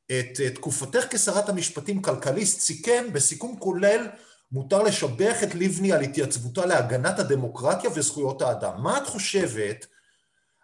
את 0.07 0.41
תקופתך 0.55 1.05
כשרת 1.11 1.49
המשפטים 1.49 2.03
כלכליסט 2.03 2.61
סיכם 2.61 3.05
בסיכום 3.13 3.59
כולל 3.59 4.09
מותר 4.53 4.83
לשבח 4.83 5.43
את 5.43 5.55
לבני 5.55 5.93
על 5.93 6.01
התייצבותה 6.01 6.67
להגנת 6.67 7.19
הדמוקרטיה 7.19 7.91
וזכויות 7.95 8.43
האדם. 8.43 8.83
מה 8.83 8.99
את 8.99 9.07
חושבת 9.07 9.87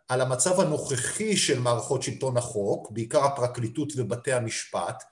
על 0.08 0.20
המצב 0.20 0.60
הנוכחי 0.60 1.36
של 1.36 1.60
מערכות 1.60 2.02
שלטון 2.02 2.36
החוק, 2.36 2.90
בעיקר 2.90 3.24
הפרקליטות 3.24 3.92
ובתי 3.96 4.32
המשפט? 4.32 5.02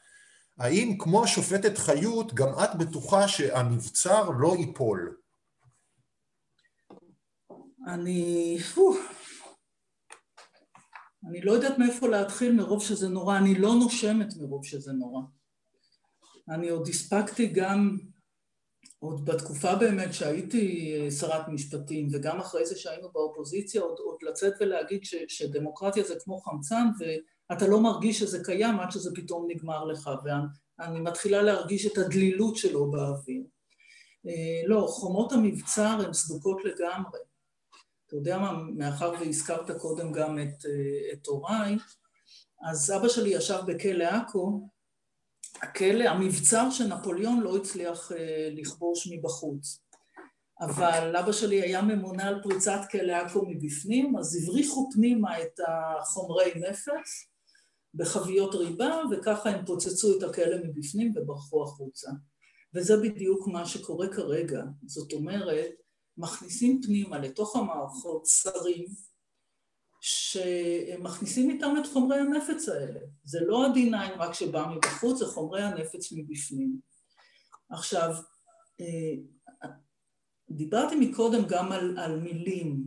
האם 0.59 0.97
כמו 0.99 1.25
השופטת 1.25 1.79
חיות 1.79 2.35
גם 2.35 2.49
את 2.65 2.75
בטוחה 2.79 3.29
שהמבצר 3.29 4.31
לא 4.39 4.57
ייפול? 4.59 5.17
אני... 7.87 8.59
אני 11.29 11.41
לא 11.41 11.53
יודעת 11.53 11.79
מאיפה 11.79 12.09
להתחיל 12.09 12.53
מרוב 12.53 12.83
שזה 12.83 13.09
נורא, 13.09 13.39
אני 13.39 13.55
לא 13.55 13.75
נושמת 13.75 14.37
מרוב 14.41 14.65
שזה 14.65 14.93
נורא. 14.93 15.21
אני 16.49 16.69
עוד 16.69 16.89
הספקתי 16.89 17.47
גם, 17.47 17.97
עוד 18.99 19.25
בתקופה 19.25 19.75
באמת 19.75 20.15
שהייתי 20.15 20.95
שרת 21.21 21.49
משפטים 21.49 22.09
וגם 22.13 22.41
אחרי 22.41 22.67
זה 22.67 22.77
שהיינו 22.77 23.09
באופוזיציה, 23.13 23.83
עוד, 23.83 23.99
עוד 23.99 24.17
לצאת 24.23 24.53
ולהגיד 24.61 25.05
ש, 25.05 25.15
שדמוקרטיה 25.29 26.05
זה 26.05 26.15
כמו 26.25 26.39
חמצן 26.39 26.87
ואתה 26.99 27.67
לא 27.67 27.81
מרגיש 27.81 28.19
שזה 28.19 28.45
קיים 28.45 28.81
עד 28.81 28.91
שזה 28.91 29.11
פתאום 29.15 29.47
נגמר 29.51 29.85
לך 29.85 30.11
ואני 30.25 31.01
מתחילה 31.01 31.43
להרגיש 31.43 31.87
את 31.87 31.99
הדלילות 31.99 32.57
שלו 32.57 32.91
באוויר. 32.91 33.43
אה, 34.27 34.67
לא, 34.67 34.87
חומות 34.89 35.33
המבצר 35.33 35.99
הן 36.07 36.13
סדוקות 36.13 36.65
לגמרי. 36.65 37.19
אתה 38.07 38.17
יודע 38.17 38.39
מה, 38.39 38.53
מאחר 38.77 39.13
והזכרת 39.21 39.71
קודם 39.71 40.13
גם 40.13 40.39
את, 40.39 40.67
אה, 40.67 41.13
את 41.13 41.27
הוריי, 41.27 41.77
אז 42.63 42.93
אבא 42.97 43.09
שלי 43.09 43.31
ישב 43.31 43.61
בכלא 43.67 44.05
עכו, 44.05 44.69
הכלא, 45.63 46.05
המבצר 46.05 46.71
שנפוליאון 46.71 47.41
לא 47.41 47.57
הצליח 47.57 48.13
אה, 48.13 48.49
לכבוש 48.53 49.09
מבחוץ. 49.13 49.81
אבל 50.61 51.17
אבא 51.17 51.33
שלי 51.33 51.63
היה 51.63 51.83
ממונה 51.83 52.29
על 52.29 52.43
פריצת 52.43 52.81
כלא 52.91 53.13
עכו 53.13 53.47
מבפנים, 53.49 54.19
אז 54.19 54.39
הבריחו 54.43 54.91
פנימה 54.93 55.43
את 55.43 55.61
החומרי 55.69 56.53
נפץ 56.57 57.27
בחביות 57.95 58.55
ריבה, 58.55 59.01
וככה 59.11 59.51
הם 59.51 59.67
פוצצו 59.67 60.19
את 60.19 60.23
הכלא 60.23 60.57
מבפנים 60.65 61.13
וברחו 61.17 61.65
החוצה. 61.65 62.11
וזה 62.75 62.97
בדיוק 62.97 63.49
מה 63.49 63.67
שקורה 63.67 64.09
כרגע. 64.09 64.63
זאת 64.87 65.13
אומרת, 65.13 65.71
מכניסים 66.19 66.81
פנימה 66.83 67.19
לתוך 67.19 67.57
המערכות 67.57 68.27
שרים 68.27 68.87
שמכניסים 70.01 71.51
איתם 71.51 71.75
את 71.81 71.87
חומרי 71.93 72.19
הנפץ 72.19 72.69
האלה. 72.69 73.01
זה 73.25 73.41
לא 73.41 73.67
ה-D9 73.67 74.19
רק 74.19 74.35
שבא 74.35 74.67
מבחוץ, 74.77 75.19
זה 75.19 75.27
חומרי 75.27 75.63
הנפץ 75.63 76.13
מבפנים. 76.13 76.81
עכשיו, 77.71 78.15
אה, 78.81 79.67
דיברתי 80.51 80.97
מקודם 80.97 81.47
גם 81.49 81.73
על, 81.73 81.99
על 81.99 82.21
מילים. 82.21 82.85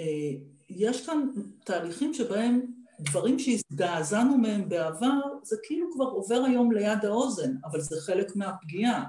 אה, 0.00 0.32
יש 0.68 1.06
כאן 1.06 1.28
תהליכים 1.64 2.14
שבהם 2.14 2.66
דברים 3.00 3.38
שהזדעזענו 3.38 4.38
מהם 4.38 4.68
בעבר, 4.68 5.20
זה 5.42 5.56
כאילו 5.62 5.92
כבר 5.92 6.04
עובר 6.04 6.42
היום 6.46 6.72
ליד 6.72 7.04
האוזן, 7.04 7.54
אבל 7.64 7.80
זה 7.80 7.96
חלק 8.00 8.36
מהפגיעה. 8.36 9.04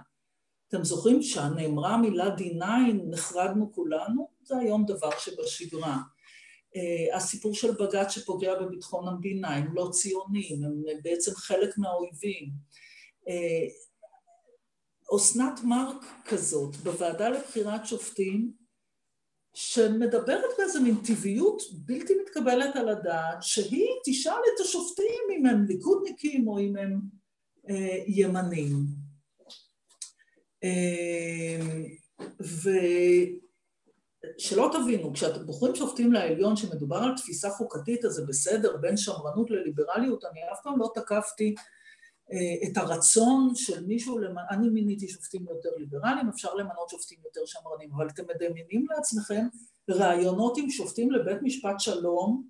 אתם 0.67 0.83
זוכרים 0.83 1.21
שהנאמרה 1.21 1.93
המילה 1.93 2.35
D9, 2.35 2.63
נחרדנו 3.09 3.71
כולנו? 3.73 4.29
זה 4.43 4.57
היום 4.57 4.85
דבר 4.85 5.09
שבשגרה. 5.19 5.97
אה, 6.75 7.15
הסיפור 7.15 7.55
של 7.55 7.71
בג"ץ 7.71 8.11
שפוגע 8.11 8.59
בביטחון 8.59 9.07
המדינה, 9.07 9.55
הם 9.55 9.75
לא 9.75 9.89
ציונים, 9.91 10.63
הם 10.63 10.83
בעצם 11.03 11.31
חלק 11.35 11.77
מהאויבים. 11.77 12.49
אה, 13.27 13.67
אסנת 15.15 15.59
מארק 15.63 16.05
כזאת 16.25 16.75
בוועדה 16.75 17.29
לבחירת 17.29 17.85
שופטים 17.85 18.51
שמדברת 19.53 20.49
באיזה 20.57 20.79
מין 20.79 20.95
טבעיות 20.95 21.61
בלתי 21.85 22.13
מתקבלת 22.21 22.75
על 22.75 22.89
הדעת 22.89 23.37
שהיא 23.43 23.89
תשאל 24.05 24.41
את 24.55 24.59
השופטים 24.59 25.23
אם 25.37 25.45
הם 25.45 25.65
ליכודניקים 25.65 26.47
או 26.47 26.59
אם 26.59 26.77
הם 26.77 26.99
אה, 27.69 28.03
ימנים. 28.07 28.85
אה, 30.63 31.59
ושלא 34.37 34.69
תבינו, 34.73 35.13
כשאתם 35.13 35.45
בוחרים 35.45 35.75
שופטים 35.75 36.13
לעליון 36.13 36.55
שמדובר 36.55 36.97
על 36.97 37.17
תפיסה 37.17 37.49
חוקתית 37.49 38.05
אז 38.05 38.11
זה 38.11 38.25
בסדר 38.25 38.77
בין 38.77 38.97
שמרנות 38.97 39.51
לליברליות, 39.51 40.25
אני 40.25 40.39
אף 40.53 40.59
פעם 40.63 40.79
לא 40.79 40.91
תקפתי 40.95 41.55
אה, 42.31 42.69
את 42.69 42.77
הרצון 42.77 43.51
של 43.55 43.85
מישהו, 43.85 44.19
למ... 44.19 44.35
אני 44.49 44.69
מיניתי 44.69 45.07
שופטים 45.07 45.45
יותר 45.49 45.69
ליברליים, 45.77 46.29
אפשר 46.29 46.53
למנות 46.53 46.89
שופטים 46.89 47.17
יותר 47.25 47.41
שמרנים, 47.45 47.89
אבל 47.93 48.07
אתם 48.07 48.23
מדמיינים 48.35 48.85
לעצמכם 48.89 49.47
רעיונות 49.91 50.57
עם 50.57 50.69
שופטים 50.69 51.11
לבית 51.11 51.41
משפט 51.41 51.79
שלום 51.79 52.43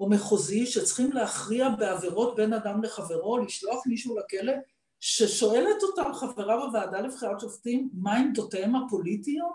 או 0.00 0.08
מחוזי 0.10 0.66
שצריכים 0.66 1.12
להכריע 1.12 1.68
בעבירות 1.68 2.36
בין 2.36 2.52
אדם 2.52 2.82
לחברו, 2.82 3.38
לשלוח 3.38 3.86
מישהו 3.86 4.18
לכלא, 4.18 4.52
ששואלת 5.00 5.82
אותם 5.82 6.12
חברה 6.14 6.66
בוועדה 6.66 7.00
לבחירת 7.00 7.40
שופטים 7.40 7.90
מה 7.92 8.16
עמדותיהם 8.16 8.76
הפוליטיות? 8.76 9.52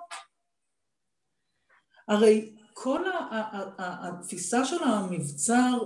הרי 2.08 2.56
כל 2.74 3.04
התפיסה 3.78 4.66
של 4.66 4.84
המבצר 4.84 5.80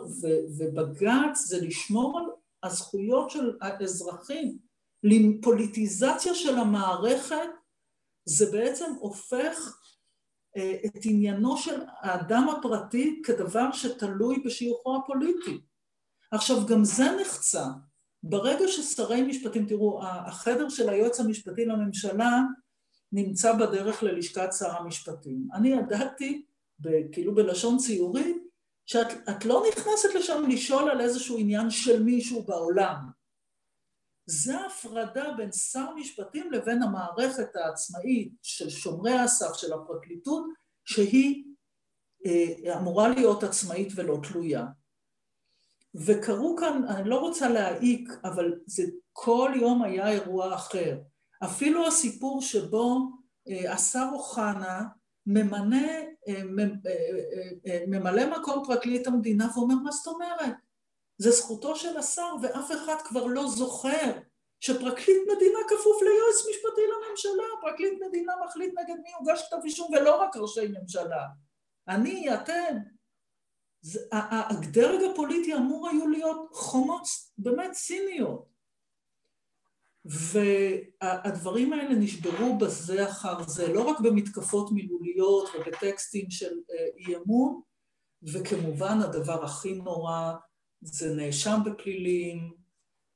ובג"ץ 0.57 1.39
זה 1.45 1.61
לשמור 1.61 2.20
על 2.20 2.26
הזכויות 2.63 3.30
של 3.30 3.57
האזרחים, 3.61 4.57
לפוליטיזציה 5.03 6.36
של 6.36 6.57
המערכת, 6.57 7.49
זה 8.26 8.51
בעצם 8.51 8.93
הופך 8.99 9.78
אה, 10.57 10.76
את 10.86 11.05
עניינו 11.05 11.57
של 11.57 11.82
האדם 11.99 12.47
הפרטי 12.49 13.22
כדבר 13.26 13.72
שתלוי 13.72 14.43
בשיוכו 14.45 14.95
הפוליטי. 14.95 15.61
עכשיו 16.32 16.65
גם 16.65 16.84
זה 16.84 17.05
נחצה. 17.22 17.65
ברגע 18.24 18.68
ששרי 18.68 19.22
משפטים, 19.22 19.65
תראו, 19.65 20.03
החדר 20.03 20.70
של 20.70 20.89
היועץ 20.89 21.20
המשפטי 21.20 21.65
לממשלה 21.65 22.41
נמצא 23.12 23.53
בדרך 23.53 24.03
ללשכת 24.03 24.49
שר 24.60 24.72
המשפטים. 24.72 25.47
אני 25.53 25.70
ידעתי, 25.70 26.45
כאילו 27.12 27.36
בלשון 27.36 27.78
ציורית, 27.78 28.38
שאת 28.86 29.45
לא 29.45 29.64
נכנסת 29.70 30.16
לשם 30.16 30.43
לשאול 30.49 30.89
על 30.89 31.01
איזשהו 31.01 31.38
עניין 31.38 31.70
של 31.70 32.03
מישהו 32.03 32.43
בעולם. 32.43 32.95
זה 34.26 34.66
הפרדה 34.66 35.34
בין 35.38 35.51
שר 35.51 35.93
משפטים 35.95 36.51
לבין 36.51 36.84
המערכת 36.84 37.55
העצמאית 37.55 38.34
של 38.41 38.70
שומרי 38.70 39.14
הסף 39.14 39.53
של 39.53 39.74
הפרקליטות, 39.74 40.45
שהיא 40.86 41.43
אה, 42.26 42.78
אמורה 42.78 43.08
להיות 43.10 43.43
עצמאית 43.43 43.88
ולא 43.95 44.18
תלויה. 44.24 44.66
וקרו 45.95 46.55
כאן, 46.60 46.84
אני 46.88 47.10
לא 47.10 47.20
רוצה 47.20 47.49
להעיק, 47.49 48.10
אבל 48.24 48.60
זה 48.66 48.84
כל 49.14 49.51
יום 49.55 49.84
היה 49.84 50.10
אירוע 50.10 50.55
אחר. 50.55 50.97
אפילו 51.44 51.88
הסיפור 51.88 52.42
שבו 52.42 52.98
אה, 53.50 53.74
השר 53.74 54.08
אוחנה 54.14 54.84
ממנה 55.26 55.88
אה, 56.28 56.42
ממלא 57.88 58.40
מקום 58.40 58.64
פרקליט 58.66 59.08
המדינה 59.08 59.48
ואומר 59.56 59.76
מה 59.76 59.92
זאת 59.92 60.08
אומרת? 60.08 60.56
זה 61.18 61.32
זכותו 61.32 61.76
של 61.76 61.98
השר 61.98 62.36
ואף 62.42 62.72
אחד 62.72 62.96
כבר 63.04 63.26
לא 63.26 63.48
זוכר 63.48 64.12
שפרקליט 64.60 65.22
מדינה 65.36 65.60
כפוף 65.68 66.02
ליועץ 66.02 66.40
משפטי 66.50 66.82
לממשלה, 66.82 67.44
פרקליט 67.62 67.94
מדינה 68.08 68.34
מחליט 68.46 68.74
נגד 68.80 68.96
מי 69.04 69.10
הוגש 69.20 69.48
כתב 69.48 69.58
אישום 69.64 69.92
ולא 69.94 70.22
רק 70.22 70.38
ראשי 70.38 70.68
ממשלה. 70.68 71.26
אני, 71.88 72.34
אתם. 72.34 72.78
הדרג 74.12 75.04
הפוליטי 75.12 75.54
אמור 75.56 75.90
היו 75.90 76.08
להיות 76.08 76.50
חומות 76.52 77.08
באמת 77.38 77.72
ציניות. 77.72 78.57
והדברים 80.08 81.74
האלה 81.74 81.95
נשברו 81.95 82.58
בזה 82.58 83.10
אחר 83.10 83.43
זה, 83.47 83.74
לא 83.74 83.82
רק 83.82 83.99
במתקפות 83.99 84.72
מילוליות 84.72 85.49
ובטקסטים 85.55 86.32
של 86.32 86.53
אה, 86.72 86.86
אי 86.97 87.16
אמון, 87.16 87.62
וכמובן 88.34 88.99
הדבר 89.01 89.45
הכי 89.45 89.74
נורא 89.74 90.34
זה 90.82 91.16
נאשם 91.16 91.60
בפלילים, 91.66 92.53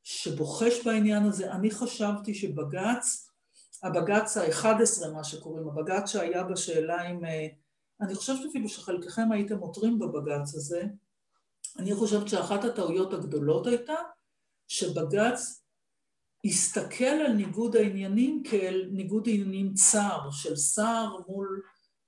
שבוחש 0.04 0.86
בעניין 0.86 1.24
הזה. 1.24 1.52
אני 1.52 1.72
חשבתי 1.72 2.34
שבג"ץ, 2.34 3.30
הבג"ץ 3.84 4.38
ה-11, 4.38 5.08
מה 5.14 5.24
שקוראים, 5.24 5.68
הבג"ץ 5.68 6.10
שהיה 6.10 6.44
בשאלה 6.44 7.12
אם... 7.12 7.26
אה, 7.26 7.48
אני 8.02 8.16
חושבת 8.16 8.50
אפילו 8.50 8.70
שחלקכם 8.70 9.32
הייתם 9.32 9.58
עותרים 9.58 10.00
בבג"ץ 10.00 10.56
הזה. 10.56 10.84
אני 11.80 11.96
חושבת 11.96 12.28
שאחת 12.28 12.64
הטעויות 12.64 13.14
הגדולות 13.14 13.68
הייתה 13.68 13.94
שבג"ץ 14.68 15.61
הסתכל 16.46 17.06
על 17.06 17.34
ניגוד 17.34 17.76
העניינים 17.76 18.44
כאל 18.44 18.90
ניגוד 18.92 19.24
עניינים 19.28 19.74
צר 19.74 20.32
של 20.32 20.56
שר 20.56 21.08
מול 21.28 21.62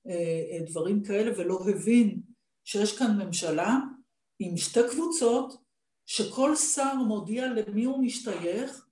אה, 0.08 0.14
אה, 0.14 0.66
דברים 0.70 1.04
כאלה 1.04 1.32
ולא 1.38 1.60
הבין 1.70 2.22
שיש 2.64 2.98
כאן 2.98 3.18
ממשלה 3.18 3.78
עם 4.40 4.58
שתי 4.58 4.80
קבוצות 4.92 5.64
שכל 6.06 6.56
שר 6.56 6.96
מודיע 6.96 7.48
למי 7.48 7.84
הוא 7.84 8.04
משתייך 8.04 8.86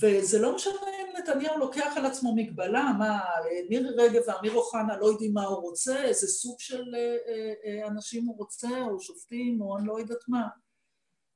וזה 0.00 0.38
לא 0.38 0.54
משנה 0.54 0.74
אם 0.74 1.16
נתניהו 1.18 1.58
לוקח 1.58 1.92
על 1.96 2.06
עצמו 2.06 2.34
מגבלה, 2.34 2.92
מה 2.98 3.20
מירי 3.68 3.88
רגב 3.96 4.22
ואמיר 4.26 4.54
אוחנה 4.54 4.96
לא 4.96 5.06
יודעים 5.06 5.34
מה 5.34 5.44
הוא 5.44 5.60
רוצה, 5.62 6.02
איזה 6.02 6.26
סוג 6.26 6.60
של 6.60 6.94
אה, 6.94 7.88
אנשים 7.88 8.26
הוא 8.26 8.36
רוצה 8.38 8.82
או 8.82 9.00
שופטים 9.00 9.60
או 9.60 9.78
אני 9.78 9.86
לא 9.86 9.98
יודעת 9.98 10.28
מה 10.28 10.42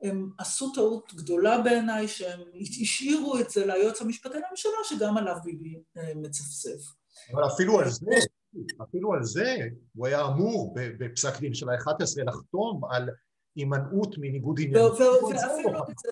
הם 0.05 0.31
עשו 0.39 0.73
טעות 0.73 1.15
גדולה 1.15 1.63
בעיניי 1.63 2.09
שהם 2.09 2.41
השאירו 2.83 3.39
את 3.39 3.51
זה 3.51 3.67
ליועץ 3.67 4.01
המשפטי 4.03 4.39
לממשלה 4.39 4.73
שגם 4.85 5.17
עליו 5.17 5.37
ביבי 5.45 5.83
אה, 5.97 6.13
מצפצף. 6.15 6.95
אבל 7.33 7.47
אפילו 7.55 7.81
על 7.81 7.91
זה, 7.91 8.07
אפילו 8.83 9.13
על 9.13 9.23
זה 9.23 9.57
הוא 9.95 10.07
היה 10.07 10.27
אמור 10.27 10.75
בפסק 10.75 11.41
דין 11.41 11.55
של 11.55 11.69
ה-11 11.69 12.25
לחתום 12.27 12.81
על 12.91 13.09
הימנעות 13.57 14.19
מניגוד 14.19 14.61
עניינים. 14.61 14.91
ואפילו 14.91 15.31
את 15.31 15.39
זה, 15.99 16.09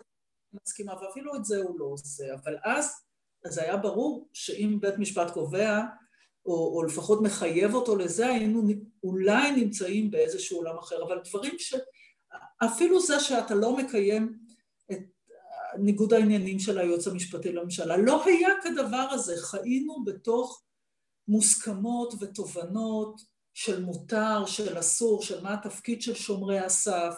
מסכימה, 0.52 0.92
ואפילו 1.02 1.36
את 1.36 1.44
זה 1.44 1.58
הוא 1.62 1.80
לא 1.80 1.84
עושה, 1.84 2.24
אבל 2.34 2.56
אז 2.64 2.92
זה 3.46 3.62
היה 3.62 3.76
ברור 3.76 4.28
שאם 4.32 4.78
בית 4.80 4.98
משפט 4.98 5.30
קובע 5.30 5.80
או, 6.46 6.76
או 6.76 6.82
לפחות 6.82 7.22
מחייב 7.22 7.74
אותו 7.74 7.96
לזה, 7.96 8.26
היינו 8.26 8.62
אולי 9.04 9.50
נמצאים 9.50 10.10
באיזשהו 10.10 10.58
עולם 10.58 10.78
אחר, 10.78 11.02
אבל 11.02 11.20
דברים 11.24 11.54
ש... 11.58 11.74
אפילו 12.64 13.00
זה 13.00 13.20
שאתה 13.20 13.54
לא 13.54 13.76
מקיים 13.76 14.38
את 14.92 14.98
ניגוד 15.78 16.12
העניינים 16.12 16.58
של 16.58 16.78
היועץ 16.78 17.06
המשפטי 17.06 17.52
לממשלה, 17.52 17.96
לא 17.96 18.24
היה 18.24 18.48
כדבר 18.62 19.06
הזה, 19.10 19.34
חיינו 19.36 20.04
בתוך 20.04 20.62
מוסכמות 21.28 22.14
ותובנות 22.20 23.20
של 23.54 23.84
מותר, 23.84 24.46
של 24.46 24.78
אסור, 24.78 25.22
של 25.22 25.42
מה 25.42 25.54
התפקיד 25.54 26.02
של 26.02 26.14
שומרי 26.14 26.58
הסף, 26.58 27.14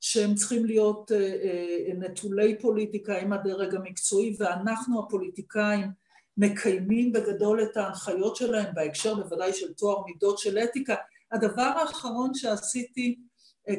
שהם 0.00 0.34
צריכים 0.34 0.66
להיות 0.66 1.12
אה, 1.12 1.18
אה, 1.18 1.94
נטולי 1.98 2.58
פוליטיקה 2.58 3.18
עם 3.18 3.32
הדרג 3.32 3.74
המקצועי, 3.74 4.36
ואנחנו 4.38 5.00
הפוליטיקאים 5.00 5.90
מקיימים 6.36 7.12
בגדול 7.12 7.62
את 7.62 7.76
ההנחיות 7.76 8.36
שלהם 8.36 8.74
בהקשר 8.74 9.14
בוודאי 9.14 9.52
של 9.52 9.72
טוהר 9.72 10.04
מידות 10.06 10.38
של 10.38 10.58
אתיקה. 10.58 10.94
הדבר 11.32 11.62
האחרון 11.62 12.34
שעשיתי 12.34 13.18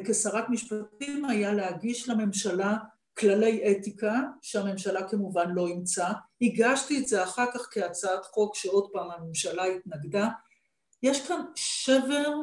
כשרת 0.06 0.44
משפטים 0.48 1.24
היה 1.24 1.52
להגיש 1.52 2.08
לממשלה 2.08 2.76
כללי 3.18 3.72
אתיקה 3.72 4.20
שהממשלה 4.42 5.08
כמובן 5.08 5.50
לא 5.50 5.66
אימצה. 5.66 6.08
הגשתי 6.42 6.98
את 6.98 7.08
זה 7.08 7.22
אחר 7.22 7.46
כך 7.54 7.68
כהצעת 7.70 8.24
חוק 8.24 8.54
שעוד 8.54 8.88
פעם 8.92 9.10
הממשלה 9.10 9.64
התנגדה. 9.64 10.28
יש 11.02 11.28
כאן 11.28 11.40
שבר, 11.54 12.34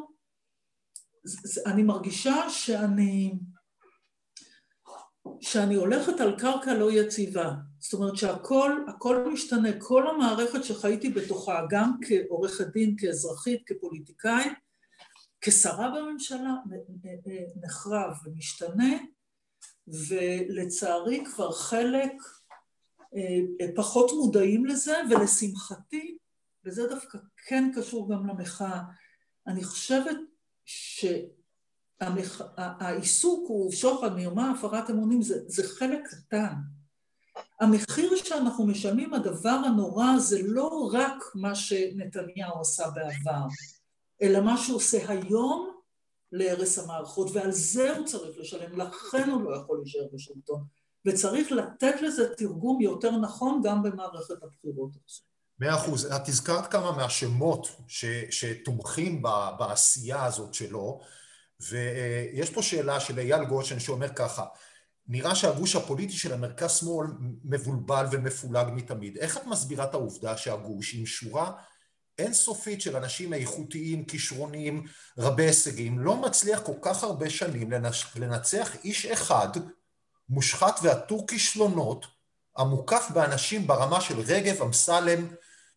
אני 1.66 1.84
מרגישה 1.84 2.50
שאני, 2.50 3.34
שאני 5.42 5.76
הולכת 5.76 6.20
על 6.20 6.40
קרקע 6.40 6.74
לא 6.74 6.92
יציבה. 6.92 7.52
זאת 7.80 7.94
אומרת 7.94 8.18
שהכל 8.18 8.72
הכל 8.88 9.30
משתנה, 9.34 9.70
כל 9.80 10.08
המערכת 10.08 10.64
שחייתי 10.64 11.10
בתוכה, 11.10 11.66
גם 11.70 11.92
כעורכת 12.02 12.68
דין, 12.68 12.96
כאזרחית, 12.98 13.62
כפוליטיקאית, 13.66 14.54
כשרה 15.46 15.90
בממשלה 15.90 16.54
נחרב 17.64 18.18
ומשתנה, 18.26 18.98
ולצערי 19.88 21.26
כבר 21.26 21.52
חלק 21.52 22.14
אה, 23.16 23.40
פחות 23.76 24.12
מודעים 24.12 24.66
לזה, 24.66 24.96
ולשמחתי, 25.10 26.18
וזה 26.66 26.88
דווקא 26.88 27.18
כן 27.48 27.72
קשור 27.76 28.10
גם 28.10 28.28
למחאה, 28.28 28.82
אני 29.48 29.64
חושבת 29.64 30.18
שהעיסוק 32.26 33.50
הוא 33.50 33.72
שוחד, 33.72 34.16
מרמה, 34.16 34.52
הפרת 34.52 34.90
אמונים, 34.90 35.22
זה, 35.22 35.40
זה 35.48 35.64
חלק 35.68 36.08
קטן. 36.08 36.54
המחיר 37.62 38.16
שאנחנו 38.16 38.68
משלמים, 38.68 39.14
הדבר 39.14 39.50
הנורא, 39.66 40.18
זה 40.18 40.40
לא 40.44 40.90
רק 40.94 41.24
מה 41.36 41.56
שנתניהו 41.56 42.62
עשה 42.62 42.90
בעבר, 42.90 43.48
אלא 44.22 44.40
מה 44.40 44.58
שהוא 44.58 44.78
עושה 44.78 45.10
היום 45.12 45.72
להרס 46.32 46.80
המערכות, 46.80 47.32
ועל 47.34 47.52
זה 47.52 47.98
הוא 47.98 48.06
צריך 48.06 48.38
לשלם, 48.38 48.82
לכן 48.82 49.30
הוא 49.30 49.44
לא 49.44 49.56
יכול 49.58 49.78
להישאר 49.78 50.08
בשלטון. 50.14 50.64
וצריך 51.06 51.52
לתת 51.52 52.02
לזה 52.02 52.36
תרגום 52.36 52.82
יותר 52.82 53.12
נכון 53.12 53.62
גם 53.64 53.84
במערכת 53.84 54.44
הבחירות 54.44 54.92
הזאת. 54.92 55.26
מאה 55.60 55.76
אחוז. 55.76 56.06
את 56.06 56.28
הזכרת 56.28 56.72
כמה 56.72 56.92
מהשמות 56.92 57.68
ש, 57.88 58.06
שתומכים 58.30 59.22
בעשייה 59.60 60.26
הזאת 60.26 60.54
שלו, 60.54 61.00
ויש 61.60 62.50
פה 62.50 62.62
שאלה 62.62 63.00
של 63.00 63.20
אייל 63.20 63.46
גושן 63.46 63.80
שאומר 63.80 64.08
ככה, 64.16 64.46
נראה 65.08 65.36
שהגוש 65.36 65.76
הפוליטי 65.76 66.14
של 66.14 66.34
המרכז 66.34 66.72
שמאל 66.72 67.08
מבולבל 67.44 68.06
ומפולג 68.12 68.68
מתמיד. 68.74 69.18
איך 69.18 69.38
את 69.38 69.46
מסבירה 69.46 69.86
את 69.86 69.94
העובדה 69.94 70.38
שהגוש 70.38 70.96
עם 70.96 71.06
שורה 71.06 71.52
אינסופית 72.20 72.82
של 72.82 72.96
אנשים 72.96 73.34
איכותיים, 73.34 74.06
כישרוניים, 74.06 74.84
רבי 75.18 75.44
הישגים, 75.44 76.00
לא 76.00 76.16
מצליח 76.16 76.62
כל 76.62 76.76
כך 76.82 77.04
הרבה 77.04 77.30
שנים 77.30 77.72
לנצח 78.16 78.76
איש 78.84 79.06
אחד 79.06 79.50
מושחת 80.30 80.80
ועטור 80.84 81.28
כישלונות, 81.28 82.06
המוקף 82.58 83.08
באנשים 83.14 83.68
ברמה 83.68 84.02
של 84.02 84.20
רגב, 84.20 84.62
אמסלם 84.62 85.28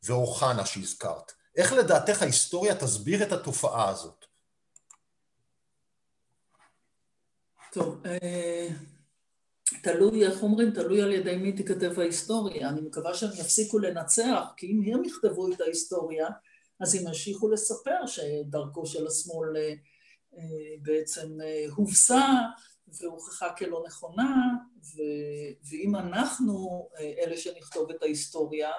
ואוחנה 0.02 0.66
שהזכרת. 0.66 1.32
איך 1.56 1.72
לדעתך 1.72 2.22
ההיסטוריה 2.22 2.74
תסביר 2.74 3.22
את 3.22 3.32
התופעה 3.32 3.88
הזאת? 3.88 4.24
טוב, 7.72 8.06
אה, 8.06 8.68
תלוי, 9.82 10.26
איך 10.26 10.42
אומרים, 10.42 10.70
תלוי 10.70 11.02
על 11.02 11.12
ידי 11.12 11.36
מי 11.36 11.52
תיכתב 11.52 12.00
ההיסטוריה. 12.00 12.68
אני 12.68 12.80
מקווה 12.80 13.14
שהם 13.14 13.30
יפסיקו 13.30 13.78
לנצח, 13.78 14.44
כי 14.56 14.66
אם 14.66 14.94
הם 14.94 15.04
יכתבו 15.04 15.52
את 15.52 15.60
ההיסטוריה, 15.60 16.26
אז 16.80 16.94
הם 16.94 17.06
ימשיכו 17.06 17.48
לספר 17.48 18.06
שדרכו 18.06 18.86
של 18.86 19.06
השמאל 19.06 19.56
אה, 19.56 19.74
אה, 20.38 20.76
בעצם 20.82 21.38
הובסה 21.76 22.26
והוכחה 23.00 23.52
כלא 23.52 23.84
נכונה, 23.86 24.36
ו, 24.76 25.00
ואם 25.70 25.96
אנחנו 25.96 26.88
אלה 26.94 27.36
שנכתוב 27.36 27.90
את 27.90 28.02
ההיסטוריה, 28.02 28.70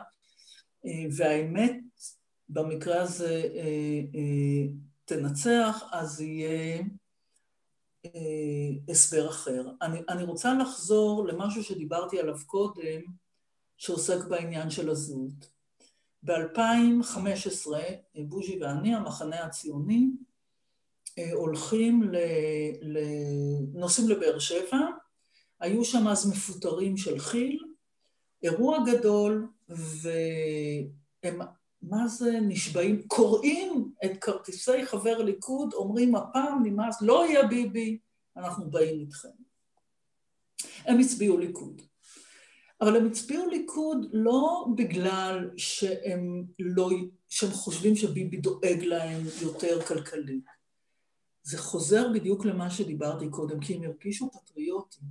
והאמת 1.15 1.75
במקרה 2.49 3.01
הזה 3.01 3.43
תנצח, 5.05 5.83
אז 5.91 6.21
יהיה 6.21 6.77
אה, 6.77 6.81
הסבר 8.89 9.29
אחר. 9.29 9.63
אני, 9.81 10.01
אני 10.09 10.23
רוצה 10.23 10.53
לחזור 10.53 11.27
למשהו 11.27 11.63
שדיברתי 11.63 12.19
עליו 12.19 12.37
קודם, 12.45 13.01
שעוסק 13.77 14.25
בעניין 14.25 14.69
של 14.69 14.89
הזהות. 14.89 15.49
ב-2015 16.23 17.67
בוז'י 18.15 18.59
ואני, 18.61 18.95
המחנה 18.95 19.43
הציוני, 19.43 20.07
אה, 21.17 21.33
הולכים, 21.33 22.03
ל, 22.03 22.17
ל, 22.81 22.97
נוסעים 23.73 24.09
לבאר 24.09 24.39
שבע, 24.39 24.77
היו 25.59 25.85
שם 25.85 26.07
אז 26.07 26.31
מפוטרים 26.31 26.97
של 26.97 27.19
כי"ל, 27.19 27.57
אירוע 28.43 28.77
גדול, 28.85 29.47
והם 29.69 31.39
מה 31.81 32.07
זה 32.07 32.39
נשבעים? 32.41 33.07
קוראים 33.07 33.91
את 34.05 34.11
כרטיסי 34.21 34.85
חבר 34.85 35.17
ליכוד, 35.17 35.73
אומרים 35.73 36.15
הפעם 36.15 36.63
נמאס, 36.63 37.01
לא 37.01 37.25
יהיה 37.27 37.47
ביבי, 37.47 37.97
אנחנו 38.37 38.71
באים 38.71 38.99
איתכם. 38.99 39.29
הם 40.85 40.99
הצביעו 40.99 41.37
ליכוד. 41.37 41.81
אבל 42.81 42.95
הם 42.95 43.07
הצביעו 43.07 43.49
ליכוד 43.49 44.05
לא 44.13 44.67
בגלל 44.75 45.49
שהם, 45.57 46.43
לא, 46.59 46.89
שהם 47.29 47.51
חושבים 47.51 47.95
שביבי 47.95 48.37
דואג 48.37 48.83
להם 48.83 49.21
יותר 49.41 49.81
כלכלית. 49.81 50.45
זה 51.43 51.57
חוזר 51.57 52.07
בדיוק 52.13 52.45
למה 52.45 52.69
שדיברתי 52.69 53.29
קודם, 53.29 53.59
כי 53.59 53.75
הם 53.75 53.83
הרגישו 53.83 54.31
פטריוטים. 54.31 55.03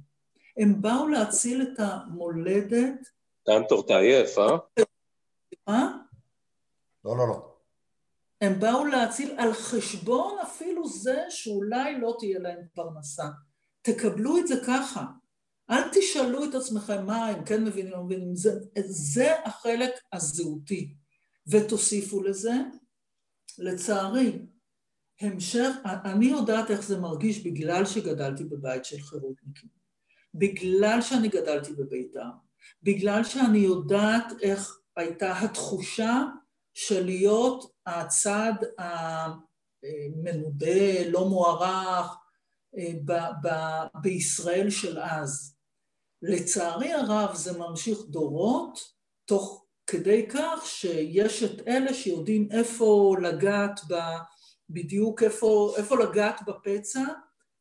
הם 0.56 0.82
באו 0.82 1.08
להציל 1.08 1.62
את 1.62 1.80
המולדת... 1.80 3.08
טנטור, 3.42 3.80
אתה 3.80 3.98
עייף, 3.98 4.38
אה? 4.38 4.56
מה? 5.66 5.98
לא, 7.04 7.16
לא, 7.16 7.28
לא. 7.28 7.54
הם 8.40 8.60
באו 8.60 8.84
להציל 8.84 9.34
על 9.38 9.52
חשבון 9.52 10.38
אפילו 10.38 10.88
זה 10.88 11.24
שאולי 11.28 12.00
לא 12.00 12.16
תהיה 12.18 12.38
להם 12.38 12.60
פרנסה. 12.74 13.28
תקבלו 13.82 14.38
את 14.38 14.46
זה 14.46 14.54
ככה. 14.66 15.04
אל 15.70 15.82
תשאלו 15.92 16.44
את 16.44 16.54
עצמכם 16.54 17.06
מה 17.06 17.26
הם 17.26 17.44
כן 17.44 17.64
מבינים, 17.64 17.92
לא 17.92 18.02
מבינים. 18.02 18.34
זה, 18.34 18.60
זה 18.86 19.44
החלק 19.44 19.90
הזהותי. 20.12 20.94
ותוסיפו 21.46 22.22
לזה, 22.22 22.52
לצערי, 23.58 24.38
המשך, 25.20 25.70
אני 25.84 26.26
יודעת 26.26 26.70
איך 26.70 26.82
זה 26.82 26.98
מרגיש 26.98 27.42
בגלל 27.42 27.84
שגדלתי 27.84 28.44
בבית 28.44 28.84
של 28.84 29.00
חירותניקים. 29.00 29.68
בגלל 30.34 30.98
שאני 31.02 31.28
גדלתי 31.28 31.72
בבית"ר. 31.72 32.30
בגלל 32.82 33.24
שאני 33.24 33.58
יודעת 33.58 34.32
איך 34.42 34.78
הייתה 34.96 35.38
התחושה 35.38 36.24
של 36.78 37.04
להיות 37.04 37.72
הצד 37.86 38.52
המנודה, 39.82 41.08
לא 41.08 41.28
מוערך, 41.28 42.16
אה, 42.76 42.92
ב- 43.04 43.46
ב- 43.46 43.86
בישראל 44.02 44.70
של 44.70 44.98
אז. 44.98 45.56
לצערי 46.22 46.92
הרב 46.92 47.34
זה 47.34 47.58
ממשיך 47.58 47.98
דורות, 48.08 48.78
תוך 49.24 49.66
כדי 49.86 50.26
כך 50.28 50.62
שיש 50.66 51.42
את 51.42 51.68
אלה 51.68 51.94
שיודעים 51.94 52.48
איפה 52.50 53.16
לגעת 53.22 53.80
ב... 53.90 53.94
בדיוק 54.70 55.22
איפה, 55.22 55.74
איפה 55.76 55.96
לגעת 55.96 56.40
בפצע 56.46 57.04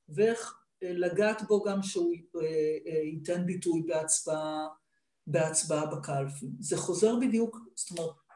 ואיך 0.09 0.53
אה, 0.83 0.91
לגעת 0.93 1.41
בו 1.47 1.63
גם 1.63 1.83
שהוא 1.83 2.13
אה, 2.41 2.97
ייתן 3.13 3.45
ביטוי 3.45 3.81
בהצבעה, 3.87 4.67
בהצבעה 5.27 5.85
בקלפי. 5.85 6.45
זה 6.59 6.77
חוזר 6.77 7.15
בדיוק, 7.15 7.57
זאת 7.75 7.99
אומרת, 7.99 8.26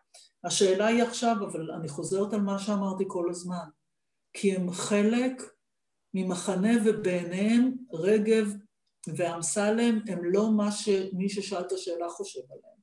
השאלה 0.43 0.87
היא 0.87 1.03
עכשיו, 1.03 1.35
אבל 1.51 1.71
אני 1.71 1.89
חוזרת 1.89 2.33
על 2.33 2.41
מה 2.41 2.59
שאמרתי 2.59 3.03
כל 3.07 3.29
הזמן, 3.29 3.65
כי 4.33 4.55
הם 4.55 4.71
חלק 4.71 5.41
ממחנה 6.13 6.69
ובעיניהם 6.85 7.77
רגב 7.93 8.47
ואמסלם 9.15 9.99
הם 10.07 10.19
לא 10.23 10.51
מה 10.51 10.71
שמי 10.71 11.29
ששאל 11.29 11.61
את 11.61 11.71
השאלה 11.71 12.09
חושב 12.09 12.41
עליהם, 12.49 12.79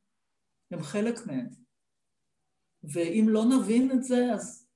הם 0.71 0.83
חלק 0.83 1.27
מהם. 1.27 1.49
ואם 2.83 3.27
לא 3.29 3.45
נבין 3.45 3.93
את 3.93 4.05
זה, 4.05 4.33
אז 4.35 4.67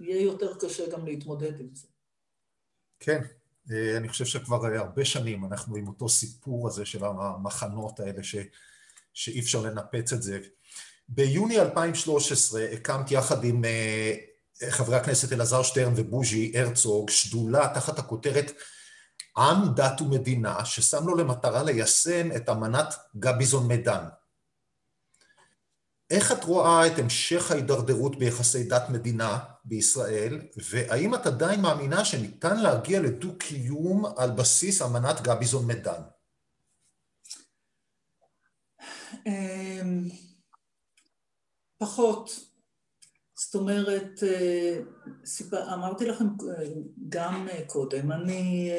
יהיה 0.00 0.22
יותר 0.22 0.58
קשה 0.58 0.90
גם 0.90 1.06
להתמודד 1.06 1.60
עם 1.60 1.74
זה. 1.74 1.88
כן, 3.00 3.20
אה, 3.70 3.96
אני 3.96 4.08
חושב 4.08 4.24
שכבר 4.24 4.66
הרבה 4.66 5.04
שנים 5.04 5.44
אנחנו 5.44 5.76
עם 5.76 5.88
אותו 5.88 6.08
סיפור 6.08 6.68
הזה 6.68 6.84
של 6.86 7.04
המחנות 7.04 8.00
האלה 8.00 8.22
ש, 8.22 8.36
שאי 9.12 9.40
אפשר 9.40 9.62
לנפץ 9.62 10.12
את 10.12 10.22
זה. 10.22 10.40
ביוני 11.08 11.60
2013 11.60 12.64
הקמת 12.72 13.10
יחד 13.10 13.44
עם 13.44 13.64
אה, 13.64 14.14
חברי 14.70 14.96
הכנסת 14.96 15.32
אלעזר 15.32 15.62
שטרן 15.62 15.92
ובוז'י 15.96 16.52
הרצוג 16.58 17.10
שדולה 17.10 17.70
תחת 17.74 17.98
הכותרת 17.98 18.52
עם, 19.36 19.74
דת 19.74 20.00
ומדינה, 20.00 20.64
ששם 20.64 21.06
לו 21.06 21.16
למטרה 21.16 21.62
ליישם 21.62 22.28
את 22.36 22.48
אמנת 22.48 22.94
גביזון 23.16 23.68
מדן. 23.68 24.04
איך 26.10 26.32
את 26.32 26.44
רואה 26.44 26.86
את 26.86 26.98
המשך 26.98 27.50
ההידרדרות 27.50 28.18
ביחסי 28.18 28.64
דת 28.64 28.88
מדינה 28.88 29.38
בישראל, 29.64 30.40
והאם 30.70 31.14
את 31.14 31.26
עדיין 31.26 31.60
מאמינה 31.60 32.04
שניתן 32.04 32.60
להגיע 32.60 33.00
לדו-קיום 33.00 34.04
על 34.16 34.30
בסיס 34.30 34.82
אמנת 34.82 35.20
גביזון 35.20 35.66
מדן? 35.66 36.00
אמ, 39.26 40.08
פחות. 41.78 42.46
זאת 43.38 43.54
אומרת, 43.54 44.20
אה, 44.22 44.80
אמרתי 45.74 46.06
לכם 46.06 46.24
אה, 46.24 46.64
גם 47.08 47.48
אה, 47.48 47.66
קודם, 47.66 48.12
אני, 48.12 48.70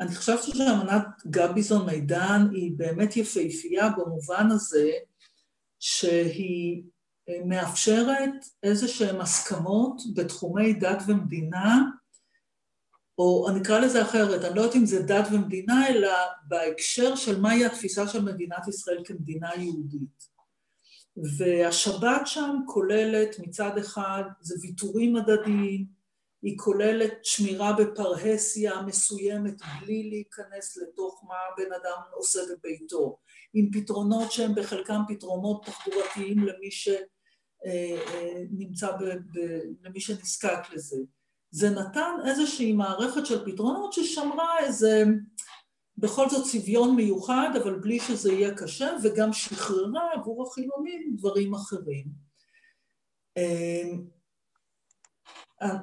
אני 0.00 0.14
חושבת 0.14 0.42
שאמנת 0.42 1.06
גביזון 1.26 1.86
מידן 1.86 2.48
היא 2.52 2.72
באמת 2.76 3.16
יפהפייה 3.16 3.88
במובן 3.88 4.50
הזה 4.50 4.90
שהיא 5.80 6.82
מאפשרת 7.46 8.30
איזה 8.62 8.88
שהן 8.88 9.20
הסכמות 9.20 10.02
בתחומי 10.14 10.72
דת 10.72 11.02
ומדינה, 11.06 11.84
או 13.18 13.48
אני 13.50 13.60
אקרא 13.60 13.78
לזה 13.78 14.02
אחרת, 14.02 14.44
אני 14.44 14.56
לא 14.56 14.60
יודעת 14.60 14.76
אם 14.76 14.86
זה 14.86 15.02
דת 15.02 15.26
ומדינה, 15.32 15.88
אלא 15.88 16.12
בהקשר 16.48 17.16
של 17.16 17.40
מהי 17.40 17.64
התפיסה 17.64 18.08
של 18.08 18.24
מדינת 18.24 18.68
ישראל 18.68 19.02
כמדינה 19.04 19.50
יהודית. 19.56 20.29
והשבת 21.16 22.26
שם 22.26 22.56
כוללת 22.66 23.38
מצד 23.38 23.78
אחד, 23.78 24.22
זה 24.40 24.54
ויתורים 24.62 25.16
הדדיים, 25.16 26.00
היא 26.42 26.58
כוללת 26.58 27.12
שמירה 27.22 27.72
בפרהסיה 27.72 28.82
מסוימת 28.82 29.54
בלי 29.80 30.08
להיכנס 30.10 30.76
לתוך 30.76 31.24
מה 31.28 31.34
בן 31.56 31.72
אדם 31.72 32.02
עושה 32.12 32.40
בביתו, 32.50 33.18
עם 33.54 33.70
פתרונות 33.72 34.32
שהם 34.32 34.54
בחלקם 34.54 35.00
פתרונות 35.08 35.66
תחבורתיים 35.66 36.38
למי 36.38 36.70
שנמצא, 37.60 38.92
ב, 38.92 39.04
ב, 39.04 39.60
למי 39.82 40.00
שנזקק 40.00 40.60
לזה. 40.72 40.96
זה 41.50 41.70
נתן 41.70 42.14
איזושהי 42.26 42.72
מערכת 42.72 43.26
של 43.26 43.44
פתרונות 43.44 43.92
ששמרה 43.92 44.58
איזה 44.58 45.04
בכל 46.00 46.30
זאת 46.30 46.46
צביון 46.46 46.96
מיוחד, 46.96 47.50
אבל 47.62 47.78
בלי 47.78 48.00
שזה 48.00 48.32
יהיה 48.32 48.54
קשה, 48.54 48.96
וגם 49.02 49.32
שחררה 49.32 50.12
עבור 50.14 50.46
החילונים 50.46 51.14
דברים 51.16 51.54
אחרים. 51.54 52.06
אמ, 53.36 54.04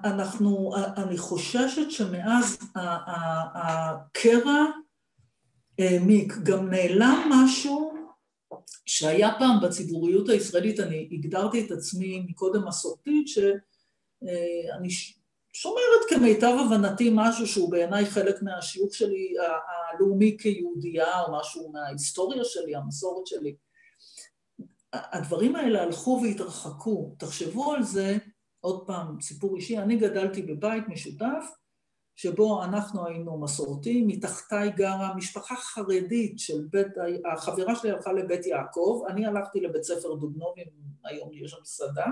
אנחנו, 0.03 0.71
אני 0.75 1.17
חוששת 1.17 1.91
שמאז 1.91 2.57
הקרע 3.55 4.65
העמיק, 5.79 6.33
גם 6.43 6.69
נעלם 6.69 7.29
משהו 7.31 7.93
שהיה 8.85 9.29
פעם 9.39 9.61
בציבוריות 9.63 10.29
הישראלית, 10.29 10.79
אני 10.79 11.09
הגדרתי 11.11 11.65
את 11.65 11.71
עצמי 11.71 12.19
מקודם 12.19 12.67
מסורתית, 12.67 13.27
שאני 13.27 14.89
שומרת 15.61 16.03
כמיטב 16.09 16.55
הבנתי 16.65 17.09
משהו 17.13 17.47
שהוא 17.47 17.71
בעיניי 17.71 18.05
חלק 18.05 18.41
מהשיוך 18.41 18.95
שלי 18.95 19.33
הלאומי 19.93 20.37
כיהודייה 20.39 21.21
או 21.21 21.39
משהו 21.39 21.71
מההיסטוריה 21.71 22.43
שלי, 22.43 22.75
המסורת 22.75 23.27
שלי. 23.27 23.55
הדברים 24.93 25.55
האלה 25.55 25.83
הלכו 25.83 26.21
והתרחקו. 26.23 27.15
תחשבו 27.19 27.73
על 27.73 27.83
זה, 27.83 28.17
עוד 28.59 28.87
פעם, 28.87 29.21
סיפור 29.21 29.55
אישי, 29.55 29.77
אני 29.77 29.95
גדלתי 29.95 30.41
בבית 30.41 30.87
משותף 30.87 31.45
שבו 32.15 32.63
אנחנו 32.63 33.07
היינו 33.07 33.41
מסורתיים, 33.41 34.07
מתחתיי 34.07 34.71
גרה 34.71 35.15
משפחה 35.15 35.55
חרדית 35.55 36.39
של 36.39 36.67
בית, 36.69 36.87
החברה 37.33 37.75
שלי 37.75 37.91
הלכה 37.91 38.13
לבית 38.13 38.45
יעקב, 38.45 39.03
אני 39.09 39.25
הלכתי 39.25 39.59
לבית 39.59 39.83
ספר 39.83 40.13
דוגנובים, 40.13 40.67
היום 41.03 41.29
יש 41.33 41.51
שם 41.51 41.57
מסעדה, 41.61 42.05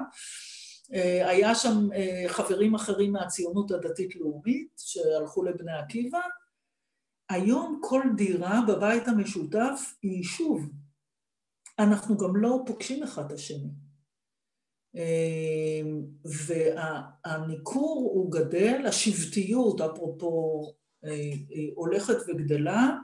היה 1.26 1.56
שם 1.56 1.92
אה, 1.94 2.24
חברים 2.28 2.76
אחרים 2.76 3.12
מהציונות 3.12 3.72
הדתית-לאומית 3.72 4.70
שהלכו 4.78 5.44
לבני 5.44 5.72
עקיבא. 5.72 6.22
היום 7.30 7.82
כל 7.84 8.04
דירה 8.18 8.62
בבית 8.68 9.08
המשותף 9.08 9.96
היא 10.02 10.12
יישוב. 10.12 10.70
אנחנו 11.80 12.18
גם 12.18 12.36
לא 12.36 12.60
פוגשים 12.66 13.04
אחד 13.04 13.26
את 13.26 13.32
השני. 13.32 13.70
אה, 14.96 15.82
והניכור 17.26 18.12
הוא 18.14 18.32
גדל, 18.32 18.86
השבטיות, 18.88 19.82
אפרופו, 19.82 20.62
הולכת 21.76 22.18
וגדלה, 22.28 22.98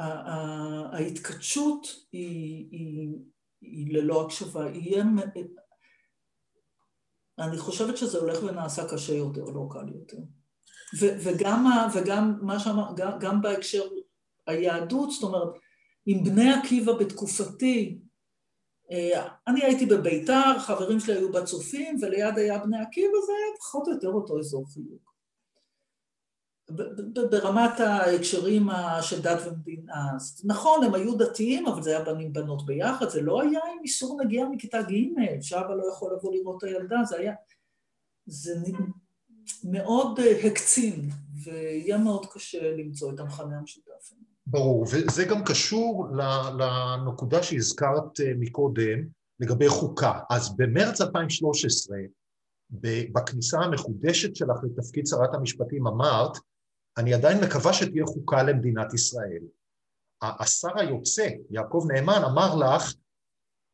וההתכתשות 0.00 1.86
היא, 2.12 2.68
היא 2.70 3.08
היא 3.62 3.94
ללא 3.94 4.26
הקשבה, 4.26 4.70
יהיה... 4.70 5.04
אני 7.38 7.58
חושבת 7.58 7.96
שזה 7.96 8.18
הולך 8.18 8.38
ונעשה 8.42 8.88
קשה 8.88 9.14
יותר, 9.14 9.44
לא 9.44 9.68
קל 9.70 9.88
יותר. 9.94 10.16
ו- 11.00 11.16
וגם, 11.24 11.66
וגם 11.94 12.38
מה 12.42 12.58
שאמר, 12.58 12.92
גם, 12.96 13.18
גם 13.20 13.42
בהקשר 13.42 13.82
היהדות, 14.46 15.10
זאת 15.10 15.22
אומרת, 15.22 15.48
עם 16.06 16.24
בני 16.24 16.52
עקיבא 16.52 16.92
בתקופתי, 16.92 17.98
אה, 18.92 19.28
אני 19.48 19.64
הייתי 19.64 19.86
בביתר, 19.86 20.58
חברים 20.58 21.00
שלי 21.00 21.14
היו 21.14 21.32
בצופים, 21.32 21.96
וליד 22.02 22.38
היה 22.38 22.58
בני 22.58 22.82
עקיבא, 22.82 23.18
זה 23.26 23.32
היה 23.32 23.56
פחות 23.58 23.88
או 23.88 23.92
יותר 23.92 24.08
אותו 24.08 24.38
אזור 24.38 24.66
חילוק. 24.72 25.11
ברמת 27.30 27.80
ההקשרים 27.80 28.68
של 29.00 29.22
דת 29.22 29.38
ומדינה. 29.46 30.06
נכון, 30.44 30.84
הם 30.84 30.94
היו 30.94 31.16
דתיים, 31.16 31.66
אבל 31.66 31.82
זה 31.82 31.90
היה 31.90 32.04
בנים 32.04 32.32
בנות 32.32 32.66
ביחד, 32.66 33.08
זה 33.08 33.20
לא 33.20 33.42
היה 33.42 33.60
עם 33.72 33.78
איסור 33.82 34.22
נגיעה 34.24 34.48
מכיתה 34.48 34.82
ג', 34.82 35.40
שאבא 35.40 35.74
לא 35.74 35.84
יכול 35.92 36.14
לבוא 36.16 36.34
לראות 36.34 36.64
את 36.64 36.68
הילדה, 36.68 36.96
זה 37.04 37.16
היה... 37.16 37.34
זה 38.26 38.54
מאוד 39.64 40.20
הקצין, 40.46 41.10
ויהיה 41.44 41.98
מאוד 41.98 42.26
קשה 42.32 42.76
למצוא 42.76 43.12
את 43.12 43.20
המכנה 43.20 43.58
המשותף. 43.58 44.12
ברור, 44.46 44.82
וזה 44.82 45.24
גם 45.24 45.44
קשור 45.44 46.08
לנקודה 46.58 47.42
שהזכרת 47.42 48.20
אה, 48.20 48.32
מקודם 48.38 49.08
לגבי 49.40 49.68
חוקה. 49.68 50.20
אז 50.30 50.56
במרץ 50.56 51.00
2013, 51.00 51.98
בכניסה 53.12 53.58
המחודשת 53.58 54.36
שלך 54.36 54.56
לתפקיד 54.64 55.06
שרת 55.06 55.34
המשפטים 55.34 55.86
אמרת 55.86 56.38
אני 56.98 57.14
עדיין 57.14 57.38
מקווה 57.44 57.72
שתהיה 57.72 58.04
חוקה 58.06 58.42
למדינת 58.42 58.94
ישראל. 58.94 59.42
השר 60.22 60.78
היוצא, 60.78 61.28
יעקב 61.50 61.84
נאמן, 61.92 62.22
אמר 62.24 62.56
לך 62.56 62.94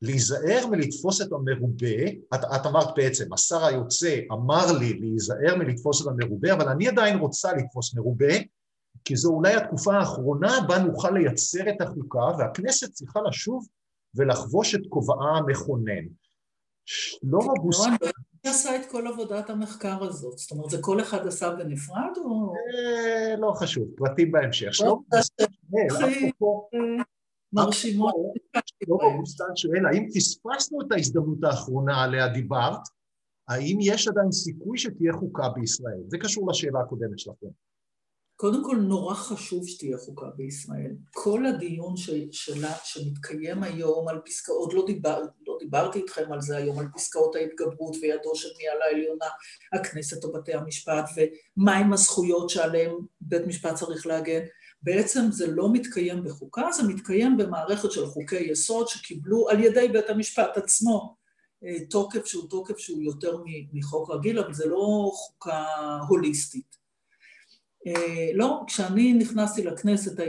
להיזהר 0.03 0.67
מלתפוס 0.71 1.23
את 1.23 1.33
המרובה, 1.33 2.09
את, 2.35 2.41
את 2.57 2.67
אמרת 2.67 2.89
בעצם, 2.97 3.33
השר 3.33 3.65
היוצא 3.65 4.21
אמר 4.33 4.79
לי 4.81 4.93
להיזהר 4.93 5.57
מלתפוס 5.59 6.03
את 6.03 6.07
המרובה, 6.07 6.53
אבל 6.53 6.69
אני 6.69 6.89
עדיין 6.89 7.19
רוצה 7.19 7.53
לתפוס 7.53 7.95
מרובה, 7.95 8.35
כי 9.05 9.17
זו 9.17 9.31
אולי 9.31 9.55
התקופה 9.55 9.95
האחרונה 9.97 10.61
בה 10.69 10.79
נוכל 10.79 11.11
לייצר 11.11 11.69
את 11.69 11.81
החוקה, 11.81 12.25
והכנסת 12.39 12.93
צריכה 12.93 13.21
לשוב 13.29 13.67
ולחבוש 14.15 14.75
את 14.75 14.81
כובעה 14.89 15.39
המכונן. 15.39 16.05
שלמה 16.85 17.53
בוסקי... 17.63 17.91
עשה 18.51 18.77
את 18.77 18.91
כל 18.91 19.07
עבודת 19.07 19.51
המחקר 19.51 20.05
הזאת? 20.05 20.39
זאת 20.39 20.51
אומרת, 20.51 20.71
זה 20.71 20.79
כל 20.81 21.01
אחד 21.01 21.27
עשה 21.27 21.51
בנפרד 21.51 22.13
או... 22.17 22.53
אה, 22.55 23.37
לא 23.37 23.53
חשוב, 23.57 23.89
פרטים 23.97 24.33
בהמשך. 24.33 24.75
שלמה 24.75 24.95
מרשימות. 27.53 28.15
שלמה 28.65 29.17
בוסתן 29.19 29.57
שואל, 29.57 29.87
האם 29.87 30.09
פספסנו 30.15 30.83
את 30.83 30.93
ההזדמנות 30.93 31.45
האחרונה 31.45 32.05
עליה 32.05 32.29
דיברת? 32.29 32.81
האם 33.49 33.79
יש 33.81 34.09
עדיין 34.09 34.33
סיכוי 34.33 34.79
שתהיה 34.79 35.13
חוקה 35.13 35.49
בישראל? 35.49 36.01
זה 36.09 36.19
קשור 36.19 36.51
לשאלה 36.51 36.81
הקודמת 36.81 37.19
שלכם. 37.19 37.47
קודם 38.41 38.65
כל 38.65 38.77
נורא 38.77 39.15
חשוב 39.15 39.67
שתהיה 39.67 39.99
חוקה 39.99 40.27
בישראל. 40.37 40.97
כל 41.13 41.47
הדיון 41.47 41.95
שלה, 42.31 42.75
שמתקיים 42.85 43.63
היום 43.63 44.09
על 44.09 44.21
פסקאות, 44.25 44.75
לא, 44.75 44.87
דיבר, 44.87 45.23
לא 45.47 45.48
דיברתי 45.59 45.99
איתכם 45.99 46.33
על 46.33 46.41
זה 46.41 46.57
היום, 46.57 46.79
על 46.79 46.87
פסקאות 46.95 47.37
ההתגברות 47.37 47.97
וידו 48.03 48.35
של 48.35 48.49
מי 48.59 48.69
על 48.69 48.83
העליונה, 48.83 49.27
הכנסת 49.73 50.25
או 50.25 50.33
בתי 50.33 50.55
המשפט, 50.55 51.05
ומהם 51.17 51.93
הזכויות 51.93 52.51
שעליהן 52.51 52.93
בית 53.21 53.47
משפט 53.47 53.75
צריך 53.75 54.07
להגן, 54.07 54.41
בעצם 54.83 55.21
זה 55.31 55.47
לא 55.47 55.73
מתקיים 55.73 56.25
בחוקה, 56.25 56.69
זה 56.73 56.83
מתקיים 56.83 57.37
במערכת 57.37 57.93
של 57.93 58.07
חוקי 58.07 58.41
יסוד 58.41 58.89
שקיבלו 58.89 59.49
על 59.49 59.65
ידי 59.65 59.89
בית 59.89 60.11
המשפט 60.11 60.57
עצמו 60.57 61.17
אה, 61.65 61.87
תוקף 61.91 62.27
שהוא 62.27 62.49
תוקף 62.51 62.79
שהוא 62.79 63.03
יותר 63.03 63.37
מחוק 63.73 64.11
רגיל, 64.11 64.39
אבל 64.39 64.55
זה 64.55 64.67
לא 64.67 65.11
חוקה 65.15 65.65
הוליסטית. 66.09 66.79
אה, 67.87 68.31
לא, 68.35 68.61
כשאני 68.67 69.13
נכנסתי 69.13 69.63
לכנסת, 69.63 70.21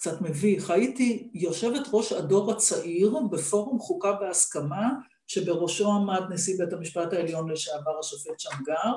קצת 0.00 0.20
מביך, 0.20 0.70
הייתי 0.70 1.30
יושבת 1.34 1.88
ראש 1.92 2.12
הדור 2.12 2.52
הצעיר 2.52 3.18
בפורום 3.30 3.78
חוקה 3.78 4.12
בהסכמה, 4.12 4.88
שבראשו 5.26 5.92
עמד 5.92 6.22
נשיא 6.30 6.58
בית 6.58 6.72
המשפט 6.72 7.12
העליון 7.12 7.50
לשעבר 7.50 7.98
השופט 7.98 8.40
שמגר, 8.40 8.92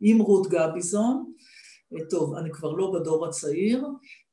עם 0.00 0.20
רות 0.20 0.46
גביזון, 0.48 1.32
אה, 1.92 2.04
טוב, 2.10 2.34
אני 2.34 2.50
כבר 2.52 2.72
לא 2.72 2.92
בדור 2.94 3.26
הצעיר, 3.26 3.86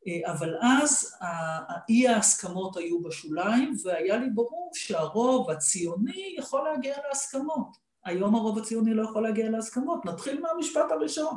אה, 0.08 0.32
אבל 0.32 0.56
אז 0.62 1.18
האי 1.20 2.08
ההסכמות 2.08 2.78
היו 2.78 3.02
בשוליים, 3.02 3.74
והיה 3.84 4.18
לי 4.18 4.30
ברור 4.30 4.72
שהרוב 4.74 5.50
הציוני 5.50 6.36
יכול 6.38 6.64
להגיע 6.64 6.96
להסכמות. 7.08 7.78
היום 8.06 8.36
הרוב 8.36 8.58
הציוני 8.58 8.94
לא 8.94 9.04
יכול 9.04 9.24
להגיע 9.24 9.50
להסכמות. 9.50 10.06
נתחיל 10.06 10.42
מהמשפט 10.42 10.92
הראשון. 10.92 11.36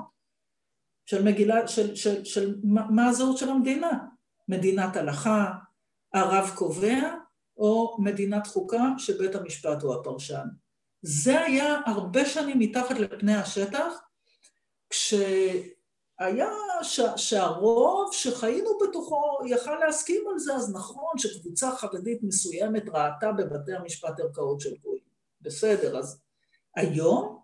של 1.07 1.25
מגילה, 1.25 1.69
של, 1.69 1.95
של, 1.95 2.25
של 2.25 2.61
מה 2.65 3.09
הזהות 3.09 3.39
של 3.39 3.49
המדינה, 3.49 3.99
מדינת 4.49 4.97
הלכה, 4.97 5.53
הרב 6.15 6.51
קובע, 6.55 7.15
או 7.57 7.97
מדינת 7.99 8.47
חוקה 8.47 8.85
שבית 8.99 9.35
המשפט 9.35 9.83
הוא 9.83 9.95
הפרשן. 9.95 10.47
זה 11.03 11.41
היה 11.41 11.81
הרבה 11.87 12.25
שנים 12.25 12.59
מתחת 12.59 12.99
לפני 12.99 13.35
השטח, 13.35 13.93
כשהיה 14.91 16.51
ש, 16.83 17.01
שהרוב 17.17 18.13
שחיינו 18.13 18.71
בתוכו 18.83 19.39
יכל 19.47 19.75
להסכים 19.75 20.23
על 20.33 20.39
זה, 20.39 20.55
אז 20.55 20.75
נכון 20.75 21.13
שקבוצה 21.17 21.77
חרדית 21.77 22.19
מסוימת 22.23 22.89
ראתה 22.89 23.33
בבתי 23.33 23.75
המשפט 23.75 24.21
ערכאות 24.21 24.61
של 24.61 24.77
גויים. 24.83 25.05
בסדר, 25.41 25.99
אז 25.99 26.21
היום 26.77 27.43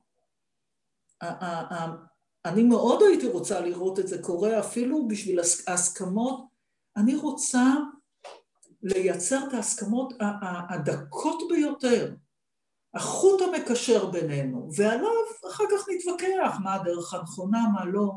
אני 2.45 2.63
מאוד 2.63 3.03
הייתי 3.03 3.29
רוצה 3.29 3.61
לראות 3.61 3.99
את 3.99 4.09
זה 4.09 4.23
קורה 4.23 4.61
אפילו 4.61 5.09
בשביל 5.09 5.41
ההסכמות. 5.67 6.54
אני 6.97 7.15
רוצה 7.17 7.65
לייצר 8.83 9.39
את 9.49 9.55
ההסכמות 9.55 10.13
הדקות 10.71 11.43
ביותר, 11.51 12.15
החוט 12.95 13.41
המקשר 13.43 14.11
בינינו, 14.11 14.69
ועליו 14.77 15.11
אחר 15.49 15.65
כך 15.73 15.87
נתווכח 15.89 16.57
מה 16.63 16.75
הדרך 16.75 17.15
הנכונה, 17.15 17.59
מה 17.75 17.85
לא, 17.85 18.13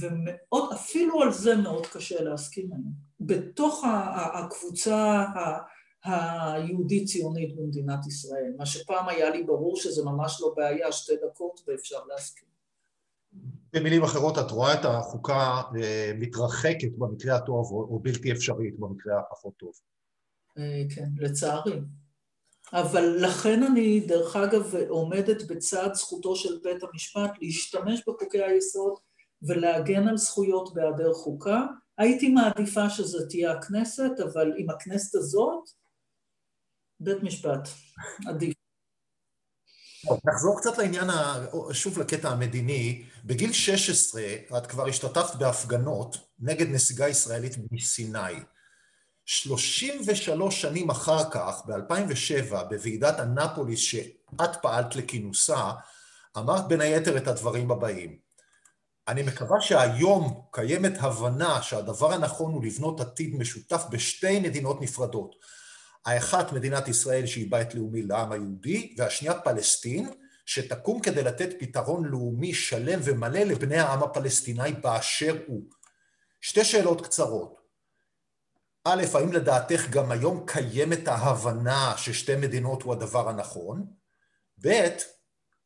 ומאוד, 0.00 0.72
אפילו 0.72 1.22
על 1.22 1.32
זה 1.32 1.56
מאוד 1.56 1.86
קשה 1.86 2.22
להסכים 2.22 2.72
היום. 2.72 2.92
בתוך 3.20 3.84
הקבוצה 4.34 5.24
היהודית-ציונית 6.04 7.56
במדינת 7.56 8.06
ישראל, 8.06 8.52
מה 8.56 8.66
שפעם 8.66 9.08
היה 9.08 9.30
לי 9.30 9.42
ברור 9.42 9.76
שזה 9.76 10.04
ממש 10.04 10.40
לא 10.40 10.54
בעיה, 10.56 10.92
שתי 10.92 11.12
דקות 11.26 11.60
ואפשר 11.66 12.04
להסכים. 12.04 12.51
במילים 13.74 14.02
אחרות, 14.02 14.38
את 14.38 14.50
רואה 14.50 14.74
את 14.74 14.84
החוקה 14.84 15.62
אה, 15.82 16.12
מתרחקת 16.18 16.92
במקרה 16.98 17.36
הטוב 17.36 17.72
או 17.72 18.00
בלתי 18.02 18.32
אפשרית 18.32 18.78
במקרה 18.78 19.20
הפחות 19.20 19.54
טוב. 19.56 19.72
אה, 20.58 20.82
כן, 20.94 21.08
לצערי. 21.18 21.80
אבל 22.72 23.16
לכן 23.20 23.62
אני, 23.62 24.00
דרך 24.00 24.36
אגב, 24.36 24.74
עומדת 24.88 25.42
בצד 25.50 25.88
זכותו 25.94 26.36
של 26.36 26.58
בית 26.62 26.82
המשפט 26.82 27.30
להשתמש 27.40 28.02
בחוקי 28.06 28.42
היסוד 28.42 28.94
ולהגן 29.42 30.08
על 30.08 30.16
זכויות 30.16 30.74
בהיעדר 30.74 31.12
חוקה. 31.12 31.66
הייתי 31.98 32.28
מעדיפה 32.28 32.90
שזה 32.90 33.28
תהיה 33.28 33.52
הכנסת, 33.52 34.10
אבל 34.24 34.52
עם 34.56 34.70
הכנסת 34.70 35.14
הזאת, 35.14 35.64
בית 37.00 37.22
משפט, 37.22 37.68
עדיף. 38.28 38.61
נחזור 40.24 40.60
קצת 40.60 40.78
לעניין, 40.78 41.10
שוב 41.72 41.98
לקטע 41.98 42.28
המדיני. 42.28 43.04
בגיל 43.24 43.52
16 43.52 44.22
את 44.58 44.66
כבר 44.66 44.88
השתתפת 44.88 45.34
בהפגנות 45.34 46.16
נגד 46.40 46.68
נסיגה 46.68 47.08
ישראלית 47.08 47.56
מסיני. 47.70 48.18
33 49.24 50.60
שנים 50.60 50.90
אחר 50.90 51.30
כך, 51.30 51.62
ב-2007, 51.66 52.54
בוועידת 52.70 53.20
אנפוליס 53.20 53.80
שאת 53.80 54.56
פעלת 54.62 54.96
לכינוסה, 54.96 55.70
אמרת 56.38 56.68
בין 56.68 56.80
היתר 56.80 57.16
את 57.16 57.28
הדברים 57.28 57.70
הבאים: 57.70 58.16
אני 59.08 59.22
מקווה 59.22 59.60
שהיום 59.60 60.42
קיימת 60.50 60.92
הבנה 61.00 61.62
שהדבר 61.62 62.12
הנכון 62.12 62.52
הוא 62.52 62.64
לבנות 62.64 63.00
עתיד 63.00 63.34
משותף 63.34 63.82
בשתי 63.90 64.40
מדינות 64.40 64.80
נפרדות. 64.80 65.34
האחת 66.06 66.52
מדינת 66.52 66.88
ישראל 66.88 67.26
שהיא 67.26 67.50
בית 67.50 67.74
לאומי 67.74 68.02
לעם 68.02 68.32
היהודי, 68.32 68.94
והשנייה 68.98 69.40
פלסטין, 69.40 70.10
שתקום 70.46 71.00
כדי 71.00 71.22
לתת 71.22 71.48
פתרון 71.58 72.04
לאומי 72.04 72.54
שלם 72.54 73.00
ומלא 73.02 73.40
לבני 73.40 73.78
העם 73.78 74.02
הפלסטיני 74.02 74.72
באשר 74.72 75.36
הוא. 75.46 75.62
שתי 76.40 76.64
שאלות 76.64 77.06
קצרות. 77.06 77.60
א', 78.84 79.02
האם 79.14 79.32
לדעתך 79.32 79.90
גם 79.90 80.12
היום 80.12 80.44
קיימת 80.46 81.08
ההבנה 81.08 81.94
ששתי 81.96 82.36
מדינות 82.36 82.82
הוא 82.82 82.92
הדבר 82.92 83.28
הנכון? 83.28 83.86
ב', 84.64 84.88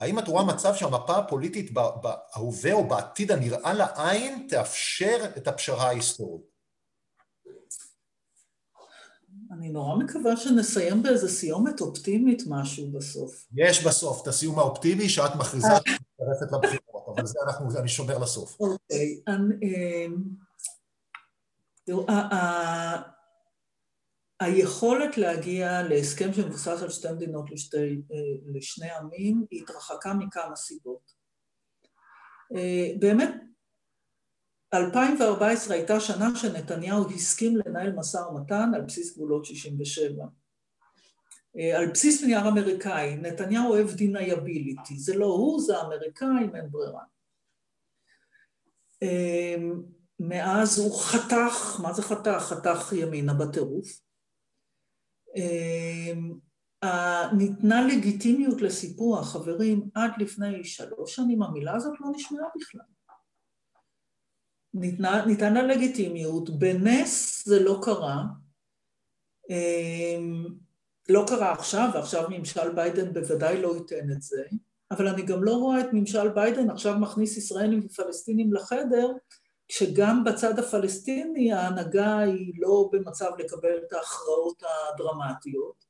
האם 0.00 0.18
את 0.18 0.28
רואה 0.28 0.44
מצב 0.44 0.74
שהמפה 0.74 1.16
הפוליטית 1.16 1.72
בהווה 1.72 2.72
או 2.72 2.88
בעתיד 2.88 3.32
הנראה 3.32 3.72
לעין 3.72 4.46
תאפשר 4.50 5.24
את 5.36 5.48
הפשרה 5.48 5.86
ההיסטורית? 5.86 6.55
אני 9.56 9.68
נורא 9.68 9.96
מקווה 9.96 10.36
שנסיים 10.36 11.02
באיזה 11.02 11.28
סיומת 11.28 11.80
אופטימית 11.80 12.42
משהו 12.46 12.90
בסוף. 12.90 13.46
יש 13.56 13.84
בסוף, 13.86 14.22
את 14.22 14.26
הסיום 14.26 14.58
האופטימי 14.58 15.08
שאת 15.08 15.30
מכריזה 15.38 15.68
שאת 15.76 15.82
מצטרפת 15.88 16.52
לבחירות, 16.52 17.08
אבל 17.14 17.26
זה 17.26 17.38
אנחנו, 17.46 17.78
אני 17.80 17.88
שומר 17.88 18.18
לסוף. 18.18 18.60
אוקיי, 18.60 19.20
תראו, 21.86 22.06
היכולת 24.40 25.18
להגיע 25.18 25.82
להסכם 25.82 26.32
שמבוסס 26.32 26.82
על 26.82 26.90
שתי 26.90 27.12
מדינות 27.12 27.50
לשתי, 27.50 28.02
אה, 28.12 28.16
לשני 28.54 28.90
עמים 28.90 29.46
היא 29.50 29.62
התרחקה 29.62 30.14
מכמה 30.14 30.56
סיבות. 30.56 31.12
אה, 32.56 32.90
באמת 32.98 33.30
2014 34.77 35.74
הייתה 35.74 36.01
שנה 36.01 36.36
שנתניהו 36.36 37.11
הסכים 37.11 37.57
לנהל 37.57 37.93
משא 37.93 38.16
ומתן 38.16 38.70
על 38.74 38.81
בסיס 38.81 39.16
גבולות 39.16 39.44
67. 39.44 40.24
אה, 41.59 41.78
על 41.78 41.90
בסיס 41.90 42.24
נייר 42.24 42.48
אמריקאי, 42.48 43.16
נתניהו 43.16 43.69
אוהב 43.69 43.90
deniability, 43.90 44.98
זה 44.98 45.16
לא 45.16 45.27
הוא, 45.27 45.61
זה 45.61 45.78
האמריקאים, 45.78 46.57
אין 46.57 46.70
ברירה. 46.70 47.03
מאז 50.20 50.78
הוא 50.78 51.01
חתך, 51.01 51.81
מה 51.82 51.93
זה 51.93 52.03
חתך? 52.03 52.39
חתך 52.39 52.93
ימינה 52.93 53.35
בטירוף. 53.35 53.89
אמ, 55.36 56.39
ניתנה 57.39 57.86
לגיטימיות 57.86 58.62
לסיפוח, 58.62 59.32
חברים, 59.32 59.89
עד 59.94 60.11
לפני 60.19 60.65
שלוש 60.65 61.15
שנים 61.15 61.43
המילה 61.43 61.74
הזאת 61.74 62.01
לא 62.01 62.09
נשמעה 62.15 62.47
בכלל. 62.57 62.95
ניתנה, 64.77 65.62
לגיטימיות, 65.62 66.51
בנס 66.59 67.43
זה 67.47 67.62
לא 67.62 67.81
קרה, 67.82 68.23
אמ, 69.51 70.47
לא 71.09 71.24
קרה 71.28 71.53
עכשיו, 71.53 71.90
ועכשיו 71.94 72.27
ממשל 72.31 72.73
ביידן 72.74 73.12
בוודאי 73.12 73.62
לא 73.62 73.77
ייתן 73.77 74.11
את 74.12 74.23
זה, 74.23 74.43
אבל 74.90 75.09
אני 75.09 75.23
גם 75.23 75.44
לא 75.44 75.53
רואה 75.53 75.81
את 75.81 75.86
ממשל 75.93 76.28
ביידן 76.28 76.70
עכשיו 76.70 76.98
מכניס 76.98 77.36
ישראלים 77.36 77.86
ופלסטינים 77.86 78.53
לחדר, 78.53 79.12
כשגם 79.69 80.24
בצד 80.24 80.59
הפלסטיני 80.59 81.53
ההנהגה 81.53 82.19
היא 82.19 82.53
לא 82.59 82.90
במצב 82.93 83.31
לקבל 83.39 83.78
את 83.86 83.93
ההכרעות 83.93 84.62
הדרמטיות. 84.94 85.86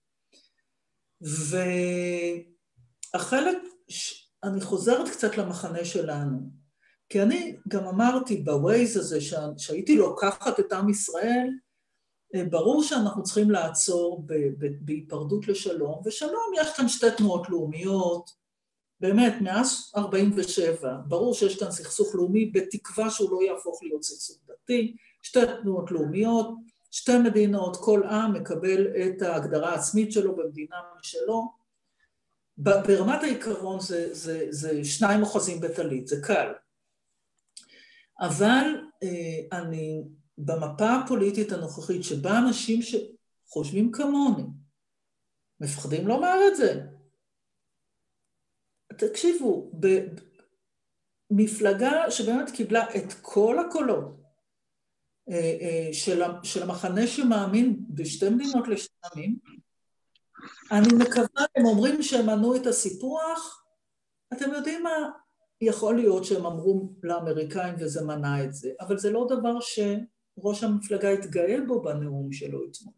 והחלק, 3.15 3.59
אני 4.45 4.61
חוזרת 4.61 5.09
קצת 5.09 5.37
למחנה 5.37 5.85
שלנו, 5.85 6.56
כי 7.09 7.23
אני 7.23 7.57
גם 7.69 7.85
אמרתי 7.85 8.37
בווייז 8.37 8.97
הזה 8.97 9.19
שהייתי 9.57 9.97
לוקחת 9.97 10.61
את 10.61 10.73
עם 10.73 10.91
ישראל, 10.91 11.49
ברור 12.51 12.83
שאנחנו 12.83 13.23
צריכים 13.23 13.51
לעצור 13.51 14.25
בהיפרדות 14.81 15.49
לשלום, 15.49 16.03
ושלום 16.05 16.53
יש 16.61 16.77
כאן 16.77 16.89
שתי 16.89 17.07
תנועות 17.17 17.49
לאומיות, 17.49 18.31
באמת, 19.01 19.35
מאז 19.41 19.93
47, 19.97 20.97
ברור 21.09 21.35
שיש 21.35 21.59
כאן 21.59 21.71
סכסוך 21.71 22.15
לאומי, 22.15 22.47
בתקווה 22.47 23.11
שהוא 23.11 23.31
לא 23.31 23.43
יהפוך 23.43 23.83
להיות 23.83 24.03
סכסוך 24.03 24.39
דתי, 24.49 24.97
שתי 25.23 25.41
תנועות 25.63 25.91
לאומיות, 25.91 26.55
שתי 26.91 27.19
מדינות, 27.19 27.77
כל 27.77 28.03
עם 28.05 28.33
מקבל 28.33 28.87
את 28.87 29.23
ההגדרה 29.23 29.71
העצמית 29.71 30.13
שלו 30.13 30.37
במדינה 30.37 30.77
משלו. 31.01 31.67
ברמת 32.59 33.23
העיקרון 33.23 33.81
זה, 33.81 34.15
זה, 34.15 34.47
זה 34.51 34.85
שניים 34.85 35.23
אוחזים 35.23 35.61
בטלית, 35.61 36.07
זה 36.07 36.17
קל. 36.23 36.53
אבל 38.21 38.91
אה, 39.03 39.59
אני, 39.59 40.03
במפה 40.39 40.95
הפוליטית 40.95 41.53
הנוכחית, 41.53 42.05
שבה 42.05 42.39
אנשים 42.39 42.81
שחושבים 42.83 43.93
כמוני, 43.93 44.43
מפחדים 45.61 46.09
לומר 46.09 46.39
את 46.49 46.57
זה, 46.57 46.87
תקשיבו, 48.99 49.71
במפלגה 51.31 52.11
שבאמת 52.11 52.51
קיבלה 52.51 52.85
את 52.97 53.13
כל 53.23 53.59
הקולות 53.59 54.17
אה, 55.29 55.57
אה, 55.61 55.89
של 56.43 56.63
המחנה 56.63 57.07
שמאמין 57.07 57.77
בשתי 57.89 58.29
מדינות 58.29 58.69
לשני 58.69 58.97
עמים, 59.13 59.39
אני 60.73 60.89
מקווה, 60.99 61.47
הם 61.57 61.65
אומרים 61.65 62.03
שהם 62.03 62.27
מנעו 62.27 62.57
את 62.57 62.67
הסיפוח, 62.67 63.65
אתם 64.33 64.53
יודעים 64.53 64.83
מה, 64.83 65.11
יכול 65.61 65.97
להיות 65.97 66.25
שהם 66.25 66.47
אמרו 66.47 66.93
לאמריקאים 67.03 67.75
וזה 67.79 68.05
מנע 68.05 68.45
את 68.45 68.55
זה, 68.55 68.71
אבל 68.81 68.99
זה 68.99 69.11
לא 69.11 69.27
דבר 69.31 69.61
שראש 69.61 70.65
המפלגה 70.65 71.11
התגאה 71.11 71.57
בו 71.67 71.83
בנאום 71.83 72.33
שלו 72.33 72.61
אתמול. 72.71 72.95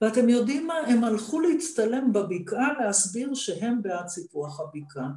ואתם 0.00 0.28
יודעים 0.28 0.66
מה? 0.66 0.74
הם 0.74 1.04
הלכו 1.04 1.40
להצטלם 1.40 2.12
בבקעה 2.12 2.72
להסביר 2.80 3.34
שהם 3.34 3.82
בעד 3.82 4.08
סיפוח 4.08 4.60
הבקעה. 4.60 5.10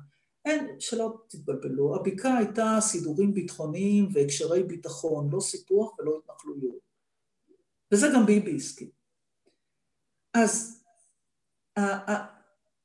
אין, 0.45 0.79
שלא 0.79 1.17
תתבלבלו, 1.27 1.95
הבקעה 1.95 2.37
הייתה 2.37 2.77
סידורים 2.79 3.33
ביטחוניים 3.33 4.09
והקשרי 4.13 4.63
ביטחון, 4.63 5.29
לא 5.31 5.39
סיפוח 5.39 5.99
ולא 5.99 6.19
התנחלויות. 6.23 6.79
וזה 7.91 8.07
גם 8.15 8.25
ביבי 8.25 8.55
הסכים. 8.55 8.89
אז 10.33 10.83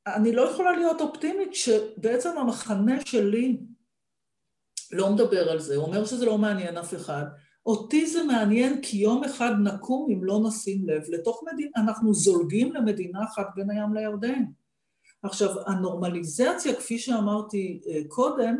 אני 0.06 0.32
לא 0.32 0.50
יכולה 0.50 0.72
להיות 0.72 1.00
אופטימית 1.00 1.54
שבעצם 1.54 2.38
המחנה 2.38 2.96
שלי 3.04 3.60
לא 4.92 5.10
מדבר 5.10 5.50
על 5.50 5.60
זה, 5.60 5.76
הוא 5.76 5.84
אומר 5.84 6.04
שזה 6.04 6.26
לא 6.26 6.38
מעניין 6.38 6.78
אף 6.78 6.94
אחד, 6.94 7.24
אותי 7.66 8.06
זה 8.06 8.24
מעניין 8.24 8.82
כי 8.82 8.96
יום 8.96 9.24
אחד 9.24 9.52
נקום, 9.62 10.10
אם 10.12 10.24
לא 10.24 10.40
נשים 10.48 10.88
לב, 10.88 11.02
לתוך 11.08 11.44
מדינה, 11.52 11.70
אנחנו 11.76 12.14
זולגים 12.14 12.74
למדינה 12.74 13.24
אחת 13.24 13.46
בין 13.54 13.70
הים 13.70 13.94
לירדן. 13.94 14.44
עכשיו, 15.22 15.68
הנורמליזציה, 15.68 16.74
כפי 16.74 16.98
שאמרתי 16.98 17.80
אה, 17.88 18.00
קודם, 18.08 18.56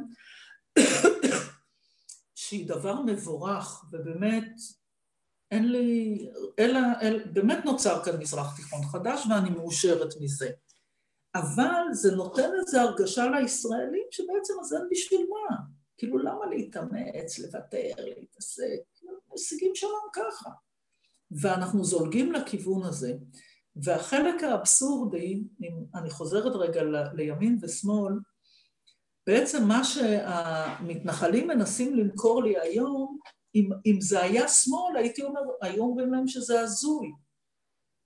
שהיא 2.35 2.69
דבר 2.69 3.03
מבורך, 3.03 3.85
ובאמת 3.93 4.53
אין 5.51 5.73
לי, 5.73 6.19
אלא, 6.59 6.81
אל, 7.03 7.25
באמת 7.33 7.65
נוצר 7.65 8.05
כאן 8.05 8.17
מזרח 8.19 8.57
תיכון 8.57 8.83
חדש 8.83 9.27
ואני 9.31 9.51
מאושרת 9.51 10.15
מזה. 10.21 10.51
אבל 11.39 11.93
זה 11.93 12.17
נותן 12.17 12.51
איזו 12.61 12.81
הרגשה 12.81 13.27
לישראלים 13.27 14.07
שבעצם 14.11 14.55
אז 14.61 14.75
אין 14.75 14.89
בשביל 14.91 15.27
מה. 15.31 15.57
כאילו 15.99 16.19
למה 16.19 16.47
להתאמץ, 16.47 17.39
לוותר, 17.39 17.91
להתעסק, 17.99 18.81
משיגים 19.35 19.75
שלום 19.75 20.09
ככה. 20.13 20.51
ואנחנו 21.31 21.85
זולגים 21.85 22.33
לכיוון 22.33 22.83
הזה. 22.83 23.15
והחלק 23.77 24.43
האבסורדי, 24.43 25.45
אם 25.63 25.85
אני 25.95 26.11
חוזרת 26.11 26.53
רגע 26.55 26.83
לימין 27.15 27.59
ושמאל, 27.63 28.13
בעצם 29.27 29.69
מה 29.69 29.85
שהמתנחלים 29.85 31.49
מנסים 31.49 31.97
למכור 31.97 32.43
לי 32.43 32.61
היום, 32.61 33.19
אם, 33.55 33.71
אם 33.87 34.01
זה 34.01 34.23
היה 34.23 34.49
שמאל, 34.49 34.97
הייתי 34.97 35.23
אומר, 35.23 35.41
היו 35.63 35.83
אומרים 35.83 36.13
להם 36.13 36.29
שזה 36.29 36.61
הזוי. 36.61 37.13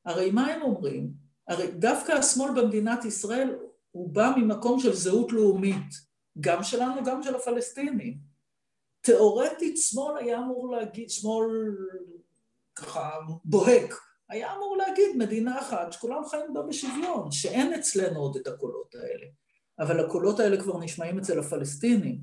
הרי 0.05 0.31
מה 0.31 0.47
הם 0.47 0.62
אומרים? 0.62 1.30
הרי 1.51 1.66
דווקא 1.66 2.12
השמאל 2.12 2.62
במדינת 2.62 3.05
ישראל 3.05 3.59
הוא 3.90 4.09
בא 4.09 4.32
ממקום 4.36 4.81
של 4.81 4.93
זהות 4.93 5.32
לאומית, 5.32 5.94
גם 6.40 6.62
שלנו, 6.62 7.05
גם 7.05 7.22
של 7.22 7.35
הפלסטינים. 7.35 8.18
תיאורטית 9.01 9.77
שמאל 9.78 10.18
היה 10.18 10.39
אמור 10.39 10.70
להגיד, 10.70 11.10
שמאל 11.10 11.47
ככה 12.74 13.10
בוהק, 13.44 13.94
היה 14.28 14.56
אמור 14.56 14.77
להגיד 14.77 15.16
מדינה 15.16 15.60
אחת 15.60 15.93
שכולם 15.93 16.24
חיים 16.24 16.55
בה 16.55 16.62
בשוויון, 16.62 17.32
שאין 17.32 17.74
אצלנו 17.74 18.20
עוד 18.20 18.36
את 18.36 18.47
הקולות 18.47 18.94
האלה. 18.94 19.27
אבל 19.78 20.05
הקולות 20.05 20.40
האלה 20.40 20.60
כבר 20.60 20.78
נשמעים 20.78 21.18
אצל 21.18 21.39
הפלסטינים. 21.39 22.18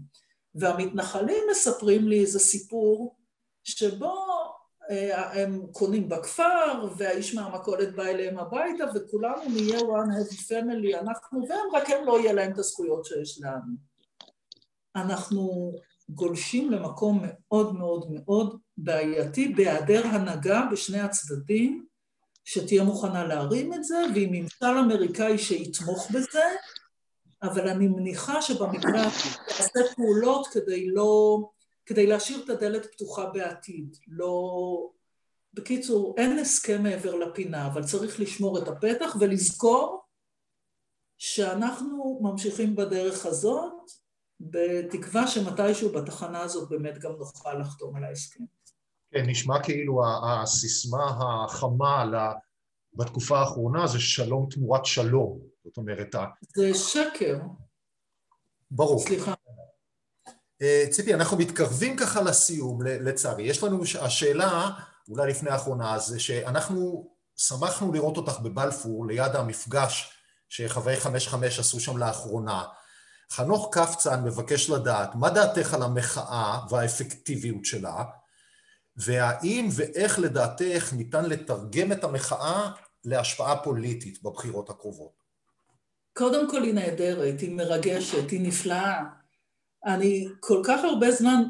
והמתנחלים 0.55 1.43
מספרים 1.51 2.07
לי 2.07 2.21
איזה 2.21 2.39
סיפור 2.39 3.15
שבו 3.63 4.15
הם 5.09 5.61
קונים 5.71 6.09
בכפר, 6.09 6.85
והאיש 6.97 7.35
מהמכולת 7.35 7.95
בא 7.95 8.03
אליהם 8.03 8.37
הביתה, 8.37 8.83
וכולנו 8.95 9.41
נהיה 9.49 9.79
one 9.79 10.11
heavy 10.11 10.37
family, 10.49 10.99
אנחנו 10.99 11.47
והם, 11.49 11.75
רק 11.75 11.89
הם 11.89 12.05
לא 12.05 12.19
יהיה 12.19 12.33
להם 12.33 12.51
את 12.51 12.57
הזכויות 12.57 13.05
שיש 13.05 13.41
לנו. 13.41 13.73
אנחנו 14.95 15.71
גולשים 16.09 16.71
למקום 16.71 17.23
מאוד 17.23 17.75
מאוד 17.75 18.05
מאוד 18.11 18.59
בעייתי, 18.77 19.47
בהיעדר 19.47 20.07
הנהגה 20.07 20.61
בשני 20.71 20.99
הצדדים, 20.99 21.85
שתהיה 22.45 22.83
מוכנה 22.83 23.27
להרים 23.27 23.73
את 23.73 23.83
זה, 23.83 23.97
ועם 24.15 24.31
ממשל 24.31 24.65
אמריקאי 24.65 25.37
שיתמוך 25.37 26.11
בזה, 26.11 26.43
אבל 27.43 27.67
אני 27.67 27.87
מניחה 27.87 28.41
שבמקרה 28.41 29.03
תעשה 29.47 29.79
פעולות 29.95 30.47
כדי 30.47 30.87
לא... 30.87 31.39
כדי 31.87 32.07
להשאיר 32.07 32.43
את 32.43 32.49
הדלת 32.49 32.85
פתוחה 32.93 33.25
בעתיד. 33.25 33.97
לא... 34.07 34.89
בקיצור, 35.53 36.15
אין 36.17 36.39
הסכם 36.39 36.83
מעבר 36.83 37.15
לפינה, 37.15 37.67
אבל 37.67 37.83
צריך 37.83 38.19
לשמור 38.19 38.59
את 38.59 38.67
הפתח 38.67 39.15
ולזכור 39.19 40.03
שאנחנו 41.17 42.19
ממשיכים 42.21 42.75
בדרך 42.75 43.25
הזאת, 43.25 43.73
בתקווה 44.39 45.27
שמתישהו 45.27 45.93
בתחנה 45.93 46.41
הזאת 46.41 46.69
באמת 46.69 46.97
גם 46.97 47.11
נוכל 47.11 47.53
לחתום 47.53 47.95
על 47.95 48.03
ההסכם. 48.03 48.43
כן, 49.11 49.25
נשמע 49.27 49.63
כאילו 49.63 50.01
הסיסמה 50.25 51.19
החמה 51.45 52.05
בתקופה 52.93 53.39
האחרונה 53.39 53.87
זה 53.87 53.99
שלום 53.99 54.47
תמורת 54.51 54.85
שלום, 54.85 55.39
זאת 55.63 55.77
אומרת... 55.77 56.15
זה 56.55 56.73
שקר. 56.73 57.39
ברור. 58.71 58.99
סליחה. 58.99 59.33
אה, 60.61 60.85
ציפי, 60.89 61.13
אנחנו 61.13 61.37
מתקרבים 61.37 61.97
ככה 61.97 62.21
לסיום, 62.21 62.81
לצערי. 62.81 63.43
יש 63.43 63.63
לנו, 63.63 63.83
השאלה, 63.99 64.69
אולי 65.09 65.29
לפני 65.29 65.49
האחרונה, 65.49 65.99
זה 65.99 66.19
שאנחנו 66.19 67.09
שמחנו 67.37 67.93
לראות 67.93 68.17
אותך 68.17 68.39
בבלפור, 68.39 69.07
ליד 69.07 69.35
המפגש 69.35 70.13
שחברי 70.49 70.97
55 70.97 71.59
עשו 71.59 71.79
שם 71.79 71.97
לאחרונה. 71.97 72.63
חנוך 73.31 73.69
קפצן 73.71 74.23
מבקש 74.23 74.69
לדעת, 74.69 75.15
מה 75.15 75.29
דעתך 75.29 75.73
על 75.73 75.83
המחאה 75.83 76.59
והאפקטיביות 76.69 77.65
שלה, 77.65 78.03
והאם 78.97 79.69
ואיך 79.71 80.19
לדעתך 80.19 80.93
ניתן 80.93 81.25
לתרגם 81.25 81.91
את 81.91 82.03
המחאה 82.03 82.71
להשפעה 83.05 83.63
פוליטית 83.63 84.23
בבחירות 84.23 84.69
הקרובות? 84.69 85.23
קודם 86.13 86.49
כל 86.49 86.63
היא 86.63 86.73
נהדרת, 86.73 87.39
היא 87.39 87.55
מרגשת, 87.55 88.29
היא 88.29 88.47
נפלאה. 88.47 89.03
אני 89.85 90.27
כל 90.39 90.61
כך 90.65 90.83
הרבה 90.83 91.11
זמן, 91.11 91.43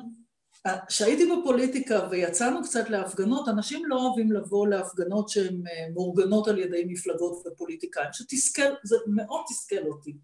כשהייתי 0.87 1.31
בפוליטיקה 1.31 2.07
ויצאנו 2.11 2.63
קצת 2.63 2.89
להפגנות, 2.89 3.47
אנשים 3.47 3.85
לא 3.85 3.95
אוהבים 3.95 4.31
לבוא 4.31 4.67
להפגנות 4.67 5.29
שהן 5.29 5.63
אה, 5.67 5.89
מאורגנות 5.93 6.47
על 6.47 6.59
ידי 6.59 6.83
מפלגות 6.87 7.47
ופוליטיקאים, 7.47 8.09
שתסכל, 8.13 8.71
זה 8.83 8.95
מאוד 9.07 9.41
תסכל 9.47 9.87
אותי 9.87 10.17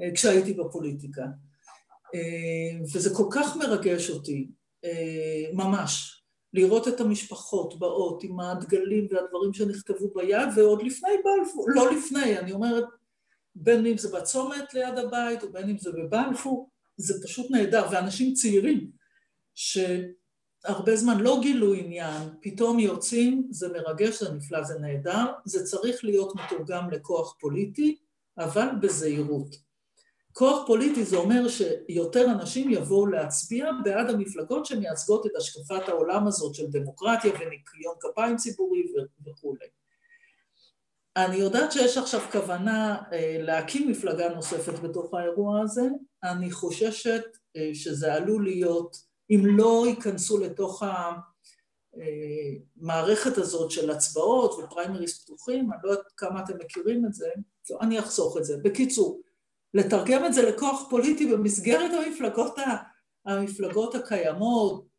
אה, 0.00 0.10
כשהייתי 0.14 0.52
בפוליטיקה. 0.52 1.22
אה, 2.14 2.84
וזה 2.94 3.14
כל 3.14 3.26
כך 3.30 3.56
מרגש 3.56 4.10
אותי, 4.10 4.48
ממש. 5.52 6.22
לראות 6.54 6.88
את 6.88 7.00
המשפחות 7.00 7.78
באות 7.78 8.24
עם 8.24 8.40
הדגלים 8.40 9.08
והדברים 9.10 9.52
שנכתבו 9.52 10.08
ביד, 10.14 10.48
ועוד 10.56 10.82
לפני 10.82 11.10
בלפור, 11.24 11.66
לא 11.68 11.92
לפני, 11.92 12.38
אני 12.38 12.52
אומרת, 12.52 12.84
בין 13.54 13.86
אם 13.86 13.98
זה 13.98 14.18
בצומת 14.18 14.74
ליד 14.74 14.98
הבית 14.98 15.44
ובין 15.44 15.68
אם 15.68 15.78
זה 15.78 15.90
בבלפור, 15.92 16.70
זה 16.96 17.14
פשוט 17.24 17.50
נהדר, 17.50 17.86
ואנשים 17.92 18.34
צעירים 18.34 18.90
שהרבה 19.54 20.96
זמן 20.96 21.20
לא 21.20 21.38
גילו 21.42 21.74
עניין, 21.74 22.22
פתאום 22.42 22.78
יוצאים, 22.78 23.48
זה 23.50 23.68
מרגש, 23.68 24.22
זה 24.22 24.32
נפלא, 24.32 24.64
זה 24.64 24.78
נהדר, 24.78 25.24
זה 25.44 25.64
צריך 25.64 26.04
להיות 26.04 26.32
מתורגם 26.34 26.90
לכוח 26.90 27.36
פוליטי, 27.40 27.96
אבל 28.38 28.66
בזהירות. 28.82 29.56
כוח 30.32 30.66
פוליטי 30.66 31.04
זה 31.04 31.16
אומר 31.16 31.48
שיותר 31.48 32.24
אנשים 32.24 32.70
יבואו 32.70 33.06
להצביע 33.06 33.70
בעד 33.84 34.10
המפלגות 34.10 34.66
שמייצגות 34.66 35.26
את 35.26 35.30
השקפת 35.36 35.88
העולם 35.88 36.26
הזאת 36.26 36.54
של 36.54 36.66
דמוקרטיה 36.66 37.32
וניקיון 37.32 37.94
כפיים 38.00 38.36
ציבורי 38.36 38.82
וכולי. 39.26 39.66
אני 41.16 41.36
יודעת 41.36 41.72
שיש 41.72 41.98
עכשיו 41.98 42.20
כוונה 42.32 43.02
אה, 43.12 43.36
להקים 43.40 43.90
מפלגה 43.90 44.28
נוספת 44.28 44.78
בתוך 44.78 45.14
האירוע 45.14 45.60
הזה, 45.60 45.88
אני 46.24 46.50
חוששת 46.50 47.24
אה, 47.56 47.70
שזה 47.74 48.14
עלול 48.14 48.44
להיות, 48.44 48.96
אם 49.30 49.42
לא 49.44 49.84
ייכנסו 49.88 50.38
לתוך 50.38 50.82
המערכת 51.92 53.38
אה, 53.38 53.42
הזאת 53.42 53.70
של 53.70 53.90
הצבעות 53.90 54.52
ופריימריס 54.52 55.24
פתוחים, 55.24 55.72
אני 55.72 55.80
לא 55.84 55.90
יודעת 55.90 56.12
כמה 56.16 56.40
אתם 56.44 56.54
מכירים 56.64 57.06
את 57.06 57.14
זה, 57.14 57.28
אני 57.80 57.98
אחסוך 57.98 58.36
את 58.36 58.44
זה. 58.44 58.56
בקיצור, 58.62 59.20
לתרגם 59.74 60.24
את 60.24 60.34
זה 60.34 60.42
לכוח 60.42 60.86
פוליטי 60.90 61.32
במסגרת 61.32 61.90
המפלגות, 61.92 62.56
המפלגות 63.26 63.94
הקיימות, 63.94 64.92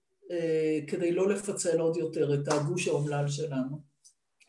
כדי 0.88 1.12
לא 1.12 1.30
לפצל 1.30 1.80
עוד 1.80 1.98
יותר 1.98 2.34
את 2.34 2.48
הגוש 2.48 2.88
האומלל 2.88 3.28
שלנו. 3.28 3.93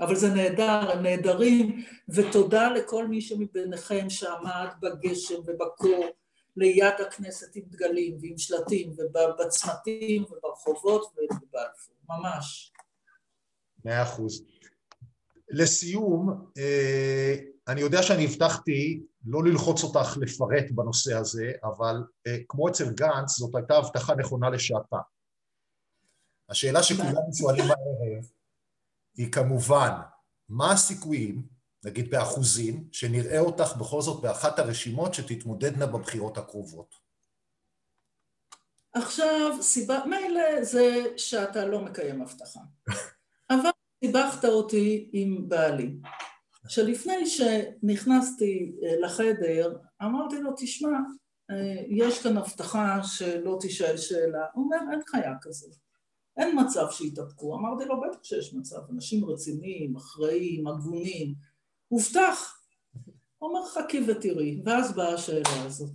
אבל 0.00 0.14
זה 0.14 0.34
נהדר, 0.34 0.90
הם 0.92 1.02
נהדרים, 1.02 1.84
ותודה 2.08 2.70
לכל 2.70 3.08
מי 3.08 3.20
שמביניכם 3.20 4.10
שעמד 4.10 4.68
בגשם 4.80 5.40
ובקור 5.46 6.04
ליד 6.56 6.94
הכנסת 7.00 7.56
עם 7.56 7.62
דגלים 7.66 8.16
ועם 8.20 8.38
שלטים 8.38 8.92
ובצמתים 8.96 10.24
וברחובות 10.24 11.12
ובבלפור, 11.12 11.96
ממש. 12.08 12.72
מאה 13.84 14.02
אחוז. 14.02 14.44
לסיום, 15.50 16.46
אה, 16.58 17.34
אני 17.68 17.80
יודע 17.80 18.02
שאני 18.02 18.24
הבטחתי 18.24 19.02
לא 19.26 19.44
ללחוץ 19.44 19.84
אותך 19.84 20.16
לפרט 20.20 20.70
בנושא 20.70 21.14
הזה, 21.14 21.52
אבל 21.64 21.96
אה, 22.26 22.36
כמו 22.48 22.68
אצל 22.68 22.90
גנץ, 22.90 23.38
זאת 23.38 23.54
הייתה 23.54 23.76
הבטחה 23.76 24.14
נכונה 24.14 24.50
לשעתה. 24.50 24.96
השאלה 26.48 26.82
שכולנו 26.82 27.34
שואלים 27.38 27.64
הערב, 27.64 28.03
היא 29.16 29.32
כמובן, 29.32 29.90
מה 30.48 30.72
הסיכויים, 30.72 31.42
נגיד 31.84 32.10
באחוזים, 32.10 32.88
שנראה 32.92 33.38
אותך 33.38 33.76
בכל 33.76 34.02
זאת 34.02 34.22
באחת 34.22 34.58
הרשימות 34.58 35.14
שתתמודדנה 35.14 35.86
בבחירות 35.86 36.38
הקרובות? 36.38 36.94
עכשיו, 38.92 39.56
סיבה, 39.60 40.00
מילא 40.06 40.64
זה 40.64 41.04
שאתה 41.16 41.66
לא 41.66 41.80
מקיים 41.80 42.22
הבטחה, 42.22 42.60
אבל 43.50 43.70
סיבכת 44.04 44.44
אותי 44.44 45.10
עם 45.12 45.48
בעלי. 45.48 45.96
שלפני 46.68 47.26
שנכנסתי 47.26 48.72
אה, 48.82 49.00
לחדר, 49.00 49.76
אמרתי 50.02 50.40
לו, 50.40 50.50
תשמע, 50.56 50.98
אה, 51.50 51.82
יש 51.88 52.22
כאן 52.22 52.36
הבטחה 52.36 53.02
שלא 53.02 53.58
תישאל 53.60 53.96
שאלה. 53.96 54.44
הוא 54.54 54.64
אומר, 54.64 54.92
אין 54.92 55.00
חיה 55.06 55.34
כזאת. 55.40 55.74
אין 56.36 56.58
מצב 56.60 56.86
שיתאפקו. 56.90 57.54
אמרתי 57.54 57.84
לו, 57.84 58.00
בטח 58.00 58.18
שיש 58.24 58.54
מצב, 58.54 58.80
אנשים 58.90 59.24
רציניים, 59.24 59.96
אחראיים, 59.96 60.66
הגונים. 60.66 61.34
הובטח. 61.88 62.58
אומר, 63.42 63.66
חכי 63.66 64.00
ותראי, 64.08 64.60
ואז 64.64 64.94
באה 64.94 65.14
השאלה 65.14 65.64
הזאת. 65.64 65.90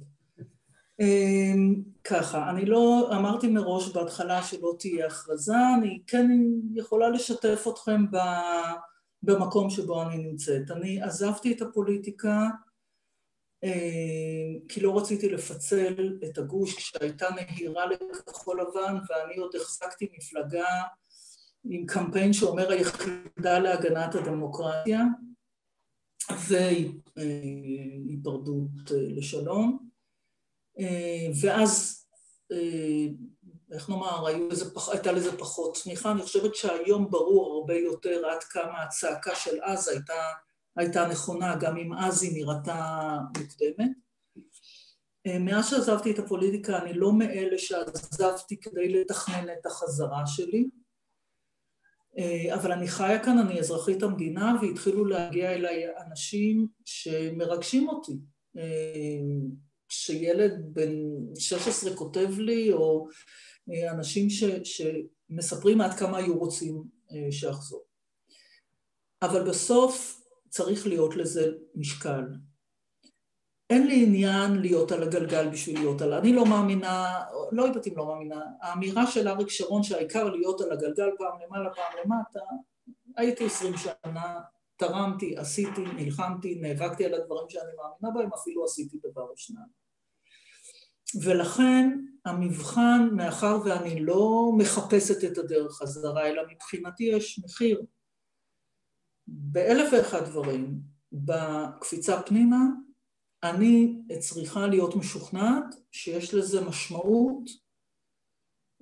אמ, 0.99 1.81
ככה, 2.03 2.49
אני 2.49 2.65
לא, 2.65 3.09
אמרתי 3.15 3.47
מראש 3.47 3.89
בהתחלה 3.89 4.43
שלא 4.43 4.75
תהיה 4.79 5.07
הכרזה, 5.07 5.55
אני 5.77 5.99
כן 6.07 6.31
יכולה 6.73 7.09
לשתף 7.09 7.65
אתכם 7.69 8.05
במקום 9.23 9.69
שבו 9.69 10.01
אני 10.01 10.17
נמצאת. 10.17 10.71
אני 10.71 11.01
עזבתי 11.01 11.53
את 11.53 11.61
הפוליטיקה 11.61 12.47
כי 14.69 14.81
לא 14.81 14.97
רציתי 14.97 15.29
לפצל 15.29 16.17
את 16.25 16.37
הגוש 16.37 16.75
כשהייתה 16.75 17.27
נהירה 17.35 17.85
לכחול 17.85 18.61
לבן 18.61 18.97
ואני 19.09 19.37
עוד 19.37 19.55
החזקתי 19.55 20.09
מפלגה 20.17 20.83
עם 21.63 21.85
קמפיין 21.85 22.33
שאומר 22.33 22.71
היחידה 22.71 23.59
להגנת 23.59 24.15
הדמוקרטיה 24.15 24.99
והיפרדות 27.17 28.91
אה, 28.91 28.97
לשלום 29.15 29.89
אה, 30.79 31.27
ואז, 31.41 32.05
אה, 32.51 33.05
איך 33.71 33.89
נאמר, 33.89 34.27
הייתה 34.91 35.11
לזה 35.11 35.37
פחות 35.37 35.77
תמיכה. 35.83 36.11
אני 36.11 36.21
חושבת 36.21 36.55
שהיום 36.55 37.09
ברור 37.11 37.53
הרבה 37.53 37.73
יותר 37.73 38.25
עד 38.29 38.43
כמה 38.43 38.83
הצעקה 38.83 39.35
של 39.35 39.59
אז 39.63 39.87
הייתה, 39.87 40.23
הייתה 40.77 41.07
נכונה, 41.07 41.55
גם 41.55 41.77
אם 41.77 41.93
אז 41.93 42.23
היא 42.23 42.31
נראתה 42.33 43.17
מוקדמת. 43.37 43.91
אה, 45.27 45.39
מאז 45.39 45.69
שעזבתי 45.69 46.11
את 46.11 46.19
הפוליטיקה, 46.19 46.81
אני 46.81 46.93
לא 46.93 47.13
מאלה 47.13 47.57
שעזבתי 47.57 48.59
כדי 48.59 48.89
לתכנן 48.89 49.45
את 49.59 49.65
החזרה 49.65 50.27
שלי, 50.27 50.69
אבל 52.53 52.71
אני 52.71 52.87
חיה 52.87 53.23
כאן, 53.23 53.37
אני 53.37 53.59
אזרחית 53.59 54.03
המדינה, 54.03 54.55
והתחילו 54.61 55.05
להגיע 55.05 55.53
אליי 55.53 55.83
אנשים 56.07 56.67
שמרגשים 56.85 57.89
אותי. 57.89 58.13
כשילד 59.89 60.53
בן 60.73 60.91
16 61.39 61.95
כותב 61.95 62.29
לי, 62.37 62.73
או 62.73 63.07
אה, 63.71 63.91
אנשים 63.91 64.29
ש, 64.29 64.43
שמספרים 64.63 65.81
עד 65.81 65.93
כמה 65.93 66.17
היו 66.17 66.39
רוצים 66.39 66.83
אה, 67.11 67.31
שאחזור. 67.31 67.83
אבל 69.21 69.49
בסוף 69.49 70.18
צריך 70.49 70.87
להיות 70.87 71.15
לזה 71.15 71.51
משקל. 71.75 72.23
אין 73.69 73.87
לי 73.87 74.03
עניין 74.03 74.55
להיות 74.61 74.91
על 74.91 75.03
הגלגל 75.03 75.49
בשביל 75.49 75.79
להיות 75.79 76.01
על... 76.01 76.13
אני 76.13 76.33
לא 76.33 76.45
מאמינה, 76.45 77.23
לא 77.51 77.63
יודעת 77.63 77.87
אם 77.87 77.97
לא 77.97 78.05
מאמינה, 78.05 78.41
האמירה 78.61 79.07
של 79.07 79.27
אריק 79.27 79.49
שרון 79.49 79.83
שהעיקר 79.83 80.29
להיות 80.29 80.61
על 80.61 80.71
הגלגל 80.71 81.09
פעם 81.17 81.39
למעלה 81.45 81.69
פעם 81.75 81.93
למטה, 82.03 82.39
הייתי 83.17 83.45
עשרים 83.45 83.73
שנה 83.77 84.39
תרמתי, 84.77 85.37
עשיתי, 85.37 85.81
נלחמתי, 85.81 86.55
נאבקתי 86.55 87.05
על 87.05 87.13
הדברים 87.13 87.49
שאני 87.49 87.71
מאמינה 87.77 88.19
בהם, 88.19 88.33
אפילו 88.33 88.65
עשיתי 88.65 88.97
דבר 89.11 89.21
או 89.21 89.37
שניים. 89.37 89.67
ולכן 91.23 91.99
המבחן, 92.25 93.09
מאחר 93.11 93.57
ואני 93.65 93.99
לא 93.99 94.51
מחפשת 94.57 95.31
את 95.31 95.37
הדרך 95.37 95.71
חזרה, 95.71 96.27
אלא 96.27 96.43
מבחינתי 96.51 97.03
יש 97.03 97.39
מחיר 97.43 97.81
באלף 99.31 99.93
ואחד 99.93 100.25
דברים, 100.25 100.81
בקפיצה 101.11 102.21
פנימה, 102.21 102.65
אני 103.43 104.01
צריכה 104.19 104.67
להיות 104.67 104.95
משוכנעת 104.95 105.75
שיש 105.91 106.33
לזה 106.33 106.61
משמעות 106.61 107.49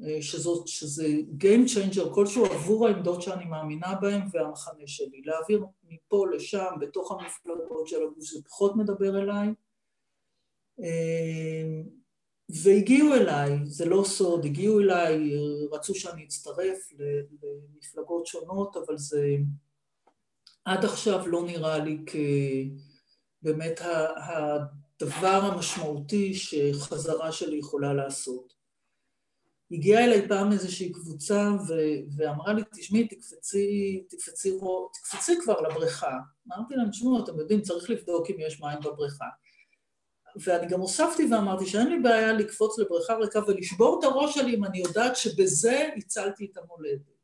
אה, 0.04 0.22
שזאת, 0.22 0.68
שזה 0.68 1.08
Game 1.40 1.68
Changer 1.68 2.14
כלשהו 2.16 2.46
עבור 2.46 2.88
העמדות 2.88 3.22
שאני 3.22 3.46
מאמינה 3.46 3.96
בהן 4.02 4.22
והמחנה 4.32 4.88
שלי. 4.88 5.22
להעביר 5.26 5.66
מפה 5.84 6.26
לשם, 6.36 6.76
בתוך 6.80 7.12
המפלגות 7.12 7.88
של 7.88 8.04
הגוף, 8.04 8.20
זה 8.20 8.40
פחות 8.44 8.76
מדבר 8.76 9.22
אליי. 9.22 9.48
אה, 10.80 11.82
והגיעו 12.64 13.14
אליי, 13.14 13.52
זה 13.66 13.86
לא 13.86 14.04
סוד, 14.04 14.46
הגיעו 14.46 14.80
אליי, 14.80 15.32
רצו 15.72 15.96
שאני 15.96 16.26
אצטרף 16.26 16.90
למפלגות 17.00 18.26
שונות, 18.26 18.78
אבל 18.78 18.98
זה 18.98 19.36
עד 20.68 20.86
עכשיו 20.86 21.28
לא 21.28 21.44
נראה 21.44 21.78
לי 21.78 21.98
כבאמת 23.42 23.82
הדבר 23.82 25.42
המשמעותי 25.44 26.34
שחזרה 26.34 27.32
שלי 27.32 27.58
יכולה 27.58 27.94
לעשות. 27.94 28.54
הגיעה 29.72 30.04
אליי 30.04 30.28
פעם 30.28 30.52
איזושהי 30.52 30.92
קבוצה 30.92 31.50
ו- 31.68 32.16
ואמרה 32.18 32.54
לי, 32.54 32.62
תשמעי, 32.76 33.08
תקפצי, 33.08 34.04
תקפצי, 34.10 34.52
תקפצי 34.94 35.34
כבר 35.44 35.62
לבריכה. 35.62 36.18
אמרתי 36.48 36.76
להם, 36.76 36.90
תשמעו, 36.90 37.24
אתם 37.24 37.40
יודעים, 37.40 37.62
צריך 37.62 37.90
לבדוק 37.90 38.30
אם 38.30 38.36
יש 38.40 38.62
מים 38.62 38.80
בבריכה. 38.80 39.26
ואני 40.44 40.68
גם 40.68 40.80
הוספתי 40.80 41.28
ואמרתי 41.32 41.66
שאין 41.66 41.88
לי 41.88 42.00
בעיה 42.00 42.34
לקפוץ 42.34 42.80
לבריכה 42.80 43.14
ריקה 43.14 43.40
ולשבור 43.48 44.00
את 44.00 44.04
הראש 44.04 44.36
שלי 44.36 44.56
אם 44.56 44.66
אני 44.66 44.80
יודעת 44.80 45.16
שבזה 45.16 45.90
הצלתי 45.98 46.50
את 46.52 46.58
המולדת. 46.58 47.18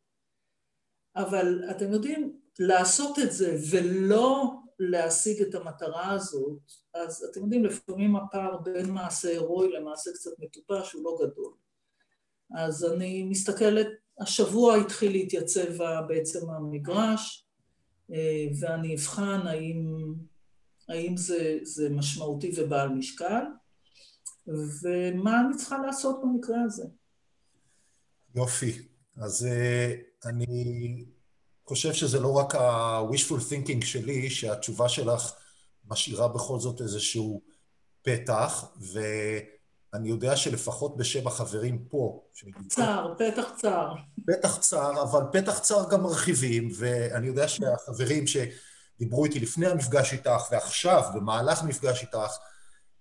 אבל 1.16 1.64
אתם 1.72 1.92
יודעים, 1.92 2.43
לעשות 2.60 3.20
את 3.20 3.32
זה 3.32 3.58
ולא 3.72 4.54
להשיג 4.80 5.42
את 5.42 5.56
המטרה 5.56 6.12
הזאת, 6.12 6.60
אז 6.94 7.28
אתם 7.32 7.44
יודעים, 7.44 7.66
לפעמים 7.66 8.16
הפער 8.16 8.58
בין 8.58 8.90
מעשה 8.90 9.30
הירואי 9.30 9.72
למעשה 9.72 10.12
קצת 10.14 10.32
מטופש 10.40 10.94
הוא 10.94 11.04
לא 11.04 11.18
גדול. 11.22 11.54
אז 12.58 12.86
אני 12.86 13.24
מסתכלת, 13.24 13.88
השבוע 14.20 14.76
התחיל 14.76 15.12
להתייצב 15.12 15.84
בעצם 16.08 16.50
המגרש, 16.50 17.48
אה, 18.14 18.48
ואני 18.60 18.96
אבחן 18.96 19.48
האם 19.48 20.14
האם 20.90 21.18
זה, 21.18 21.60
זה 21.64 21.90
משמעותי 21.90 22.52
ובעל 22.58 22.90
משקל, 22.90 23.44
ומה 24.48 25.42
אני 25.42 25.58
צריכה 25.58 25.78
לעשות 25.78 26.22
במקרה 26.24 26.62
הזה. 26.66 26.84
יופי. 28.36 28.88
אז 29.18 29.48
uh, 29.48 30.30
אני 30.30 31.06
חושב 31.74 31.94
שזה 31.94 32.20
לא 32.20 32.34
רק 32.34 32.56
ה-wishful 32.56 33.42
thinking 33.50 33.86
שלי, 33.86 34.30
שהתשובה 34.30 34.90
שלך 34.90 35.32
משאירה 35.88 36.28
בכל 36.28 36.60
זאת 36.60 36.82
איזשהו 36.82 37.42
פתח, 38.02 38.66
ואני 38.94 40.10
יודע 40.10 40.36
שלפחות 40.36 40.98
בשם 40.98 41.28
החברים 41.28 41.86
פה... 41.90 42.24
צר, 42.68 43.14
פתח 43.18 43.52
צר. 43.62 43.88
פתח 44.28 44.58
צר, 44.58 45.04
אבל 45.04 45.22
פתח 45.32 45.60
צר 45.60 45.90
גם 45.90 46.04
מרחיבים, 46.04 46.70
ואני 46.78 47.28
יודע 47.28 47.48
שהחברים 47.48 48.28
ש... 48.28 48.38
דיברו 49.00 49.26
איתי 49.26 49.40
לפני 49.40 49.68
המפגש 49.68 50.14
איתך, 50.14 50.52
ועכשיו, 50.52 51.04
במהלך 51.16 51.64
מפגש 51.64 52.02
איתך, 52.02 52.38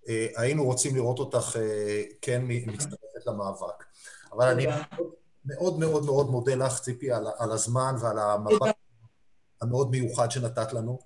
אה, 0.08 0.26
היינו 0.36 0.64
רוצים 0.64 0.96
לראות 0.96 1.18
אותך 1.18 1.56
אה, 1.56 2.02
כן 2.22 2.42
מצטרפת 2.46 3.26
למאבק. 3.26 3.84
אבל 4.32 4.48
אני 4.48 4.66
מאוד 5.44 5.78
מאוד 5.78 6.04
מאוד 6.04 6.30
מודה 6.30 6.54
לך, 6.54 6.78
ציפי, 6.80 7.12
על, 7.12 7.26
על 7.38 7.52
הזמן 7.52 7.94
ועל 8.00 8.18
המבט 8.18 8.76
המאוד 9.62 9.90
מיוחד 9.90 10.30
שנתת 10.30 10.72
לנו, 10.72 10.98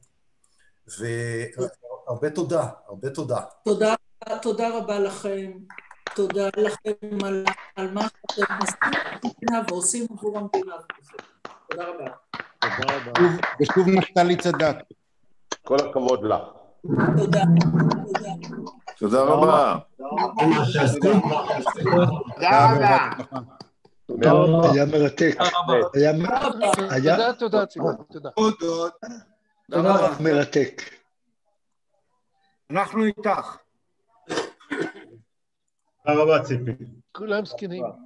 והרבה 0.99 2.31
תודה, 2.31 2.69
הרבה 2.89 3.11
תודה. 3.11 3.41
תודה, 3.65 3.95
תודה 4.43 4.79
רבה 4.79 4.99
לכם. 4.99 5.53
תודה 6.15 6.49
לכם 6.57 7.27
על, 7.27 7.45
על 7.77 7.91
מה 7.91 8.07
שאתם 8.33 8.55
עושים 9.23 9.49
ועושים 9.69 10.07
עבור 10.11 10.39
המדינה. 10.39 10.75
תודה 11.71 11.85
רבה. 11.85 12.11
תודה 12.59 12.97
רבה. 12.97 13.13
ושוב 13.61 13.89
נפתלי 13.89 14.37
צדק. 14.37 14.77
כל 15.65 15.77
הכבוד 15.81 16.25
לך. 16.25 16.43
תודה. 17.17 17.43
תודה 18.99 19.23
רבה. 19.23 19.79
היה 24.09 24.85
מרתק. 24.87 25.37
היה... 26.91 27.33
תודה, 27.33 27.67
תודה. 27.67 28.31
תודה. 29.69 30.17
מרתק. 30.21 30.83
אנחנו 32.71 33.05
איתך. 33.05 33.57
תודה 36.07 36.23
רבה, 36.23 36.43
ציפי. 36.43 36.73
כולם 37.13 37.45
זקנים. 37.45 38.06